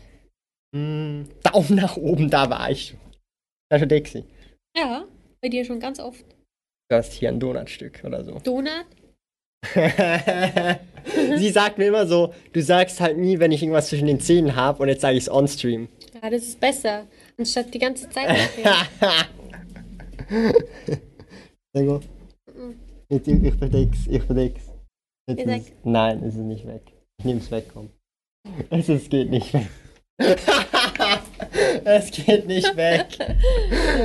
Hm, 0.75 1.29
Daumen 1.43 1.77
nach 1.77 1.97
oben, 1.97 2.31
da 2.31 2.51
war 2.51 2.71
ich 2.71 2.89
schon. 2.89 3.01
Da 3.71 3.79
schon 3.79 3.89
Dixie. 3.89 4.25
Ja, 4.77 5.07
bei 5.41 5.49
dir 5.49 5.65
schon 5.65 5.81
ganz 5.81 6.01
oft. 6.01 6.25
Du 6.91 6.97
hast 6.97 7.13
hier 7.13 7.29
ein 7.29 7.41
Donutstück 7.41 8.03
oder 8.05 8.25
so. 8.25 8.41
Donut? 8.41 8.87
Sie 11.39 11.51
sagt 11.51 11.79
mir 11.79 11.87
immer 11.87 12.07
so, 12.07 12.33
du 12.53 12.63
sagst 12.63 13.01
halt 13.01 13.19
nie, 13.19 13.39
wenn 13.39 13.53
ich 13.53 13.63
irgendwas 13.63 13.89
zwischen 13.89 14.07
den 14.07 14.21
Zähnen 14.21 14.57
habe 14.57 14.83
und 14.83 14.89
jetzt 14.89 15.03
sage 15.03 15.17
ich 15.17 15.25
es 15.25 15.31
on-stream. 15.31 15.89
Ja, 16.23 16.31
das 16.31 16.43
ist 16.43 16.61
besser. 16.61 17.07
Anstatt 17.39 17.73
die 17.75 17.79
ganze 17.79 18.09
Zeit. 18.09 18.29
mal. 21.75 22.01
Jetzt, 23.11 23.29
ich, 23.29 23.45
ich 23.45 23.55
verdeck's, 23.55 23.99
ich 24.09 24.23
verdeck's. 24.23 24.63
Jetzt 25.29 25.47
ist, 25.47 25.73
nein, 25.85 26.23
es 26.23 26.35
ist 26.35 26.41
nicht 26.41 26.67
weg. 26.67 26.83
Ich 27.19 27.25
nehm's 27.25 27.51
weg, 27.51 27.67
komm. 27.73 27.91
Es, 28.71 28.89
es 28.91 29.09
geht 29.09 29.31
nicht 29.31 29.53
weg. 29.53 29.69
es 31.85 32.11
geht 32.11 32.47
nicht 32.47 32.77
weg. 32.77 33.07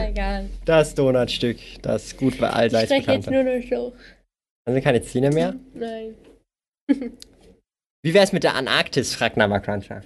egal. 0.09 0.49
Das 0.65 0.95
Donutstück, 0.95 1.57
das 1.81 2.15
gut 2.17 2.37
bei 2.39 2.47
Ich 2.47 2.53
allseits 2.53 2.85
strecke 2.85 3.13
jetzt 3.13 3.25
bekannt 3.25 3.45
nur 3.45 3.55
noch 3.55 3.69
so. 3.69 3.93
Haben 4.69 4.75
Sie 4.75 4.81
keine 4.81 5.01
Zähne 5.01 5.31
mehr? 5.31 5.55
Nein. 5.73 6.13
Wie 8.03 8.13
wär's 8.13 8.33
mit 8.33 8.43
der 8.43 8.53
Antarktis, 8.53 9.15
fragt 9.15 9.35
Nava 9.35 9.59
Cruncher. 9.59 10.03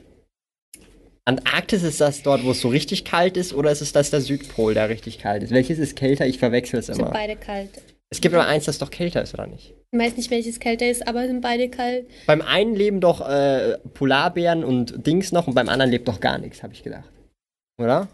Antarktis 1.26 1.84
ist 1.84 1.99
das 1.99 2.23
dort, 2.23 2.45
wo 2.45 2.52
es 2.52 2.62
so 2.62 2.69
richtig 2.69 3.04
kalt 3.04 3.36
ist, 3.36 3.54
oder 3.54 3.73
ist 3.73 3.82
es 3.82 3.91
das 3.91 4.10
der 4.10 4.21
Südpol, 4.21 4.73
der 4.73 4.88
richtig 4.88 5.19
kalt 5.19 5.43
ist? 5.43 5.52
Welches 5.52 5.80
ist 5.80 5.97
kälter? 5.97 6.26
Ich 6.28 6.39
verwechsel 6.39 6.80
es 6.80 6.86
Sind 6.86 6.99
immer. 6.99 7.12
beide 7.12 7.36
kalt. 7.36 7.71
Es 8.10 8.21
gibt 8.21 8.34
aber 8.34 8.47
eins, 8.47 8.63
das 8.63 8.78
doch 8.78 8.89
kälter 8.89 9.21
ist, 9.21 9.34
oder 9.34 9.47
nicht? 9.47 9.73
Ich 9.91 9.99
weiß 9.99 10.15
nicht, 10.15 10.32
welches 10.32 10.62
kälter 10.62 10.89
ist, 10.89 11.06
aber 11.06 11.28
sind 11.28 11.41
beide 11.41 11.67
kalt. 11.67 12.08
Beim 12.26 12.41
einen 12.41 12.73
leben 12.73 13.02
doch 13.02 13.19
äh, 13.19 13.80
Polarbären 13.93 14.63
und 14.63 15.06
Dings 15.06 15.34
noch 15.34 15.47
und 15.47 15.56
beim 15.56 15.67
anderen 15.67 15.91
lebt 15.91 16.08
doch 16.08 16.21
gar 16.21 16.38
nichts, 16.38 16.63
habe 16.63 16.71
ich 16.71 16.84
gedacht. 16.84 17.12
Oder? 17.78 18.08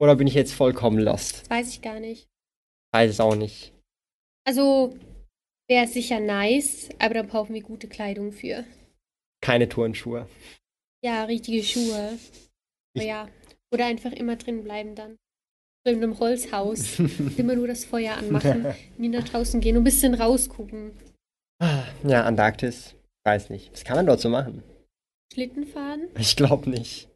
Oder 0.00 0.16
bin 0.16 0.26
ich 0.26 0.34
jetzt 0.34 0.52
vollkommen 0.52 0.98
lost? 0.98 1.42
Das 1.42 1.50
weiß 1.50 1.68
ich 1.68 1.80
gar 1.80 2.00
nicht. 2.00 2.26
Weiß 2.90 3.08
es 3.08 3.20
auch 3.20 3.36
nicht. 3.36 3.72
Also 4.44 4.96
wäre 5.68 5.86
sicher 5.86 6.20
nice, 6.20 6.88
aber 6.98 7.14
da 7.14 7.22
brauchen 7.22 7.54
wir 7.54 7.62
gute 7.62 7.88
Kleidung 7.88 8.32
für. 8.32 8.64
Keine 9.40 9.68
Turnschuhe. 9.68 10.28
Ja, 11.04 11.24
richtige 11.24 11.62
Schuhe. 11.62 12.18
Ich- 12.94 13.04
ja. 13.04 13.28
Oder 13.72 13.86
einfach 13.86 14.12
immer 14.12 14.36
drin 14.36 14.62
bleiben 14.64 14.94
dann. 14.94 15.16
So 15.84 15.92
in 15.92 16.02
einem 16.02 16.18
Holzhaus. 16.20 16.98
immer 17.38 17.54
nur 17.56 17.66
das 17.66 17.84
Feuer 17.84 18.16
anmachen, 18.16 18.66
nie 18.98 19.08
nach 19.08 19.24
draußen 19.24 19.60
gehen 19.60 19.76
und 19.76 19.82
ein 19.82 19.84
bisschen 19.84 20.14
rausgucken. 20.14 20.92
Ja, 22.04 22.24
Antarktis. 22.24 22.94
Weiß 23.24 23.50
nicht. 23.50 23.72
Was 23.72 23.84
kann 23.84 23.96
man 23.96 24.06
dort 24.06 24.20
so 24.20 24.28
machen? 24.28 24.62
Schlitten 25.32 25.66
fahren? 25.66 26.08
Ich 26.18 26.36
glaube 26.36 26.68
nicht. 26.68 27.08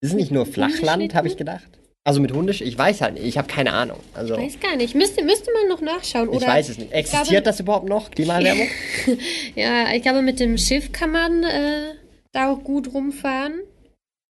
Ist 0.00 0.10
es 0.10 0.12
nicht 0.12 0.30
nur 0.30 0.46
Flachland, 0.46 1.14
habe 1.14 1.28
ich 1.28 1.36
gedacht? 1.36 1.78
Also 2.06 2.20
mit 2.20 2.32
Hundisch? 2.32 2.60
Ich 2.60 2.78
weiß 2.78 3.00
halt 3.00 3.14
nicht. 3.14 3.24
Ich 3.24 3.36
habe 3.36 3.48
keine 3.48 3.72
Ahnung. 3.72 3.98
Also, 4.14 4.34
Ich 4.34 4.40
weiß 4.40 4.60
gar 4.60 4.76
nicht. 4.76 4.94
Müsste, 4.94 5.24
müsste 5.24 5.50
man 5.52 5.66
noch 5.68 5.80
nachschauen. 5.80 6.28
ich 6.30 6.36
Oder, 6.36 6.46
weiß 6.46 6.68
es 6.68 6.78
nicht. 6.78 6.92
Existiert 6.92 7.26
glaube- 7.28 7.42
das 7.42 7.58
überhaupt 7.58 7.88
noch? 7.88 8.10
Klimaerwärmung? 8.12 8.68
Ja, 9.56 9.92
ich 9.92 10.02
glaube, 10.02 10.22
mit 10.22 10.38
dem 10.38 10.56
Schiff 10.56 10.92
kann 10.92 11.10
man 11.10 11.42
äh, 11.42 11.94
da 12.30 12.52
auch 12.52 12.62
gut 12.62 12.94
rumfahren. 12.94 13.60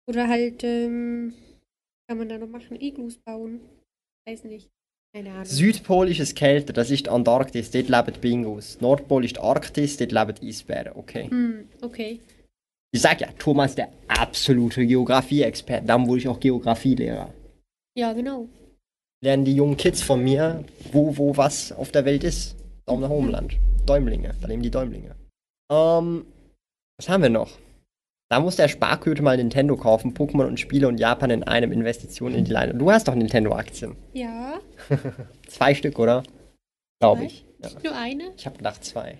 Oder 0.10 0.28
halt, 0.28 0.66
ähm, 0.66 1.34
kann 2.10 2.18
man 2.18 2.28
da 2.28 2.38
noch 2.38 2.50
machen, 2.50 2.76
Iglus 2.82 3.18
bauen. 3.26 3.62
Weiß 4.28 4.44
nicht. 4.44 4.68
Keine 5.16 5.32
Ahnung. 5.32 5.46
Südpol 5.46 6.10
ist 6.10 6.20
es 6.20 6.36
kälter, 6.36 6.74
das 6.74 6.92
ist 6.92 7.08
Antarktis, 7.08 7.72
dort 7.72 7.88
leben 7.88 8.20
Bingus. 8.20 8.82
Nordpol 8.82 9.24
ist 9.24 9.40
Arktis, 9.40 9.96
dort 9.96 10.12
leben 10.12 10.36
Eisbären. 10.44 10.94
Okay. 10.96 11.30
Hm, 11.30 11.70
okay. 11.82 12.20
Ich 12.94 13.00
sag 13.02 13.22
ja, 13.22 13.30
Thomas 13.40 13.76
der 13.76 13.88
absolute 14.10 14.86
Geografie-Experte. 14.86 15.86
Dann 15.88 16.06
wurde 16.08 16.20
ich 16.20 16.28
auch 16.28 16.40
Geografielehrer. 16.40 17.34
Ja, 17.96 18.14
genau. 18.14 18.48
Lernen 19.24 19.46
die 19.46 19.56
jungen 19.56 19.78
Kids 19.78 20.02
von 20.02 20.24
mir, 20.24 20.64
wo, 20.92 21.18
wo 21.18 21.38
was 21.38 21.72
auf 21.72 21.92
der 21.92 22.06
Welt 22.06 22.24
ist. 22.24 22.56
Daumen 22.86 23.02
nach 23.02 23.10
Homeland. 23.10 23.58
Däumlinge, 23.86 24.34
da 24.42 24.48
leben 24.48 24.64
die 24.64 24.72
Däumlinge. 24.72 25.16
Ähm, 25.72 26.26
was 26.98 27.10
haben 27.10 27.24
wir 27.24 27.30
noch? 27.30 27.58
Da 28.30 28.40
muss 28.40 28.56
der 28.56 28.70
Sparköte 28.70 29.22
mal 29.22 29.36
Nintendo 29.36 29.76
kaufen, 29.76 30.14
Pokémon 30.14 30.48
und 30.48 30.60
Spiele 30.60 30.88
und 30.88 31.00
Japan 31.00 31.32
in 31.32 31.44
einem 31.44 31.72
Investition 31.72 32.34
in 32.34 32.46
die 32.46 32.52
Leine. 32.52 32.74
Du 32.74 32.90
hast 32.90 33.08
doch 33.08 33.16
Nintendo-Aktien. 33.16 33.98
Ja, 34.14 34.60
Zwei 35.48 35.76
Stück, 35.76 36.00
oder? 36.00 36.24
Glaube 37.02 37.26
ich. 37.26 37.46
Ja. 37.62 37.70
nur 37.84 37.96
eine. 37.96 38.32
Ich 38.38 38.46
habe 38.46 38.58
gedacht 38.58 38.84
zwei. 38.86 39.18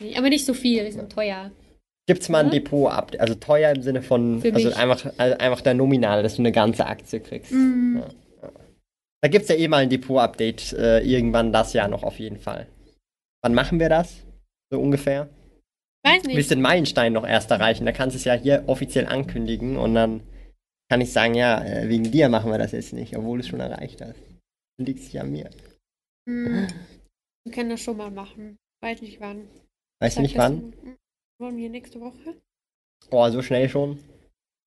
Nee, 0.00 0.16
aber 0.16 0.28
nicht 0.28 0.44
so 0.44 0.54
viel, 0.54 0.84
die 0.84 0.92
sind 0.92 1.10
teuer. 1.10 1.50
Gibt's 2.06 2.28
mal 2.28 2.40
ein 2.40 2.46
Ja. 2.46 2.52
Depot 2.52 2.90
ab, 2.90 3.12
also 3.18 3.34
teuer 3.34 3.70
im 3.74 3.82
Sinne 3.82 4.02
von, 4.02 4.40
Für 4.40 4.52
also 4.52 4.68
mich. 4.68 4.76
einfach, 4.76 5.12
also 5.16 5.38
einfach 5.38 5.60
der 5.60 5.74
Nominale, 5.74 6.22
dass 6.22 6.36
du 6.36 6.42
eine 6.42 6.52
ganze 6.52 6.86
Aktie 6.86 7.20
kriegst. 7.20 7.52
Mm, 7.52 7.98
Ja. 7.98 8.08
Da 9.22 9.28
gibt's 9.28 9.48
ja 9.48 9.54
eh 9.54 9.68
mal 9.68 9.78
ein 9.82 9.90
Depot-Update, 9.90 10.72
äh, 10.72 11.00
irgendwann 11.00 11.52
das 11.52 11.72
Jahr 11.74 11.88
noch 11.88 12.02
auf 12.02 12.18
jeden 12.18 12.38
Fall. 12.38 12.66
Wann 13.42 13.52
machen 13.54 13.78
wir 13.78 13.88
das? 13.90 14.16
So 14.72 14.80
ungefähr? 14.80 15.28
Weiß 16.04 16.22
Du 16.22 16.28
nicht. 16.28 16.36
willst 16.38 16.50
den 16.50 16.62
Meilenstein 16.62 17.12
noch 17.12 17.26
erst 17.26 17.50
erreichen, 17.50 17.84
da 17.84 17.92
kannst 17.92 18.14
du 18.14 18.18
es 18.18 18.24
ja 18.24 18.32
hier 18.34 18.64
offiziell 18.66 19.06
ankündigen 19.06 19.76
und 19.76 19.94
dann 19.94 20.22
kann 20.90 21.02
ich 21.02 21.12
sagen, 21.12 21.34
ja, 21.34 21.62
äh, 21.62 21.88
wegen 21.90 22.10
dir 22.10 22.28
machen 22.30 22.50
wir 22.50 22.58
das 22.58 22.72
jetzt 22.72 22.94
nicht, 22.94 23.14
obwohl 23.16 23.38
du 23.38 23.42
es 23.44 23.48
schon 23.48 23.60
erreicht 23.60 24.00
hast. 24.00 24.16
Dann 24.78 24.86
liegt 24.86 25.00
es 25.00 25.12
ja 25.12 25.20
an 25.20 25.30
mir. 25.32 25.50
Hm, 26.28 26.66
wir 27.44 27.52
können 27.52 27.70
das 27.70 27.80
schon 27.82 27.98
mal 27.98 28.10
machen. 28.10 28.56
Weiß 28.82 29.02
nicht 29.02 29.20
wann. 29.20 29.46
Weißt 30.00 30.16
du 30.16 30.22
nicht 30.22 30.38
wann? 30.38 30.70
mal. 30.82 30.96
Wollen 31.40 31.56
wir 31.56 31.70
nächste 31.70 32.00
Woche? 32.00 32.34
Oh, 33.10 33.28
so 33.30 33.40
schnell 33.40 33.66
schon? 33.68 33.98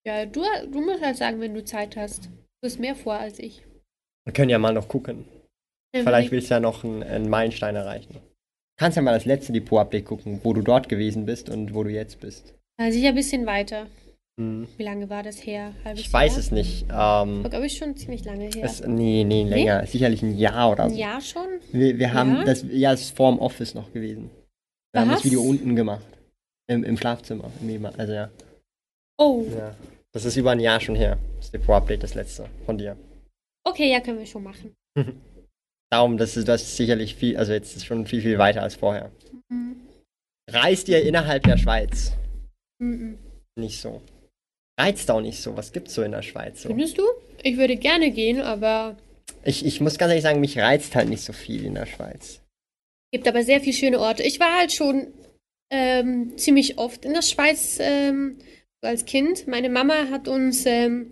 Ja, 0.07 0.25
du, 0.25 0.41
du 0.71 0.81
musst 0.81 1.03
halt 1.03 1.15
sagen, 1.17 1.39
wenn 1.39 1.53
du 1.53 1.63
Zeit 1.63 1.95
hast. 1.95 2.25
Du 2.25 2.65
hast 2.65 2.79
mehr 2.79 2.95
vor 2.95 3.13
als 3.13 3.38
ich. 3.39 3.63
Wir 4.25 4.33
können 4.33 4.49
ja 4.49 4.57
mal 4.57 4.73
noch 4.73 4.88
gucken. 4.88 5.25
Ähm, 5.95 6.03
Vielleicht 6.03 6.31
willst 6.31 6.49
du 6.49 6.55
ja 6.55 6.59
noch 6.59 6.83
einen, 6.83 7.03
einen 7.03 7.29
Meilenstein 7.29 7.75
erreichen. 7.75 8.13
Du 8.13 8.19
kannst 8.79 8.95
ja 8.95 9.03
mal 9.03 9.13
das 9.13 9.25
letzte 9.25 9.53
Depot-Update 9.53 10.05
gucken, 10.05 10.39
wo 10.43 10.53
du 10.53 10.62
dort 10.63 10.89
gewesen 10.89 11.25
bist 11.27 11.47
und 11.49 11.75
wo 11.75 11.83
du 11.83 11.91
jetzt 11.91 12.19
bist. 12.19 12.55
Ja, 12.81 12.91
sicher 12.91 13.09
ein 13.09 13.15
bisschen 13.15 13.45
weiter. 13.45 13.86
Hm. 14.39 14.67
Wie 14.77 14.83
lange 14.83 15.07
war 15.12 15.21
das 15.21 15.45
her? 15.45 15.75
Halbes 15.86 16.01
Ich 16.01 16.12
weiß 16.12 16.31
Jahr? 16.31 16.39
es 16.39 16.51
nicht. 16.51 16.86
Ähm, 16.91 17.43
glaube 17.47 17.67
ich, 17.67 17.77
schon 17.77 17.95
ziemlich 17.95 18.25
lange 18.25 18.45
her. 18.45 18.63
es, 18.63 18.81
nee, 18.81 19.23
nee, 19.23 19.43
länger. 19.43 19.86
Sicherlich 19.86 20.23
ein 20.23 20.36
Jahr 20.36 20.71
oder 20.71 20.86
Ein 20.86 20.89
so. 20.89 20.95
Jahr 20.97 21.21
schon? 21.21 21.45
Wir, 21.71 21.99
wir 21.99 22.13
haben 22.15 22.38
Ja? 22.38 22.43
das, 22.45 22.65
ja, 22.67 22.93
es 22.93 23.01
ist 23.01 23.15
vor 23.15 23.31
dem 23.31 23.39
Office 23.39 23.75
noch 23.75 23.93
gewesen. 23.93 24.31
Wir 24.91 25.01
haben 25.01 25.09
das 25.09 25.19
Was? 25.19 25.25
Video 25.25 25.43
unten 25.43 25.75
gemacht. 25.75 26.05
Im, 26.67 26.84
im 26.84 26.97
Schlafzimmer. 26.97 27.52
Im 27.62 27.86
Also 27.86 28.13
ja. 28.13 28.30
Oh, 29.17 29.45
ja. 29.56 29.76
Das 30.12 30.26
ist 30.26 30.38
über 30.38 30.52
ein 30.52 30.60
Jahr 30.60 30.80
schon 30.80 30.95
her. 30.95 31.17
Das 31.38 31.52
Depot-Update, 31.52 32.04
das 32.04 32.13
letzte 32.15 32.45
von 32.65 32.78
dir. 32.78 32.95
okay, 33.67 33.91
ja, 33.91 33.99
können 33.99 34.19
wir 34.19 34.26
schon 34.26 34.43
machen. 34.43 34.76
Darum, 35.91 36.17
das 36.17 36.38
ist, 36.38 36.47
das 36.47 36.62
ist 36.63 36.78
sicherlich 36.78 37.15
viel, 37.15 37.38
also 37.38 37.54
jetzt 37.54 37.76
ist 37.76 37.86
schon 37.86 38.08
viel, 38.08 38.21
viel 38.21 38.38
weiter 38.38 38.62
als 38.63 38.76
vorher. 38.76 39.12
Mhm. 39.49 39.76
Reist 40.49 40.89
ihr 40.89 41.02
innerhalb 41.04 41.43
der 41.43 41.58
Schweiz? 41.58 42.13
Mhm. 42.80 43.17
Nicht 43.56 43.80
so. 43.80 44.02
Reizt 44.80 45.10
auch 45.12 45.21
nicht 45.21 45.39
so. 45.39 45.56
Was 45.56 45.71
gibt's 45.71 45.93
so 45.93 46.02
in 46.02 46.12
der 46.12 46.23
Schweiz? 46.23 46.63
So? 46.63 46.69
Findest 46.69 46.97
du? 46.97 47.04
Ich 47.43 47.58
würde 47.58 47.76
gerne 47.78 48.12
gehen, 48.12 48.41
aber 48.41 48.97
Ich, 49.43 49.65
ich 49.65 49.82
muss 49.82 49.97
ganz 49.97 50.10
ehrlich 50.10 50.23
sagen, 50.23 50.39
mich 50.39 50.58
reizt 50.58 50.95
halt 50.95 51.10
nicht 51.10 51.23
so 51.23 51.34
viel 51.34 51.65
in 51.65 51.76
der 51.76 51.86
Schweiz. 51.86 52.41
gibt 53.12 53.28
aber 53.28 53.43
sehr 53.43 53.62
viele 53.62 53.76
schöne 53.76 53.99
Orte. 53.99 54.23
Ich 54.23 54.39
war 54.39 54.58
halt 54.58 54.71
schon 54.73 55.08
ähm, 55.73 56.38
ziemlich 56.38 56.77
oft 56.77 57.03
in 57.03 57.13
der 57.13 57.23
Schweiz 57.23 57.79
ähm, 57.81 58.38
so 58.81 58.88
als 58.88 59.05
Kind. 59.05 59.47
Meine 59.47 59.69
Mama 59.69 60.09
hat 60.12 60.27
uns 60.27 60.65
ähm, 60.67 61.12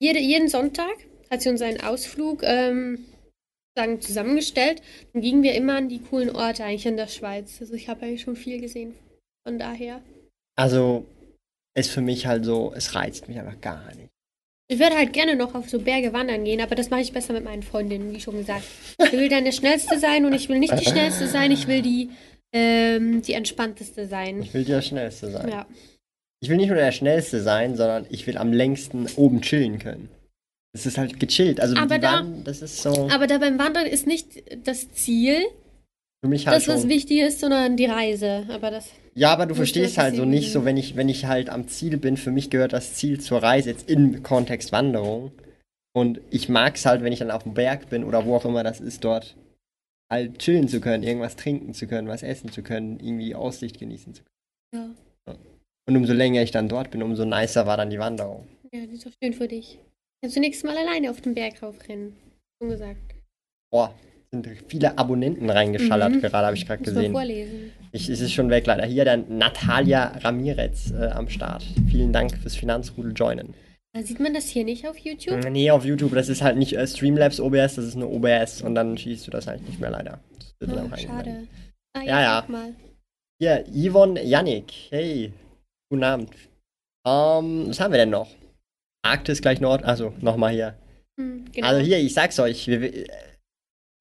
jede, 0.00 0.18
jeden 0.18 0.48
Sonntag 0.48 0.94
hat 1.30 1.42
sie 1.42 1.50
uns 1.50 1.60
einen 1.60 1.80
Ausflug 1.80 2.42
ähm, 2.42 3.04
sagen, 3.76 4.00
zusammengestellt. 4.00 4.80
Dann 5.12 5.20
gingen 5.22 5.42
wir 5.42 5.54
immer 5.54 5.76
an 5.76 5.90
die 5.90 6.00
coolen 6.00 6.30
Orte 6.30 6.64
eigentlich 6.64 6.86
in 6.86 6.96
der 6.96 7.08
Schweiz. 7.08 7.58
Also 7.60 7.74
ich 7.74 7.88
habe 7.88 8.02
eigentlich 8.02 8.22
schon 8.22 8.36
viel 8.36 8.60
gesehen. 8.60 8.94
Von 9.46 9.58
daher. 9.58 10.00
Also, 10.56 11.04
ist 11.74 11.90
für 11.90 12.00
mich 12.00 12.26
halt 12.26 12.44
so, 12.44 12.72
es 12.74 12.94
reizt 12.94 13.28
mich 13.28 13.38
einfach 13.38 13.60
gar 13.60 13.86
nicht. 13.94 14.08
Ich 14.68 14.78
würde 14.78 14.96
halt 14.96 15.12
gerne 15.12 15.36
noch 15.36 15.54
auf 15.54 15.68
so 15.68 15.80
Berge 15.80 16.12
wandern 16.12 16.44
gehen, 16.44 16.60
aber 16.60 16.74
das 16.74 16.90
mache 16.90 17.00
ich 17.00 17.12
besser 17.12 17.32
mit 17.32 17.44
meinen 17.44 17.62
Freundinnen, 17.62 18.14
wie 18.14 18.20
schon 18.20 18.36
gesagt. 18.36 18.64
Ich 18.98 19.12
will 19.12 19.28
dann 19.28 19.44
der 19.44 19.52
Schnellste 19.52 19.98
sein 19.98 20.24
und 20.24 20.32
ich 20.32 20.48
will 20.48 20.58
nicht 20.58 20.78
die 20.78 20.88
Schnellste 20.88 21.26
sein, 21.26 21.50
ich 21.50 21.66
will 21.66 21.82
die, 21.82 22.10
ähm, 22.52 23.22
die 23.22 23.32
Entspannteste 23.34 24.06
sein. 24.06 24.42
Ich 24.42 24.52
will 24.54 24.64
der 24.64 24.82
Schnellste 24.82 25.30
sein. 25.30 25.48
Ja. 25.48 25.66
Ich 26.42 26.48
will 26.48 26.56
nicht 26.56 26.68
nur 26.68 26.76
der 26.78 26.92
Schnellste 26.92 27.42
sein, 27.42 27.76
sondern 27.76 28.06
ich 28.10 28.26
will 28.26 28.38
am 28.38 28.52
längsten 28.52 29.06
oben 29.16 29.42
chillen 29.42 29.78
können. 29.78 30.08
Es 30.72 30.86
ist 30.86 30.98
halt 30.98 31.18
gechillt. 31.20 31.60
Also 31.60 31.76
Aber 31.76 31.96
die 31.96 32.00
da- 32.00 32.12
Wand, 32.20 32.46
das 32.46 32.62
ist 32.62 32.82
so 32.82 33.08
Aber 33.12 33.26
da 33.26 33.38
beim 33.38 33.58
Wandern 33.58 33.86
ist 33.86 34.06
nicht 34.06 34.42
das 34.64 34.90
Ziel, 34.92 35.36
für 36.22 36.28
mich 36.28 36.46
halt 36.46 36.56
das, 36.56 36.68
was 36.68 36.80
schon. 36.82 36.90
wichtig 36.90 37.20
ist, 37.20 37.40
sondern 37.40 37.76
die 37.76 37.86
Reise. 37.86 38.44
Aber 38.48 38.70
das. 38.70 38.88
Ja, 39.14 39.32
aber 39.32 39.46
du 39.46 39.54
verstehst 39.54 39.98
halt 39.98 40.14
so 40.16 40.24
nicht 40.24 40.52
so, 40.52 40.64
wenn 40.64 40.76
ich, 40.76 40.94
wenn 40.96 41.08
ich 41.08 41.26
halt 41.26 41.50
am 41.50 41.66
Ziel 41.68 41.96
bin, 41.96 42.16
für 42.16 42.30
mich 42.30 42.48
gehört 42.50 42.72
das 42.72 42.94
Ziel 42.94 43.20
zur 43.20 43.42
Reise 43.42 43.70
jetzt 43.70 43.90
im 43.90 44.22
Kontext 44.22 44.70
Wanderung. 44.72 45.32
Und 45.92 46.20
ich 46.30 46.48
mag 46.48 46.76
es 46.76 46.86
halt, 46.86 47.02
wenn 47.02 47.12
ich 47.12 47.18
dann 47.18 47.32
auf 47.32 47.42
dem 47.42 47.54
Berg 47.54 47.90
bin 47.90 48.04
oder 48.04 48.24
wo 48.24 48.36
auch 48.36 48.44
immer 48.44 48.62
das 48.62 48.80
ist, 48.80 49.02
dort 49.04 49.34
halt 50.10 50.38
chillen 50.38 50.68
zu 50.68 50.80
können, 50.80 51.02
irgendwas 51.02 51.36
trinken 51.36 51.72
zu 51.74 51.86
können, 51.86 52.08
was 52.08 52.22
essen 52.22 52.50
zu 52.50 52.62
können, 52.62 52.98
irgendwie 53.00 53.34
Aussicht 53.34 53.78
genießen 53.78 54.14
zu 54.14 54.22
können. 54.24 54.96
Ja, 55.28 55.34
Und 55.88 55.96
umso 55.96 56.12
länger 56.12 56.42
ich 56.42 56.50
dann 56.50 56.68
dort 56.68 56.90
bin, 56.90 57.02
umso 57.02 57.24
nicer 57.24 57.66
war 57.66 57.76
dann 57.76 57.90
die 57.90 57.98
Wanderung. 57.98 58.46
ja 58.72 58.84
das 58.84 58.94
ist 58.94 59.06
doch 59.06 59.12
schön 59.22 59.32
für 59.32 59.48
dich. 59.48 59.78
Kannst 60.22 60.36
du 60.36 60.40
nächstes 60.40 60.64
Mal 60.64 60.76
alleine 60.76 61.10
auf 61.10 61.20
den 61.20 61.34
Berg 61.34 61.62
raufrennen. 61.62 62.14
Schon 62.60 62.70
gesagt. 62.70 63.14
Boah, 63.72 63.94
sind 64.32 64.46
viele 64.68 64.98
Abonnenten 64.98 65.48
reingeschallert 65.48 66.12
Mhm. 66.14 66.20
gerade, 66.20 66.46
habe 66.46 66.56
ich 66.56 66.66
gerade 66.66 66.82
gesehen. 66.82 67.12
vorlesen. 67.12 67.72
Ich, 67.92 68.08
es 68.08 68.20
ist 68.20 68.32
schon 68.32 68.50
weg 68.50 68.66
leider. 68.66 68.84
Hier 68.84 69.04
der 69.04 69.16
Natalia 69.16 70.08
Ramirez 70.18 70.90
äh, 70.92 71.06
am 71.08 71.28
Start. 71.28 71.64
Vielen 71.88 72.12
Dank 72.12 72.36
fürs 72.36 72.54
Finanzrudel 72.56 73.12
joinen. 73.12 73.54
Da 73.92 74.02
sieht 74.02 74.20
man 74.20 74.32
das 74.34 74.48
hier 74.48 74.64
nicht 74.64 74.86
auf 74.86 74.96
YouTube? 74.98 75.44
Nee, 75.50 75.70
auf 75.70 75.84
YouTube, 75.84 76.14
das 76.14 76.28
ist 76.28 76.42
halt 76.42 76.56
nicht 76.56 76.74
äh, 76.74 76.86
Streamlabs 76.86 77.40
OBS, 77.40 77.74
das 77.74 77.84
ist 77.86 77.96
nur 77.96 78.10
OBS 78.10 78.62
und 78.62 78.74
dann 78.76 78.96
schießt 78.96 79.26
du 79.26 79.30
das 79.32 79.46
halt 79.48 79.66
nicht 79.66 79.80
mehr 79.80 79.90
leider. 79.90 80.20
Ah, 80.62 80.66
reingeblendet. 80.66 81.00
schade. 81.00 81.46
Ah, 81.96 82.02
Ja, 82.02 82.20
ja. 82.22 82.44
Mal. 82.48 82.74
Hier, 83.40 83.64
Yvonne 83.72 84.22
Yannick. 84.22 84.72
Hey, 84.90 85.32
guten 85.90 86.04
Abend. 86.04 86.30
Ähm, 87.06 87.68
was 87.68 87.80
haben 87.80 87.92
wir 87.92 87.98
denn 87.98 88.10
noch? 88.10 88.28
Arktis 89.02 89.40
gleich 89.40 89.60
Nord, 89.60 89.82
also 89.82 90.12
nochmal 90.20 90.52
hier. 90.52 90.74
Hm, 91.18 91.46
genau. 91.50 91.66
Also 91.66 91.80
hier, 91.80 91.98
ich 91.98 92.12
sag's 92.14 92.38
euch, 92.38 92.68
wir, 92.68 92.80
wir- 92.82 93.06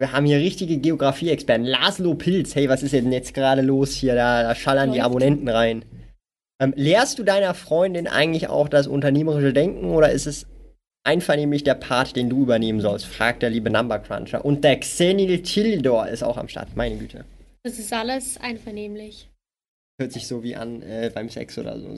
haben 0.02 0.26
hier 0.26 0.38
richtige 0.38 0.78
Geografie-Experten. 0.78 1.66
Laszlo 1.66 2.14
Pilz, 2.16 2.54
hey, 2.56 2.70
was 2.70 2.84
ist 2.84 2.94
denn 2.94 3.12
jetzt 3.12 3.34
gerade 3.34 3.62
los 3.62 3.94
hier? 3.94 4.16
Da, 4.16 4.44
da 4.44 4.56
schallern 4.56 4.92
die 4.92 4.98
Läuft. 5.00 5.08
Abonnenten 5.08 5.50
rein. 5.50 5.84
Ähm, 6.62 6.74
lehrst 6.76 7.18
du 7.18 7.24
deiner 7.24 7.54
Freundin 7.54 8.08
eigentlich 8.08 8.50
auch 8.50 8.68
das 8.68 8.88
unternehmerische 8.88 9.54
Denken 9.54 9.92
oder 9.92 10.12
ist 10.12 10.28
es 10.28 10.46
einvernehmlich 11.06 11.64
der 11.64 11.76
Part, 11.76 12.16
den 12.16 12.30
du 12.30 12.42
übernehmen 12.42 12.82
sollst? 12.82 13.06
fragt 13.06 13.42
der 13.42 13.50
liebe 13.50 13.70
Number 13.70 14.00
Cruncher. 14.00 14.44
Und 14.44 14.64
der 14.64 14.80
Xenil 14.80 15.42
Tildor 15.42 16.08
ist 16.08 16.24
auch 16.24 16.38
am 16.38 16.50
Start, 16.50 16.76
meine 16.76 16.98
Güte. 16.98 17.24
Das 17.64 17.80
ist 17.80 17.94
alles 17.94 18.38
einvernehmlich. 18.38 19.30
Hört 20.00 20.12
sich 20.12 20.28
so 20.28 20.44
wie 20.44 20.56
an 20.56 20.82
äh, 20.82 21.12
beim 21.14 21.30
Sex 21.30 21.58
oder 21.58 21.80
so. 21.80 21.90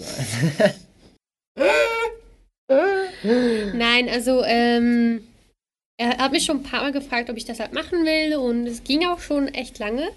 Nein, 3.74 4.10
also 4.10 4.44
ähm, 4.44 5.22
er 5.98 6.18
hat 6.18 6.32
mich 6.32 6.46
schon 6.46 6.58
ein 6.58 6.64
paar 6.64 6.82
Mal 6.82 6.92
gefragt, 6.92 7.30
ob 7.30 7.38
ich 7.38 7.46
das 7.46 7.60
halt 7.60 7.74
machen 7.74 8.06
will 8.06 8.36
und 8.38 8.66
es 8.66 8.84
ging 8.84 9.06
auch 9.06 9.20
schon 9.20 9.48
echt 9.50 9.78
lange, 9.78 10.10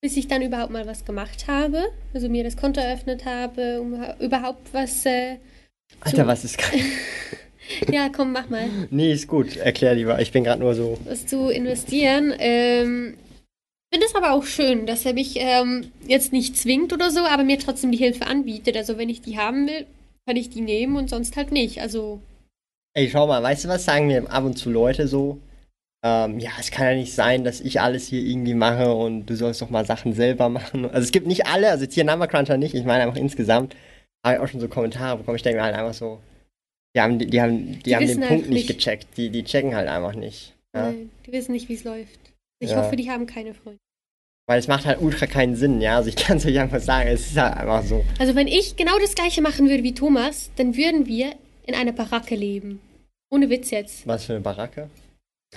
bis 0.00 0.16
ich 0.16 0.28
dann 0.28 0.42
überhaupt 0.42 0.72
mal 0.72 0.86
was 0.86 1.04
gemacht 1.04 1.46
habe. 1.48 1.86
Also 2.14 2.28
mir 2.28 2.44
das 2.44 2.56
Konto 2.56 2.80
eröffnet 2.80 3.24
habe, 3.24 3.80
um 3.80 3.94
überhaupt 4.20 4.72
was. 4.72 5.04
Äh, 5.06 5.36
Alter, 6.00 6.26
was 6.26 6.44
ist 6.44 6.58
gerade? 6.58 6.82
ja, 7.92 8.08
komm, 8.08 8.32
mach 8.32 8.48
mal. 8.48 8.68
Nee, 8.90 9.12
ist 9.12 9.28
gut. 9.28 9.56
Erklär 9.56 9.94
lieber. 9.94 10.20
Ich 10.20 10.32
bin 10.32 10.44
gerade 10.44 10.60
nur 10.60 10.74
so. 10.74 10.98
Was 11.04 11.26
zu 11.26 11.48
investieren. 11.48 12.34
Ähm, 12.38 13.16
finde 13.92 14.06
es 14.06 14.14
aber 14.14 14.32
auch 14.32 14.44
schön, 14.44 14.86
dass 14.86 15.06
er 15.06 15.14
mich 15.14 15.36
ähm, 15.36 15.90
jetzt 16.06 16.32
nicht 16.32 16.56
zwingt 16.56 16.92
oder 16.92 17.10
so, 17.10 17.20
aber 17.20 17.44
mir 17.44 17.58
trotzdem 17.58 17.92
die 17.92 17.98
Hilfe 17.98 18.26
anbietet. 18.26 18.76
Also 18.76 18.98
wenn 18.98 19.08
ich 19.08 19.22
die 19.22 19.38
haben 19.38 19.66
will, 19.66 19.86
kann 20.26 20.36
ich 20.36 20.50
die 20.50 20.60
nehmen 20.60 20.96
und 20.96 21.08
sonst 21.08 21.36
halt 21.36 21.52
nicht. 21.52 21.80
Also. 21.80 22.20
Ey, 22.94 23.08
schau 23.10 23.26
mal, 23.26 23.42
weißt 23.42 23.64
du 23.64 23.68
was 23.68 23.84
sagen 23.84 24.06
mir 24.06 24.30
ab 24.30 24.44
und 24.44 24.58
zu 24.58 24.70
Leute 24.70 25.08
so? 25.08 25.38
Ähm, 26.08 26.38
ja, 26.38 26.50
es 26.60 26.70
kann 26.70 26.86
ja 26.86 26.94
nicht 26.94 27.12
sein, 27.14 27.42
dass 27.42 27.60
ich 27.60 27.80
alles 27.80 28.06
hier 28.06 28.20
irgendwie 28.20 28.54
mache 28.54 28.94
und 28.94 29.26
du 29.26 29.34
sollst 29.34 29.60
doch 29.60 29.70
mal 29.70 29.84
Sachen 29.84 30.12
selber 30.12 30.48
machen. 30.58 30.84
Also 30.84 31.00
es 31.00 31.10
gibt 31.10 31.26
nicht 31.26 31.46
alle, 31.46 31.68
also 31.70 31.82
jetzt 31.84 31.94
hier 31.94 32.04
Number 32.04 32.28
Cruncher 32.28 32.56
nicht, 32.58 32.74
ich 32.74 32.84
meine 32.84 33.02
einfach 33.02 33.16
insgesamt, 33.16 33.74
habe 34.24 34.36
ich 34.36 34.40
auch 34.42 34.48
schon 34.48 34.60
so 34.60 34.68
Kommentare 34.68 35.16
bekommen, 35.18 35.36
ich 35.36 35.42
denke 35.42 35.58
mir 35.58 35.64
halt 35.64 35.74
einfach 35.74 35.94
so, 35.94 36.20
die 36.94 37.00
haben, 37.00 37.18
die, 37.18 37.26
die 37.26 37.40
haben, 37.42 37.72
die, 37.72 37.78
Die 37.82 37.96
haben 37.96 38.02
den 38.02 38.08
wissen 38.10 38.20
Punkt 38.22 38.42
halt 38.44 38.52
nicht 38.52 38.68
nicht. 38.68 38.78
gecheckt, 38.78 39.06
die, 39.16 39.30
die 39.30 39.42
checken 39.44 39.74
halt 39.74 39.88
einfach 39.88 40.14
nicht. 40.14 40.54
Ja? 40.74 40.92
Nein, 40.92 41.10
die 41.26 41.32
wissen 41.32 41.52
nicht, 41.52 41.68
wie 41.68 41.74
es 41.74 41.84
läuft. 41.84 42.18
Ich 42.60 42.70
Ja. 42.70 42.76
hoffe, 42.76 42.94
die 42.96 43.10
haben 43.10 43.26
keine 43.26 43.52
Freunde. 43.54 43.78
Weil 44.48 44.60
es 44.60 44.68
macht 44.68 44.86
halt 44.86 45.00
ultra 45.00 45.26
keinen 45.26 45.56
Sinn, 45.56 45.80
ja. 45.80 45.96
Also 45.96 46.08
ich 46.08 46.16
kann 46.24 46.36
es 46.36 46.46
euch 46.46 46.58
einfach 46.58 46.80
sagen, 46.80 47.08
es 47.08 47.26
ist 47.32 47.36
halt 47.36 47.56
einfach 47.56 47.82
so. 47.82 48.04
Also 48.18 48.34
wenn 48.34 48.46
ich 48.46 48.76
genau 48.76 48.98
das 49.00 49.14
gleiche 49.14 49.42
machen 49.42 49.68
würde 49.68 49.82
wie 49.82 49.92
Thomas, 49.94 50.50
dann 50.56 50.76
würden 50.76 51.06
wir 51.06 51.32
in 51.66 51.74
einer 51.74 51.92
Baracke 51.92 52.34
leben. 52.36 52.80
Ohne 53.30 53.50
Witz 53.50 53.70
jetzt. 53.70 54.06
Was 54.06 54.24
für 54.26 54.34
eine 54.34 54.42
Baracke? 54.42 54.88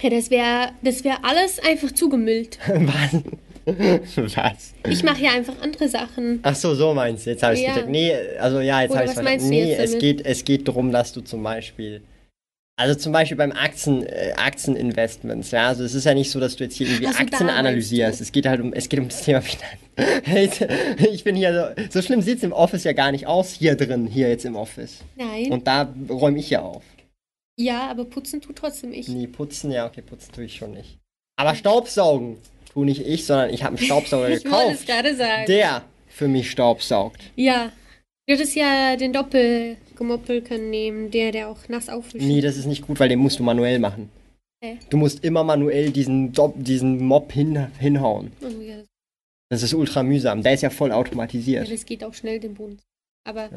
Ja, 0.02 0.10
das 0.10 0.30
wäre 0.30 0.70
das 0.82 1.04
wär 1.04 1.24
alles 1.24 1.60
einfach 1.60 1.92
zugemüllt. 1.92 2.58
Was? 2.68 3.22
Was? 4.36 4.74
Ich 4.88 5.04
mache 5.04 5.24
ja 5.24 5.32
einfach 5.32 5.56
andere 5.62 5.88
Sachen. 5.90 6.40
Ach 6.44 6.56
so, 6.56 6.74
so 6.76 6.94
meinst 6.94 7.26
du. 7.26 7.32
Jetzt 7.32 7.44
habe 7.44 7.54
ich 7.56 7.62
Ja. 7.62 7.74
gecheckt. 7.74 7.90
Nee, 7.90 8.14
also 8.40 8.60
ja, 8.62 8.82
jetzt 8.82 8.96
habe 8.96 9.06
ich 9.06 9.14
du 9.14 9.48
Nee, 9.48 9.74
es 9.74 9.92
damit? 9.92 10.00
geht, 10.02 10.26
es 10.26 10.44
geht 10.44 10.68
darum, 10.68 10.92
dass 10.92 11.14
du 11.14 11.22
zum 11.22 11.44
Beispiel. 11.44 12.02
Also 12.78 12.96
zum 12.96 13.12
Beispiel 13.12 13.36
beim 13.36 13.52
Aktien, 13.52 14.04
äh, 14.06 14.32
Aktieninvestments, 14.38 15.52
ja. 15.52 15.68
Also 15.68 15.84
es 15.84 15.94
ist 15.94 16.06
ja 16.06 16.14
nicht 16.14 16.32
so, 16.32 16.40
dass 16.40 16.56
du 16.56 16.64
jetzt 16.64 16.78
hier 16.78 16.88
irgendwie 16.88 17.08
Ach 17.08 17.12
so, 17.12 17.18
da 17.18 17.24
Aktien 17.26 17.50
analysierst. 17.50 18.22
Es 18.22 18.32
geht 18.32 18.46
halt 18.48 18.62
um, 18.62 18.72
es 18.72 18.88
geht 18.88 19.02
um 19.02 19.10
das 19.10 19.22
Thema 19.24 19.42
Finanzen. 19.42 20.66
ich 21.12 21.26
bin 21.26 21.36
hier 21.36 21.76
so, 21.76 21.84
so 21.90 22.02
schlimm 22.02 22.22
sieht 22.22 22.38
es 22.38 22.44
im 22.44 22.54
Office 22.54 22.86
ja 22.86 22.94
gar 22.94 23.12
nicht 23.12 23.28
aus, 23.28 23.52
hier 23.52 23.76
drin, 23.76 24.08
hier 24.08 24.30
jetzt 24.30 24.46
im 24.46 24.56
Office. 24.56 25.00
Nein. 25.18 25.52
Und 25.52 25.68
da 25.68 25.94
räume 26.10 26.40
ich 26.40 26.50
ja 26.52 26.62
auf. 26.62 26.84
Ja, 27.60 27.90
aber 27.90 28.06
putzen 28.06 28.42
tut 28.42 28.56
trotzdem 28.56 28.94
ich. 28.94 29.08
Nee, 29.08 29.28
putzen, 29.28 29.72
ja, 29.72 29.86
okay, 29.86 30.02
putzen 30.02 30.32
tue 30.34 30.46
ich 30.46 30.56
schon 30.56 30.72
nicht. 30.72 30.98
Aber 31.38 31.56
Staubsaugen 31.56 32.38
tue 32.74 32.86
nicht 32.86 33.06
ich, 33.06 33.26
sondern 33.26 33.54
ich 33.54 33.64
habe 33.64 33.78
einen 33.78 33.86
Staubsauger 33.86 34.30
Ich 34.30 34.46
wollte 34.46 34.74
es 34.74 34.82
gekauft, 34.82 34.88
gerade 34.88 35.16
sagen. 35.16 35.46
der 35.48 35.84
für 36.08 36.28
mich 36.28 36.50
staubsaugt. 36.52 37.22
ja. 37.36 37.72
Du 38.28 38.36
hättest 38.36 38.56
ja 38.56 38.96
den 38.96 39.12
Doppelgemoppel 39.12 40.44
können 40.44 40.70
nehmen, 40.70 41.10
der, 41.10 41.32
der 41.32 41.50
auch 41.50 41.68
nass 41.68 41.90
aufwischt. 41.90 42.24
Nee, 42.24 42.42
das 42.42 42.58
ist 42.58 42.68
nicht 42.68 42.86
gut, 42.86 43.00
weil 43.00 43.10
den 43.10 43.18
musst 43.18 43.40
du 43.40 43.44
manuell 43.44 43.80
machen. 43.80 44.12
Okay. 44.62 44.78
Du 44.92 44.98
musst 44.98 45.24
immer 45.24 45.44
manuell 45.44 45.90
diesen, 45.90 46.32
Dop 46.32 46.54
diesen 46.58 47.04
Mob 47.04 47.32
hin 47.32 47.72
hinhauen. 47.80 48.32
Oh, 48.42 48.62
ja, 48.62 48.84
Das 49.50 49.64
ist 49.64 49.74
ultra 49.74 50.04
mühsam. 50.04 50.44
Der 50.44 50.54
ist 50.54 50.62
ja 50.62 50.70
voll 50.70 50.90
ja, 50.90 50.96
automatisiert. 50.96 51.72
das 51.72 51.86
geht 51.88 52.04
auch 52.04 52.14
schnell, 52.14 52.40
den 52.40 52.54
Boden. 52.54 52.78
Aber 53.28 53.50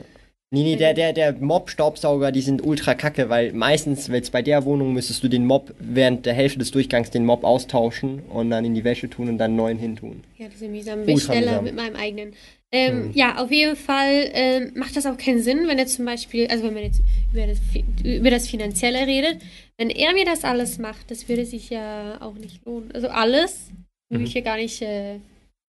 Nee, 0.54 0.64
nee, 0.64 0.76
der, 0.76 0.92
der, 0.92 1.14
der 1.14 1.32
Mob-Staubsauger, 1.32 2.30
die 2.30 2.42
sind 2.42 2.62
ultra 2.62 2.94
kacke, 2.94 3.30
weil 3.30 3.54
meistens, 3.54 4.08
jetzt 4.08 4.32
bei 4.32 4.42
der 4.42 4.66
Wohnung, 4.66 4.92
müsstest 4.92 5.22
du 5.24 5.28
den 5.28 5.46
Mob 5.46 5.72
während 5.78 6.26
der 6.26 6.34
Hälfte 6.34 6.58
des 6.58 6.70
Durchgangs 6.70 7.08
den 7.10 7.24
Mob 7.24 7.42
austauschen 7.42 8.18
und 8.28 8.50
dann 8.50 8.62
in 8.66 8.74
die 8.74 8.84
Wäsche 8.84 9.08
tun 9.08 9.30
und 9.30 9.38
dann 9.38 9.56
neuen 9.56 9.78
hintun. 9.78 10.22
Ja, 10.36 10.44
das 10.46 10.56
ist 10.56 10.62
ja 10.62 10.68
mühsam. 10.68 11.06
Bin 11.06 11.18
schneller 11.18 11.62
mit 11.62 11.74
meinem 11.74 11.96
eigenen. 11.96 12.34
Ähm, 12.70 13.06
Mhm. 13.06 13.10
Ja, 13.14 13.38
auf 13.42 13.50
jeden 13.50 13.76
Fall 13.76 14.28
ähm, 14.34 14.72
macht 14.74 14.94
das 14.94 15.06
auch 15.06 15.16
keinen 15.16 15.42
Sinn, 15.42 15.68
wenn 15.68 15.78
er 15.78 15.86
zum 15.86 16.04
Beispiel, 16.04 16.46
also 16.48 16.64
wenn 16.64 16.74
man 16.74 16.82
jetzt 16.82 17.00
über 17.32 17.46
das, 17.46 17.58
über 18.04 18.30
das 18.30 18.46
Finanzielle 18.48 19.06
redet, 19.06 19.38
wenn 19.78 19.88
er 19.88 20.12
mir 20.12 20.26
das 20.26 20.44
alles 20.44 20.78
macht, 20.78 21.10
das 21.10 21.28
würde 21.30 21.46
sich 21.46 21.70
ja 21.70 22.20
auch 22.20 22.34
nicht 22.34 22.64
lohnen. 22.66 22.90
Also 22.92 23.08
alles 23.08 23.70
würde 24.10 24.20
Mhm. 24.20 24.26
ich 24.26 24.34
ja 24.34 24.42
gar 24.42 24.56
nicht 24.58 24.82
äh, 24.82 25.16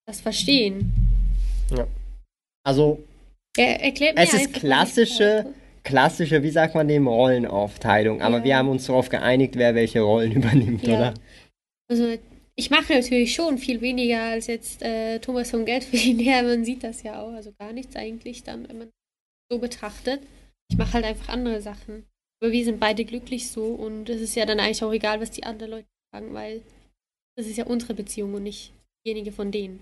das 0.06 0.20
verstehen. 0.20 0.92
Also, 2.66 3.00
Er 3.58 3.82
erklärt 3.82 4.16
mir 4.16 4.24
Es 4.24 4.34
ist 4.34 4.54
klassische- 4.54 5.54
klassische, 5.84 6.42
wie 6.44 6.50
sagt 6.50 6.76
man 6.76 6.88
dem, 6.88 7.08
Rollenaufteilung. 7.08 8.22
Aber 8.22 8.38
Ja. 8.40 8.44
wir 8.44 8.58
haben 8.58 8.70
uns 8.70 8.86
darauf 8.88 9.10
geeinigt, 9.10 9.56
wer 9.58 9.76
welche 9.76 10.02
Rollen 10.02 10.32
übernimmt, 10.80 10.86
Ja. 10.88 10.98
oder? 10.98 11.14
Also 11.90 12.18
ich 12.56 12.70
mache 12.70 12.94
natürlich 12.94 13.34
schon 13.36 13.58
viel 13.58 13.82
weniger 13.82 14.22
als 14.22 14.48
jetzt 14.48 14.82
äh, 14.82 15.20
Thomas 15.20 15.52
vom 15.52 15.66
Geld 15.66 15.84
verdienen. 15.84 16.20
Ja, 16.20 16.42
man 16.44 16.66
sieht 16.66 16.84
das 16.84 17.04
ja 17.04 17.22
auch. 17.22 17.34
Also 17.34 17.52
gar 17.60 17.74
nichts 17.74 17.96
eigentlich 17.96 18.44
dann, 18.44 18.68
wenn 18.70 18.78
man 18.80 18.90
so 19.52 19.60
betrachtet. 19.60 20.22
Ich 20.72 20.78
mache 20.78 20.94
halt 20.94 21.06
einfach 21.06 21.30
andere 21.30 21.62
Sachen. 21.62 22.06
Aber 22.42 22.52
wir 22.52 22.64
sind 22.66 22.80
beide 22.80 23.06
glücklich 23.06 23.50
so 23.50 23.66
und 23.66 24.10
es 24.10 24.22
ist 24.22 24.36
ja 24.36 24.46
dann 24.46 24.60
eigentlich 24.60 24.84
auch 24.84 24.92
egal, 24.94 25.22
was 25.22 25.32
die 25.32 25.44
anderen 25.44 25.72
Leute 25.72 25.88
sagen, 26.14 26.34
weil 26.34 26.62
das 27.38 27.48
ist 27.48 27.58
ja 27.58 27.66
unsere 27.66 27.94
Beziehung 27.94 28.34
und 28.34 28.44
nicht 28.44 28.72
diejenige 29.06 29.32
von 29.32 29.52
denen. 29.52 29.80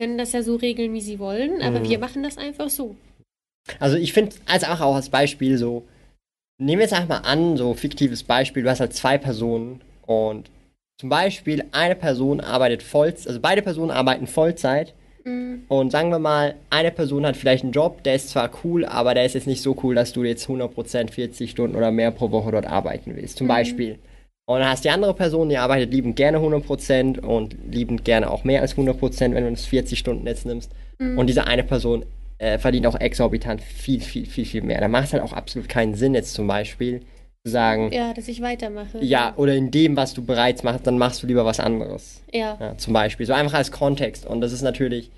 Können 0.00 0.18
das 0.18 0.32
ja 0.32 0.42
so 0.42 0.56
regeln, 0.56 0.92
wie 0.92 1.00
sie 1.00 1.18
wollen, 1.18 1.62
aber 1.62 1.80
Mhm. 1.80 1.88
wir 1.88 1.98
machen 1.98 2.22
das 2.22 2.36
einfach 2.36 2.68
so. 2.68 2.96
Also 3.80 3.96
ich 3.96 4.12
finde, 4.12 4.36
als 4.46 4.62
auch, 4.64 4.80
als 4.94 5.08
Beispiel 5.08 5.56
so, 5.58 5.84
nehmen 6.60 6.78
wir 6.80 6.84
jetzt 6.84 6.92
einfach 6.92 7.22
mal 7.22 7.28
an, 7.28 7.56
so 7.56 7.72
fiktives 7.74 8.22
Beispiel, 8.22 8.62
du 8.62 8.70
hast 8.70 8.80
halt 8.80 8.92
zwei 8.94 9.16
Personen 9.18 9.80
und 10.06 10.50
zum 11.00 11.08
Beispiel 11.08 11.64
eine 11.72 11.94
Person 11.96 12.40
arbeitet 12.40 12.82
Vollzeit, 12.82 13.28
also 13.28 13.40
beide 13.40 13.62
Personen 13.62 13.90
arbeiten 13.90 14.26
Vollzeit 14.26 14.94
Mm, 15.24 15.64
und 15.66 15.90
sagen 15.90 16.10
wir 16.10 16.20
mal, 16.20 16.54
eine 16.70 16.92
Person 16.92 17.26
hat 17.26 17.36
vielleicht 17.36 17.64
einen 17.64 17.72
Job, 17.72 18.04
der 18.04 18.14
ist 18.14 18.28
zwar 18.28 18.48
cool, 18.62 18.84
aber 18.84 19.12
der 19.12 19.24
ist 19.26 19.34
jetzt 19.34 19.48
nicht 19.48 19.60
so 19.60 19.76
cool, 19.82 19.96
dass 19.96 20.12
du 20.12 20.22
jetzt 20.22 20.46
100% 20.48 21.10
40 21.10 21.50
Stunden 21.50 21.74
oder 21.74 21.90
mehr 21.90 22.12
pro 22.12 22.30
Woche 22.30 22.52
dort 22.52 22.66
arbeiten 22.66 23.16
willst, 23.16 23.38
zum 23.38 23.48
Mhm. 23.48 23.48
Beispiel. 23.48 23.98
Und 24.46 24.60
dann 24.60 24.68
hast 24.68 24.84
du 24.84 24.88
die 24.88 24.92
andere 24.92 25.12
Person, 25.12 25.48
die 25.48 25.58
arbeitet 25.58 25.92
liebend 25.92 26.14
gerne 26.14 26.38
100% 26.38 27.18
und 27.18 27.56
liebend 27.68 28.04
gerne 28.04 28.30
auch 28.30 28.44
mehr 28.44 28.60
als 28.60 28.76
100%, 28.76 29.34
wenn 29.34 29.44
du 29.44 29.50
das 29.50 29.66
40 29.66 29.98
Stunden 29.98 30.26
jetzt 30.26 30.46
nimmst. 30.46 30.70
mm. 30.98 31.18
Und 31.18 31.26
diese 31.26 31.48
eine 31.48 31.64
Person 31.64 32.04
äh, 32.38 32.58
verdient 32.58 32.86
auch 32.86 32.98
exorbitant 32.98 33.60
viel, 33.60 34.00
viel, 34.00 34.24
viel, 34.26 34.44
viel 34.44 34.62
mehr. 34.62 34.80
Da 34.80 34.88
macht 34.88 35.06
es 35.06 35.12
halt 35.12 35.22
auch 35.22 35.32
absolut 35.32 35.68
keinen 35.68 35.94
Sinn, 35.94 36.14
jetzt 36.14 36.32
zum 36.32 36.46
Beispiel 36.46 37.00
zu 37.44 37.50
sagen, 37.50 37.90
ja. 37.92 38.08
ja, 38.08 38.14
dass 38.14 38.28
ich 38.28 38.40
weitermache. 38.40 38.98
oder 39.36 39.54
in 39.54 39.72
dem, 39.72 39.96
was 39.96 40.14
du 40.14 40.24
bereits 40.24 40.62
machst, 40.62 40.86
dann 40.86 40.98
machst 40.98 41.22
du 41.22 41.26
lieber 41.26 41.44
was 41.44 41.58
anderes. 41.58 42.22
Ja. 42.32 42.56
Ja, 42.60 42.78
zum 42.78 42.92
Beispiel. 42.92 43.26
So 43.26 43.32
einfach 43.32 43.54
als 43.54 43.72
Kontext. 43.72 44.26
Und 44.26 44.40
das 44.40 44.52
ist 44.52 44.62
natürlich, 44.62 45.10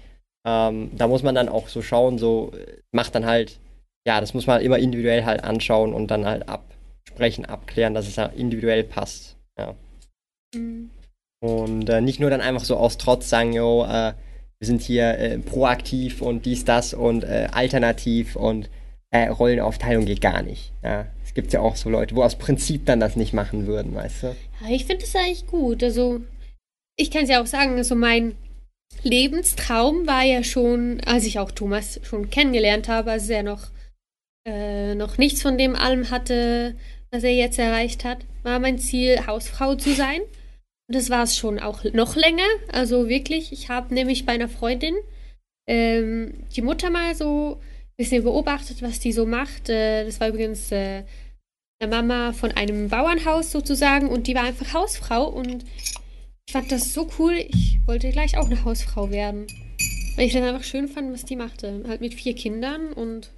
ähm, 0.46 0.90
da 0.96 1.06
muss 1.06 1.22
man 1.22 1.34
dann 1.34 1.50
auch 1.50 1.68
so 1.68 1.82
schauen, 1.82 2.16
so 2.16 2.52
äh, 2.54 2.78
macht 2.92 3.14
dann 3.14 3.26
halt, 3.26 3.58
ja, 4.06 4.20
das 4.20 4.32
muss 4.32 4.46
man 4.46 4.54
halt 4.54 4.64
immer 4.64 4.78
individuell 4.78 5.26
halt 5.26 5.44
anschauen 5.44 5.92
und 5.92 6.10
dann 6.10 6.24
halt 6.24 6.48
absprechen, 7.08 7.44
abklären, 7.44 7.94
dass 7.94 8.06
es 8.06 8.16
ja 8.16 8.26
individuell 8.26 8.84
passt. 8.84 9.36
Ja. 9.58 9.74
Mm. 10.54 10.90
Und 11.40 11.88
äh, 11.88 12.00
nicht 12.00 12.20
nur 12.20 12.30
dann 12.30 12.40
einfach 12.40 12.64
so 12.64 12.76
aus 12.76 12.98
Trotz 12.98 13.28
sagen, 13.28 13.52
yo, 13.52 13.84
äh, 13.84 14.12
wir 14.58 14.66
sind 14.66 14.82
hier 14.82 15.18
äh, 15.18 15.38
proaktiv 15.38 16.20
und 16.20 16.46
dies, 16.46 16.64
das 16.64 16.94
und 16.94 17.22
äh, 17.24 17.48
alternativ 17.52 18.34
und 18.34 18.68
äh, 19.10 19.28
Rollenaufteilung 19.28 20.04
geht 20.04 20.20
gar 20.20 20.42
nicht. 20.42 20.72
Ja. 20.82 21.06
Es 21.24 21.34
gibt 21.34 21.52
ja 21.52 21.60
auch 21.60 21.76
so 21.76 21.90
Leute, 21.90 22.16
wo 22.16 22.22
aus 22.22 22.36
Prinzip 22.36 22.86
dann 22.86 23.00
das 23.00 23.14
nicht 23.14 23.32
machen 23.32 23.66
würden, 23.66 23.94
weißt 23.94 24.22
du? 24.24 24.26
Ja, 24.60 24.70
ich 24.70 24.86
finde 24.86 25.04
das 25.04 25.14
eigentlich 25.14 25.46
gut. 25.46 25.82
Also, 25.82 26.20
ich 26.96 27.10
kann 27.10 27.22
es 27.22 27.30
ja 27.30 27.40
auch 27.40 27.46
sagen, 27.46 27.76
also 27.76 27.94
mein 27.94 28.34
Lebenstraum 29.02 30.06
war 30.06 30.24
ja 30.24 30.42
schon, 30.42 31.00
als 31.06 31.24
ich 31.24 31.38
auch 31.38 31.52
Thomas 31.52 32.00
schon 32.02 32.30
kennengelernt 32.30 32.88
habe, 32.88 33.12
als 33.12 33.28
er 33.28 33.44
noch, 33.44 33.68
äh, 34.44 34.96
noch 34.96 35.18
nichts 35.18 35.42
von 35.42 35.56
dem 35.56 35.76
allem 35.76 36.10
hatte, 36.10 36.74
was 37.10 37.24
er 37.24 37.34
jetzt 37.34 37.58
erreicht 37.58 38.04
hat, 38.04 38.18
war 38.42 38.58
mein 38.58 38.78
Ziel, 38.78 39.26
Hausfrau 39.26 39.74
zu 39.74 39.94
sein. 39.94 40.20
Und 40.22 40.94
das 40.94 41.10
war 41.10 41.22
es 41.22 41.36
schon 41.36 41.58
auch 41.58 41.84
noch 41.84 42.16
länger. 42.16 42.48
Also 42.72 43.08
wirklich, 43.08 43.52
ich 43.52 43.68
habe 43.68 43.94
nämlich 43.94 44.26
bei 44.26 44.32
einer 44.32 44.48
Freundin 44.48 44.94
ähm, 45.68 46.32
die 46.56 46.62
Mutter 46.62 46.90
mal 46.90 47.14
so 47.14 47.56
ein 47.60 47.96
bisschen 47.96 48.24
beobachtet, 48.24 48.80
was 48.82 48.98
die 48.98 49.12
so 49.12 49.26
macht. 49.26 49.68
Äh, 49.68 50.04
das 50.04 50.18
war 50.20 50.28
übrigens 50.28 50.72
äh, 50.72 51.04
eine 51.80 51.90
Mama 51.94 52.32
von 52.32 52.52
einem 52.52 52.88
Bauernhaus 52.88 53.52
sozusagen 53.52 54.08
und 54.08 54.26
die 54.26 54.34
war 54.34 54.44
einfach 54.44 54.72
Hausfrau 54.72 55.28
und 55.28 55.64
ich 56.46 56.52
fand 56.52 56.72
das 56.72 56.94
so 56.94 57.08
cool, 57.18 57.34
ich 57.34 57.78
wollte 57.84 58.10
gleich 58.10 58.38
auch 58.38 58.46
eine 58.46 58.64
Hausfrau 58.64 59.10
werden. 59.10 59.46
Weil 60.16 60.26
ich 60.26 60.32
das 60.32 60.42
einfach 60.42 60.64
schön 60.64 60.88
fand, 60.88 61.12
was 61.12 61.26
die 61.26 61.36
machte. 61.36 61.84
Halt 61.86 62.00
mit 62.00 62.14
vier 62.14 62.34
Kindern 62.34 62.92
und 62.94 63.30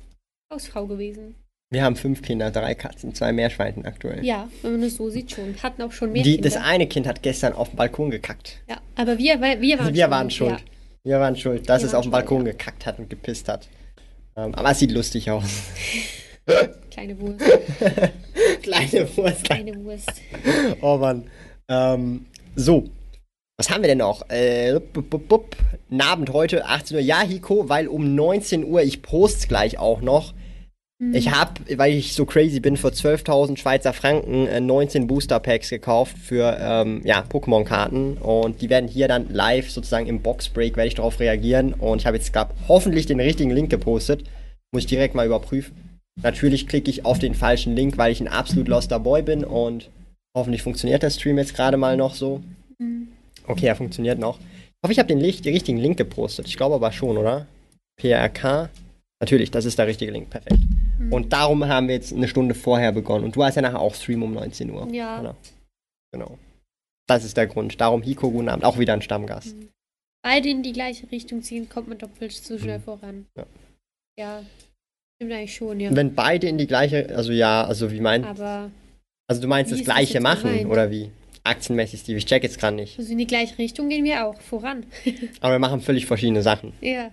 Hausfrau 0.52 0.86
gewesen. 0.86 1.34
Wir 1.72 1.84
haben 1.84 1.94
fünf 1.94 2.20
Kinder, 2.22 2.50
drei 2.50 2.74
Katzen, 2.74 3.14
zwei 3.14 3.32
Meerschweinchen 3.32 3.86
aktuell. 3.86 4.24
Ja, 4.24 4.48
wenn 4.62 4.72
man 4.72 4.82
es 4.82 4.96
so 4.96 5.08
sieht 5.08 5.30
schon. 5.30 5.54
Hatten 5.62 5.82
auch 5.82 5.92
schon 5.92 6.10
mehr 6.12 6.24
Die, 6.24 6.34
Kinder. 6.34 6.48
das 6.50 6.60
eine 6.60 6.88
Kind 6.88 7.06
hat 7.06 7.22
gestern 7.22 7.52
auf 7.52 7.68
dem 7.68 7.76
Balkon 7.76 8.10
gekackt. 8.10 8.56
ja, 8.68 8.78
aber 8.96 9.18
wir, 9.18 9.40
weil 9.40 9.60
wir 9.60 9.78
waren 9.78 9.94
Wir 9.94 10.02
schon, 10.02 10.10
waren 10.10 10.30
schuld. 10.30 10.50
Ja. 10.50 10.58
Wir 11.04 11.20
waren 11.20 11.36
schuld, 11.36 11.68
dass 11.68 11.82
Wir 11.82 11.86
es 11.86 11.94
auf 11.94 12.00
dem 12.02 12.06
schuld, 12.06 12.12
Balkon 12.12 12.46
ja. 12.46 12.52
gekackt 12.52 12.86
hat 12.86 12.98
und 12.98 13.08
gepisst 13.08 13.48
hat. 13.48 13.68
Ähm, 14.36 14.52
aber 14.56 14.72
es 14.72 14.80
sieht 14.80 14.90
lustig 14.90 15.30
aus. 15.30 15.44
Kleine 16.90 17.20
Wurst. 17.20 17.38
Kleine 18.62 19.16
Wurst. 19.16 19.44
Kleine 19.44 19.84
Wurst. 19.84 20.12
Oh 20.80 20.96
Mann. 20.96 21.30
Ähm, 21.68 22.26
so. 22.56 22.84
Was 23.58 23.70
haben 23.70 23.82
wir 23.82 23.88
denn 23.88 23.98
noch? 23.98 24.28
Äh, 24.28 24.80
bup, 24.92 25.08
bup, 25.08 25.28
bup. 25.28 25.56
Abend 26.00 26.32
heute, 26.32 26.64
18 26.66 26.96
Uhr. 26.96 27.02
Ja, 27.02 27.20
Hiko, 27.20 27.68
weil 27.68 27.86
um 27.86 28.16
19 28.16 28.64
Uhr, 28.64 28.82
ich 28.82 29.02
post's 29.02 29.46
gleich 29.46 29.78
auch 29.78 30.00
noch. 30.00 30.34
Ich 31.12 31.30
habe, 31.30 31.52
weil 31.78 31.94
ich 31.94 32.12
so 32.12 32.26
crazy 32.26 32.60
bin, 32.60 32.76
für 32.76 32.88
12.000 32.88 33.56
Schweizer 33.56 33.94
Franken 33.94 34.46
äh, 34.46 34.60
19 34.60 35.06
Booster 35.06 35.40
Packs 35.40 35.70
gekauft 35.70 36.18
für 36.18 36.58
ähm, 36.60 37.00
ja, 37.04 37.24
Pokémon-Karten. 37.26 38.18
Und 38.18 38.60
die 38.60 38.68
werden 38.68 38.86
hier 38.86 39.08
dann 39.08 39.32
live 39.32 39.70
sozusagen 39.70 40.06
im 40.06 40.20
Boxbreak, 40.20 40.76
werde 40.76 40.88
ich 40.88 40.96
darauf 40.96 41.18
reagieren. 41.18 41.72
Und 41.72 42.02
ich 42.02 42.06
habe 42.06 42.18
jetzt 42.18 42.34
gerade 42.34 42.52
hoffentlich 42.68 43.06
den 43.06 43.18
richtigen 43.18 43.50
Link 43.50 43.70
gepostet. 43.70 44.24
Muss 44.72 44.82
ich 44.82 44.88
direkt 44.88 45.14
mal 45.14 45.24
überprüfen. 45.24 45.74
Natürlich 46.22 46.68
klicke 46.68 46.90
ich 46.90 47.06
auf 47.06 47.18
den 47.18 47.34
falschen 47.34 47.74
Link, 47.74 47.96
weil 47.96 48.12
ich 48.12 48.20
ein 48.20 48.28
absolut 48.28 48.68
loster 48.68 49.00
Boy 49.00 49.22
bin. 49.22 49.42
Und 49.42 49.88
hoffentlich 50.36 50.62
funktioniert 50.62 51.02
der 51.02 51.10
Stream 51.10 51.38
jetzt 51.38 51.54
gerade 51.54 51.78
mal 51.78 51.96
noch 51.96 52.14
so. 52.14 52.42
Okay, 53.46 53.66
er 53.66 53.76
funktioniert 53.76 54.18
noch. 54.18 54.38
Ich 54.38 54.84
hoffe, 54.84 54.92
ich 54.92 54.98
habe 54.98 55.08
den 55.08 55.20
richtigen 55.20 55.78
Link 55.78 55.96
gepostet. 55.96 56.46
Ich 56.46 56.58
glaube 56.58 56.74
aber 56.74 56.92
schon, 56.92 57.16
oder? 57.16 57.46
PRK. 57.98 58.68
Natürlich, 59.20 59.50
das 59.50 59.64
ist 59.66 59.78
der 59.78 59.86
richtige 59.86 60.10
Link. 60.12 60.30
Perfekt. 60.30 60.58
Und 61.10 61.32
darum 61.32 61.66
haben 61.66 61.88
wir 61.88 61.94
jetzt 61.94 62.12
eine 62.12 62.26
Stunde 62.28 62.54
vorher 62.54 62.92
begonnen. 62.92 63.24
Und 63.24 63.36
du 63.36 63.44
hast 63.44 63.54
ja 63.56 63.62
nachher 63.62 63.80
auch 63.80 63.94
Stream 63.94 64.22
um 64.22 64.32
19 64.34 64.70
Uhr. 64.70 64.88
Ja. 64.92 65.18
Genau. 65.18 65.36
genau. 66.12 66.38
Das 67.06 67.24
ist 67.24 67.36
der 67.36 67.46
Grund. 67.46 67.80
Darum 67.80 68.02
Hiko, 68.02 68.30
guten 68.30 68.48
Abend. 68.48 68.64
Auch 68.64 68.78
wieder 68.78 68.92
ein 68.94 69.02
Stammgast. 69.02 69.54
Beide 70.22 70.48
in 70.48 70.62
die 70.62 70.72
gleiche 70.72 71.10
Richtung 71.10 71.42
ziehen, 71.42 71.68
kommt 71.68 71.88
man 71.88 71.98
doppelt 71.98 72.32
so 72.32 72.58
schnell 72.58 72.78
Mhm. 72.78 72.82
voran. 72.82 73.26
Ja. 73.36 73.46
Ja. 74.18 74.42
Stimmt 75.16 75.32
eigentlich 75.34 75.54
schon, 75.54 75.80
ja. 75.80 75.94
Wenn 75.94 76.14
beide 76.14 76.46
in 76.48 76.56
die 76.58 76.66
gleiche, 76.66 77.14
also 77.14 77.32
ja, 77.32 77.64
also 77.64 77.90
wie 77.90 78.00
meinst 78.00 78.28
Aber 78.28 78.70
Also 79.28 79.42
du 79.42 79.48
meinst 79.48 79.70
das 79.72 79.80
das 79.80 79.84
gleiche 79.86 80.14
jetzt 80.14 80.22
machen, 80.22 80.50
gemeint? 80.50 80.66
oder 80.70 80.90
wie? 80.90 81.10
Aktienmäßig, 81.44 82.00
Steve. 82.00 82.18
Ich 82.18 82.26
check 82.26 82.42
jetzt 82.42 82.58
gerade 82.58 82.76
nicht. 82.76 82.98
also 82.98 83.10
in 83.12 83.18
die 83.18 83.26
gleiche 83.26 83.56
Richtung 83.58 83.88
gehen 83.88 84.04
wir 84.04 84.26
auch 84.26 84.40
voran. 84.40 84.84
Aber 85.40 85.54
wir 85.54 85.58
machen 85.58 85.80
völlig 85.80 86.06
verschiedene 86.06 86.42
Sachen. 86.42 86.72
ja. 86.80 87.10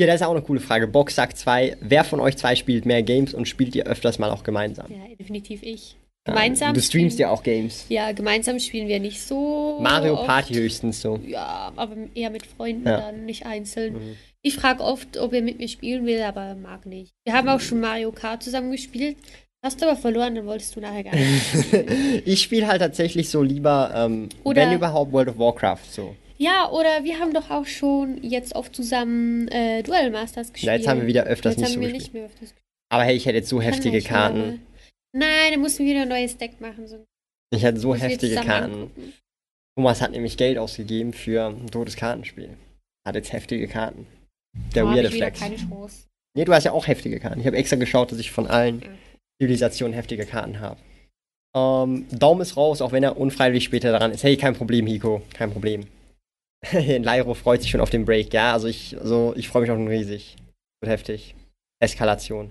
Hier, 0.00 0.06
das 0.06 0.22
ist 0.22 0.26
auch 0.26 0.30
eine 0.30 0.40
coole 0.40 0.60
Frage. 0.60 0.86
Box 0.86 1.14
sagt 1.14 1.36
2. 1.36 1.76
Wer 1.82 2.04
von 2.04 2.20
euch 2.20 2.34
zwei 2.38 2.56
spielt 2.56 2.86
mehr 2.86 3.02
Games 3.02 3.34
und 3.34 3.46
spielt 3.46 3.74
ihr 3.74 3.84
öfters 3.86 4.18
mal 4.18 4.30
auch 4.30 4.42
gemeinsam? 4.42 4.86
Ja, 4.90 5.14
definitiv 5.14 5.62
ich. 5.62 5.94
Ja, 6.26 6.32
Gemeinsam. 6.32 6.72
Du 6.72 6.80
streamst 6.80 7.16
spielen- 7.16 7.28
ja 7.28 7.34
auch 7.34 7.42
Games. 7.42 7.84
Ja, 7.90 8.12
gemeinsam 8.12 8.58
spielen 8.60 8.88
wir 8.88 8.98
nicht 8.98 9.20
so. 9.20 9.76
Mario 9.82 10.14
oft. 10.14 10.26
Party 10.26 10.54
höchstens 10.54 11.02
so. 11.02 11.20
Ja, 11.26 11.70
aber 11.76 11.94
eher 12.14 12.30
mit 12.30 12.46
Freunden 12.46 12.86
Ja. 12.88 12.98
dann, 12.98 13.26
nicht 13.26 13.44
einzeln. 13.44 13.92
Mhm. 13.92 14.16
Ich 14.40 14.54
frage 14.54 14.82
oft, 14.82 15.18
ob 15.18 15.34
er 15.34 15.42
mit 15.42 15.58
mir 15.58 15.68
spielen 15.68 16.06
will, 16.06 16.22
aber 16.22 16.54
mag 16.54 16.86
nicht. 16.86 17.10
Wir 17.26 17.34
haben 17.34 17.48
auch 17.50 17.60
schon 17.60 17.80
Mario 17.80 18.10
Kart 18.10 18.42
zusammen 18.42 18.70
gespielt. 18.72 19.18
Hast 19.62 19.82
du 19.82 19.86
aber 19.86 19.98
verloren, 19.98 20.34
dann 20.34 20.46
wolltest 20.46 20.74
du 20.76 20.80
nachher 20.80 21.04
gar 21.04 21.14
nicht. 21.14 22.24
ich 22.26 22.40
spiele 22.40 22.66
halt 22.68 22.80
tatsächlich 22.80 23.28
so 23.28 23.42
lieber, 23.42 23.92
ähm, 23.94 24.30
Oder- 24.44 24.62
wenn 24.62 24.72
überhaupt, 24.76 25.12
World 25.12 25.28
of 25.28 25.38
Warcraft 25.38 25.84
so. 25.90 26.14
Ja, 26.40 26.68
oder 26.70 27.04
wir 27.04 27.18
haben 27.18 27.32
doch 27.34 27.50
auch 27.50 27.66
schon 27.66 28.22
jetzt 28.22 28.54
oft 28.56 28.74
zusammen 28.74 29.46
äh, 29.48 29.82
Duel 29.82 30.10
Masters 30.10 30.52
gespielt. 30.52 30.66
Ja, 30.72 30.76
jetzt 30.76 30.88
haben 30.88 31.00
wir 31.02 31.06
wieder 31.06 31.24
öfters 31.24 31.52
jetzt 31.56 31.60
nicht 31.60 31.68
haben 31.68 31.74
so 31.74 31.80
wir 31.80 31.88
gespielt. 31.88 32.02
nicht 32.02 32.14
mehr 32.14 32.24
öfters 32.24 32.40
gespielt. 32.40 32.64
Aber 32.92 33.04
hey, 33.04 33.14
ich 33.16 33.26
hätte 33.26 33.36
jetzt 33.36 33.48
so 33.48 33.60
heftige 33.60 34.00
Kann 34.02 34.32
schon, 34.36 34.42
Karten. 34.42 34.66
Nein, 35.12 35.52
dann 35.52 35.60
mussten 35.60 35.84
wir 35.84 35.92
wieder 35.92 36.02
ein 36.02 36.08
neues 36.08 36.36
Deck 36.36 36.60
machen. 36.60 36.86
So 36.86 37.04
Ich 37.54 37.62
hätte 37.62 37.78
so 37.78 37.94
heftige 37.94 38.36
Karten. 38.36 38.72
angucken. 38.74 39.12
Thomas 39.76 40.00
hat 40.00 40.10
nämlich 40.10 40.36
Geld 40.36 40.58
ausgegeben 40.58 41.12
für 41.12 41.46
ein 41.48 41.70
totes 41.70 41.96
Kartenspiel. 41.96 42.56
Hat 43.06 43.14
jetzt 43.14 43.32
heftige 43.32 43.68
Karten. 43.68 44.06
Der 44.74 44.86
hab 44.86 44.94
weirde 44.94 45.10
Flex. 45.10 45.38
keine 45.40 45.56
Chance. 45.56 46.06
Nee, 46.36 46.44
du 46.44 46.52
hast 46.52 46.64
ja 46.64 46.72
auch 46.72 46.86
heftige 46.86 47.20
Karten. 47.20 47.40
Ich 47.40 47.46
habe 47.46 47.56
extra 47.56 47.76
geschaut, 47.76 48.10
dass 48.12 48.18
ich 48.18 48.30
von 48.30 48.46
allen 48.46 48.80
Ja. 48.80 48.88
Zivilisationen 49.40 49.94
heftige 49.94 50.26
Karten 50.26 50.60
habe. 50.60 50.78
Ähm, 51.56 52.06
Daumen 52.10 52.40
ist 52.42 52.56
raus, 52.56 52.82
auch 52.82 52.92
wenn 52.92 53.02
er 53.02 53.16
unfreiwillig 53.16 53.64
später 53.64 53.96
dran 53.96 54.12
ist. 54.12 54.22
Hey, 54.22 54.36
kein 54.36 54.54
Problem, 54.54 54.86
Hiko. 54.86 55.22
Kein 55.32 55.50
Problem. 55.52 55.86
Lyro 56.72 57.34
freut 57.34 57.62
sich 57.62 57.70
schon 57.70 57.80
auf 57.80 57.90
den 57.90 58.04
Break. 58.04 58.32
Ja, 58.32 58.52
also 58.52 58.68
ich, 58.68 58.96
also 58.98 59.32
ich 59.36 59.48
freue 59.48 59.62
mich 59.62 59.70
auch 59.70 59.76
schon 59.76 59.88
riesig. 59.88 60.36
Wird 60.80 60.92
heftig. 60.92 61.34
Eskalation. 61.80 62.50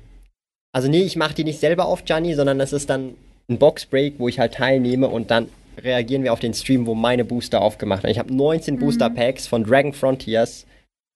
Also 0.72 0.88
nee, 0.88 1.02
ich 1.02 1.16
mache 1.16 1.34
die 1.34 1.44
nicht 1.44 1.60
selber 1.60 1.86
auf, 1.86 2.06
Gianni, 2.06 2.34
sondern 2.36 2.60
das 2.60 2.74
ist 2.74 2.90
dann 2.90 3.16
ein 3.50 3.58
Boxbreak, 3.58 4.16
wo 4.18 4.28
ich 4.28 4.40
halt 4.40 4.54
teilnehme 4.54 5.08
und 5.08 5.32
dann 5.32 5.50
reagieren 5.78 6.24
wir 6.24 6.34
auf 6.34 6.40
den 6.40 6.54
Stream, 6.54 6.86
wo 6.86 6.94
meine 6.94 7.26
Booster 7.26 7.62
aufgemacht 7.62 8.04
werden. 8.04 8.12
Ich 8.12 8.20
habe 8.20 8.34
19 8.34 8.76
Mhm. 8.76 8.80
Booster 8.80 9.10
Packs 9.10 9.48
von 9.48 9.64
Dragon 9.64 9.94
Frontiers 9.94 10.66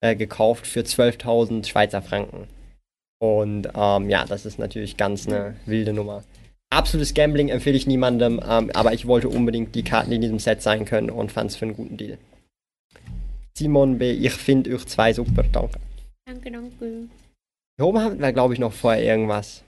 äh, 0.01 0.15
gekauft 0.15 0.65
für 0.65 0.81
12.000 0.81 1.67
Schweizer 1.67 2.01
Franken. 2.01 2.47
Und 3.19 3.69
ähm, 3.75 4.09
ja, 4.09 4.25
das 4.25 4.45
ist 4.45 4.59
natürlich 4.59 4.97
ganz 4.97 5.27
eine 5.27 5.55
wilde 5.65 5.93
Nummer. 5.93 6.23
Absolutes 6.69 7.13
Gambling 7.13 7.49
empfehle 7.49 7.77
ich 7.77 7.85
niemandem, 7.87 8.41
ähm, 8.49 8.71
aber 8.73 8.93
ich 8.93 9.05
wollte 9.05 9.29
unbedingt 9.29 9.75
die 9.75 9.83
Karten, 9.83 10.09
die 10.09 10.15
in 10.15 10.21
diesem 10.21 10.39
Set 10.39 10.61
sein 10.61 10.85
können 10.85 11.09
und 11.09 11.31
fand 11.31 11.51
es 11.51 11.55
für 11.55 11.65
einen 11.65 11.75
guten 11.75 11.97
Deal. 11.97 12.17
Simon 13.58 13.97
B., 13.97 14.12
ich 14.12 14.34
finde 14.34 14.74
euch 14.74 14.86
zwei 14.86 15.14
super, 15.14 15.43
danke. 15.51 15.80
Danke, 16.26 16.51
danke. 16.51 17.08
Hier 17.78 17.86
oben 17.86 17.99
haben 17.99 18.20
wir, 18.20 18.32
glaube 18.34 18.54
ich, 18.54 18.60
noch 18.60 18.74
vorher 18.74 19.04
irgendwas. 19.04 19.64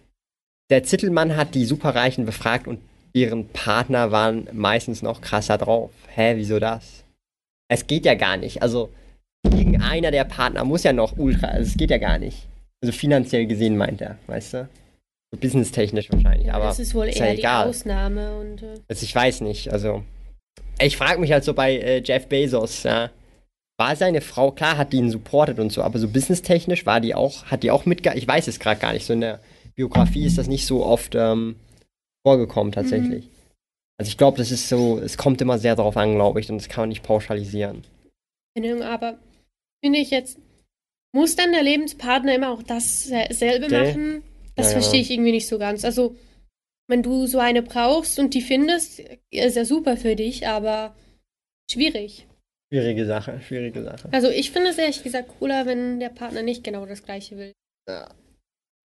Der 0.70 0.84
Zittelmann 0.84 1.36
hat 1.36 1.54
die 1.54 1.66
Superreichen 1.66 2.26
befragt 2.26 2.68
und 2.68 2.80
deren 3.16 3.48
Partner 3.50 4.12
waren 4.12 4.48
meistens 4.52 5.02
noch 5.02 5.22
krasser 5.22 5.58
drauf. 5.58 5.92
Hä, 6.08 6.34
wieso 6.36 6.60
das? 6.60 7.04
Es 7.70 7.86
geht 7.88 8.06
ja 8.06 8.16
gar 8.16 8.38
nicht. 8.38 8.62
Also, 8.62 8.90
irgendeiner 9.44 10.12
der 10.12 10.24
Partner 10.26 10.64
muss 10.64 10.84
ja 10.84 10.94
noch 10.94 11.18
ultra. 11.18 11.48
Also, 11.48 11.70
es 11.72 11.78
geht 11.78 11.92
ja 11.92 11.98
gar 11.98 12.18
nicht. 12.18 12.48
Also, 12.82 12.92
finanziell 12.92 13.46
gesehen 13.46 13.78
meint 13.78 14.02
er, 14.02 14.18
weißt 14.28 14.54
du? 14.56 14.70
So 15.32 15.40
businesstechnisch 15.40 16.12
wahrscheinlich, 16.12 16.48
Ja, 16.48 16.56
aber. 16.56 16.66
das 16.66 16.80
ist 16.80 16.94
wohl 16.96 17.08
ist 17.08 17.18
eher 17.20 17.28
ja 17.28 17.34
die 17.34 17.40
egal. 17.40 17.68
Ausnahme 17.70 18.38
und 18.40 18.64
äh, 18.64 18.76
Also, 18.88 19.04
ich 19.04 19.14
weiß 19.16 19.42
nicht. 19.42 19.72
Also, 19.72 20.04
ich 20.80 20.98
frage 20.98 21.20
mich 21.20 21.32
halt 21.32 21.44
so 21.44 21.54
bei 21.54 21.76
äh, 21.78 22.02
Jeff 22.04 22.28
Bezos, 22.28 22.84
ja. 22.84 23.12
War 23.78 23.96
seine 23.96 24.22
Frau, 24.22 24.52
klar 24.52 24.78
hat 24.78 24.94
die 24.94 24.98
ihn 24.98 25.12
supportet 25.12 25.60
und 25.60 25.72
so, 25.72 25.82
aber 25.84 26.00
so 26.00 26.08
businesstechnisch 26.08 26.86
war 26.86 27.02
die 27.02 27.14
auch, 27.14 27.46
hat 27.46 27.64
die 27.64 27.72
auch 27.72 27.86
mitge... 27.86 28.14
Ich 28.16 28.28
weiß 28.28 28.48
es 28.48 28.60
gerade 28.60 28.80
gar 28.80 28.94
nicht. 28.94 29.06
So 29.06 29.14
in 29.14 29.22
der 29.22 29.42
Biografie 29.76 30.26
ist 30.26 30.38
das 30.38 30.48
nicht 30.48 30.66
so 30.66 30.86
oft 30.86 31.14
ähm, 31.16 31.58
vorgekommen 32.26 32.72
tatsächlich. 32.72 33.30
Also 33.98 34.10
ich 34.10 34.18
glaube, 34.18 34.38
das 34.38 34.52
ist 34.52 34.68
so, 34.68 35.00
es 35.00 35.18
kommt 35.18 35.42
immer 35.42 35.58
sehr 35.58 35.76
darauf 35.76 35.96
an, 35.98 36.16
glaube 36.16 36.40
ich, 36.40 36.50
und 36.50 36.58
das 36.58 36.70
kann 36.70 36.84
man 36.84 36.90
nicht 36.90 37.04
pauschalisieren. 37.04 37.84
aber 38.58 39.20
finde 39.84 40.00
ich 40.00 40.12
jetzt, 40.12 40.38
muss 41.14 41.36
dann 41.36 41.54
der 41.54 41.64
Lebenspartner 41.64 42.36
immer 42.36 42.52
auch 42.52 42.64
dasselbe 42.64 43.68
Gell? 43.68 43.88
machen? 43.88 44.24
Das 44.56 44.68
ja. 44.68 44.80
verstehe 44.80 45.02
ich 45.02 45.12
irgendwie 45.12 45.32
nicht 45.32 45.48
so 45.48 45.58
ganz. 45.58 45.86
Also, 45.86 46.16
wenn 46.88 47.04
du 47.04 47.26
so 47.26 47.40
eine 47.40 47.62
brauchst 47.62 48.20
und 48.20 48.34
die 48.34 48.42
findest, 48.42 49.00
ist 49.32 49.56
ja 49.56 49.66
super 49.66 49.98
für 49.98 50.16
dich, 50.16 50.48
aber 50.48 50.96
schwierig. 51.72 52.28
Schwierige 52.72 53.06
Sache, 53.06 53.40
schwierige 53.48 53.84
Sache. 53.84 54.10
Also, 54.12 54.30
ich 54.30 54.52
finde 54.52 54.70
es 54.72 54.78
ehrlich 54.78 55.04
gesagt 55.04 55.30
cooler, 55.40 55.66
wenn 55.66 56.00
der 56.00 56.10
Partner 56.10 56.42
nicht 56.42 56.64
genau 56.64 56.86
das 56.86 57.04
Gleiche 57.04 57.38
will. 57.38 57.52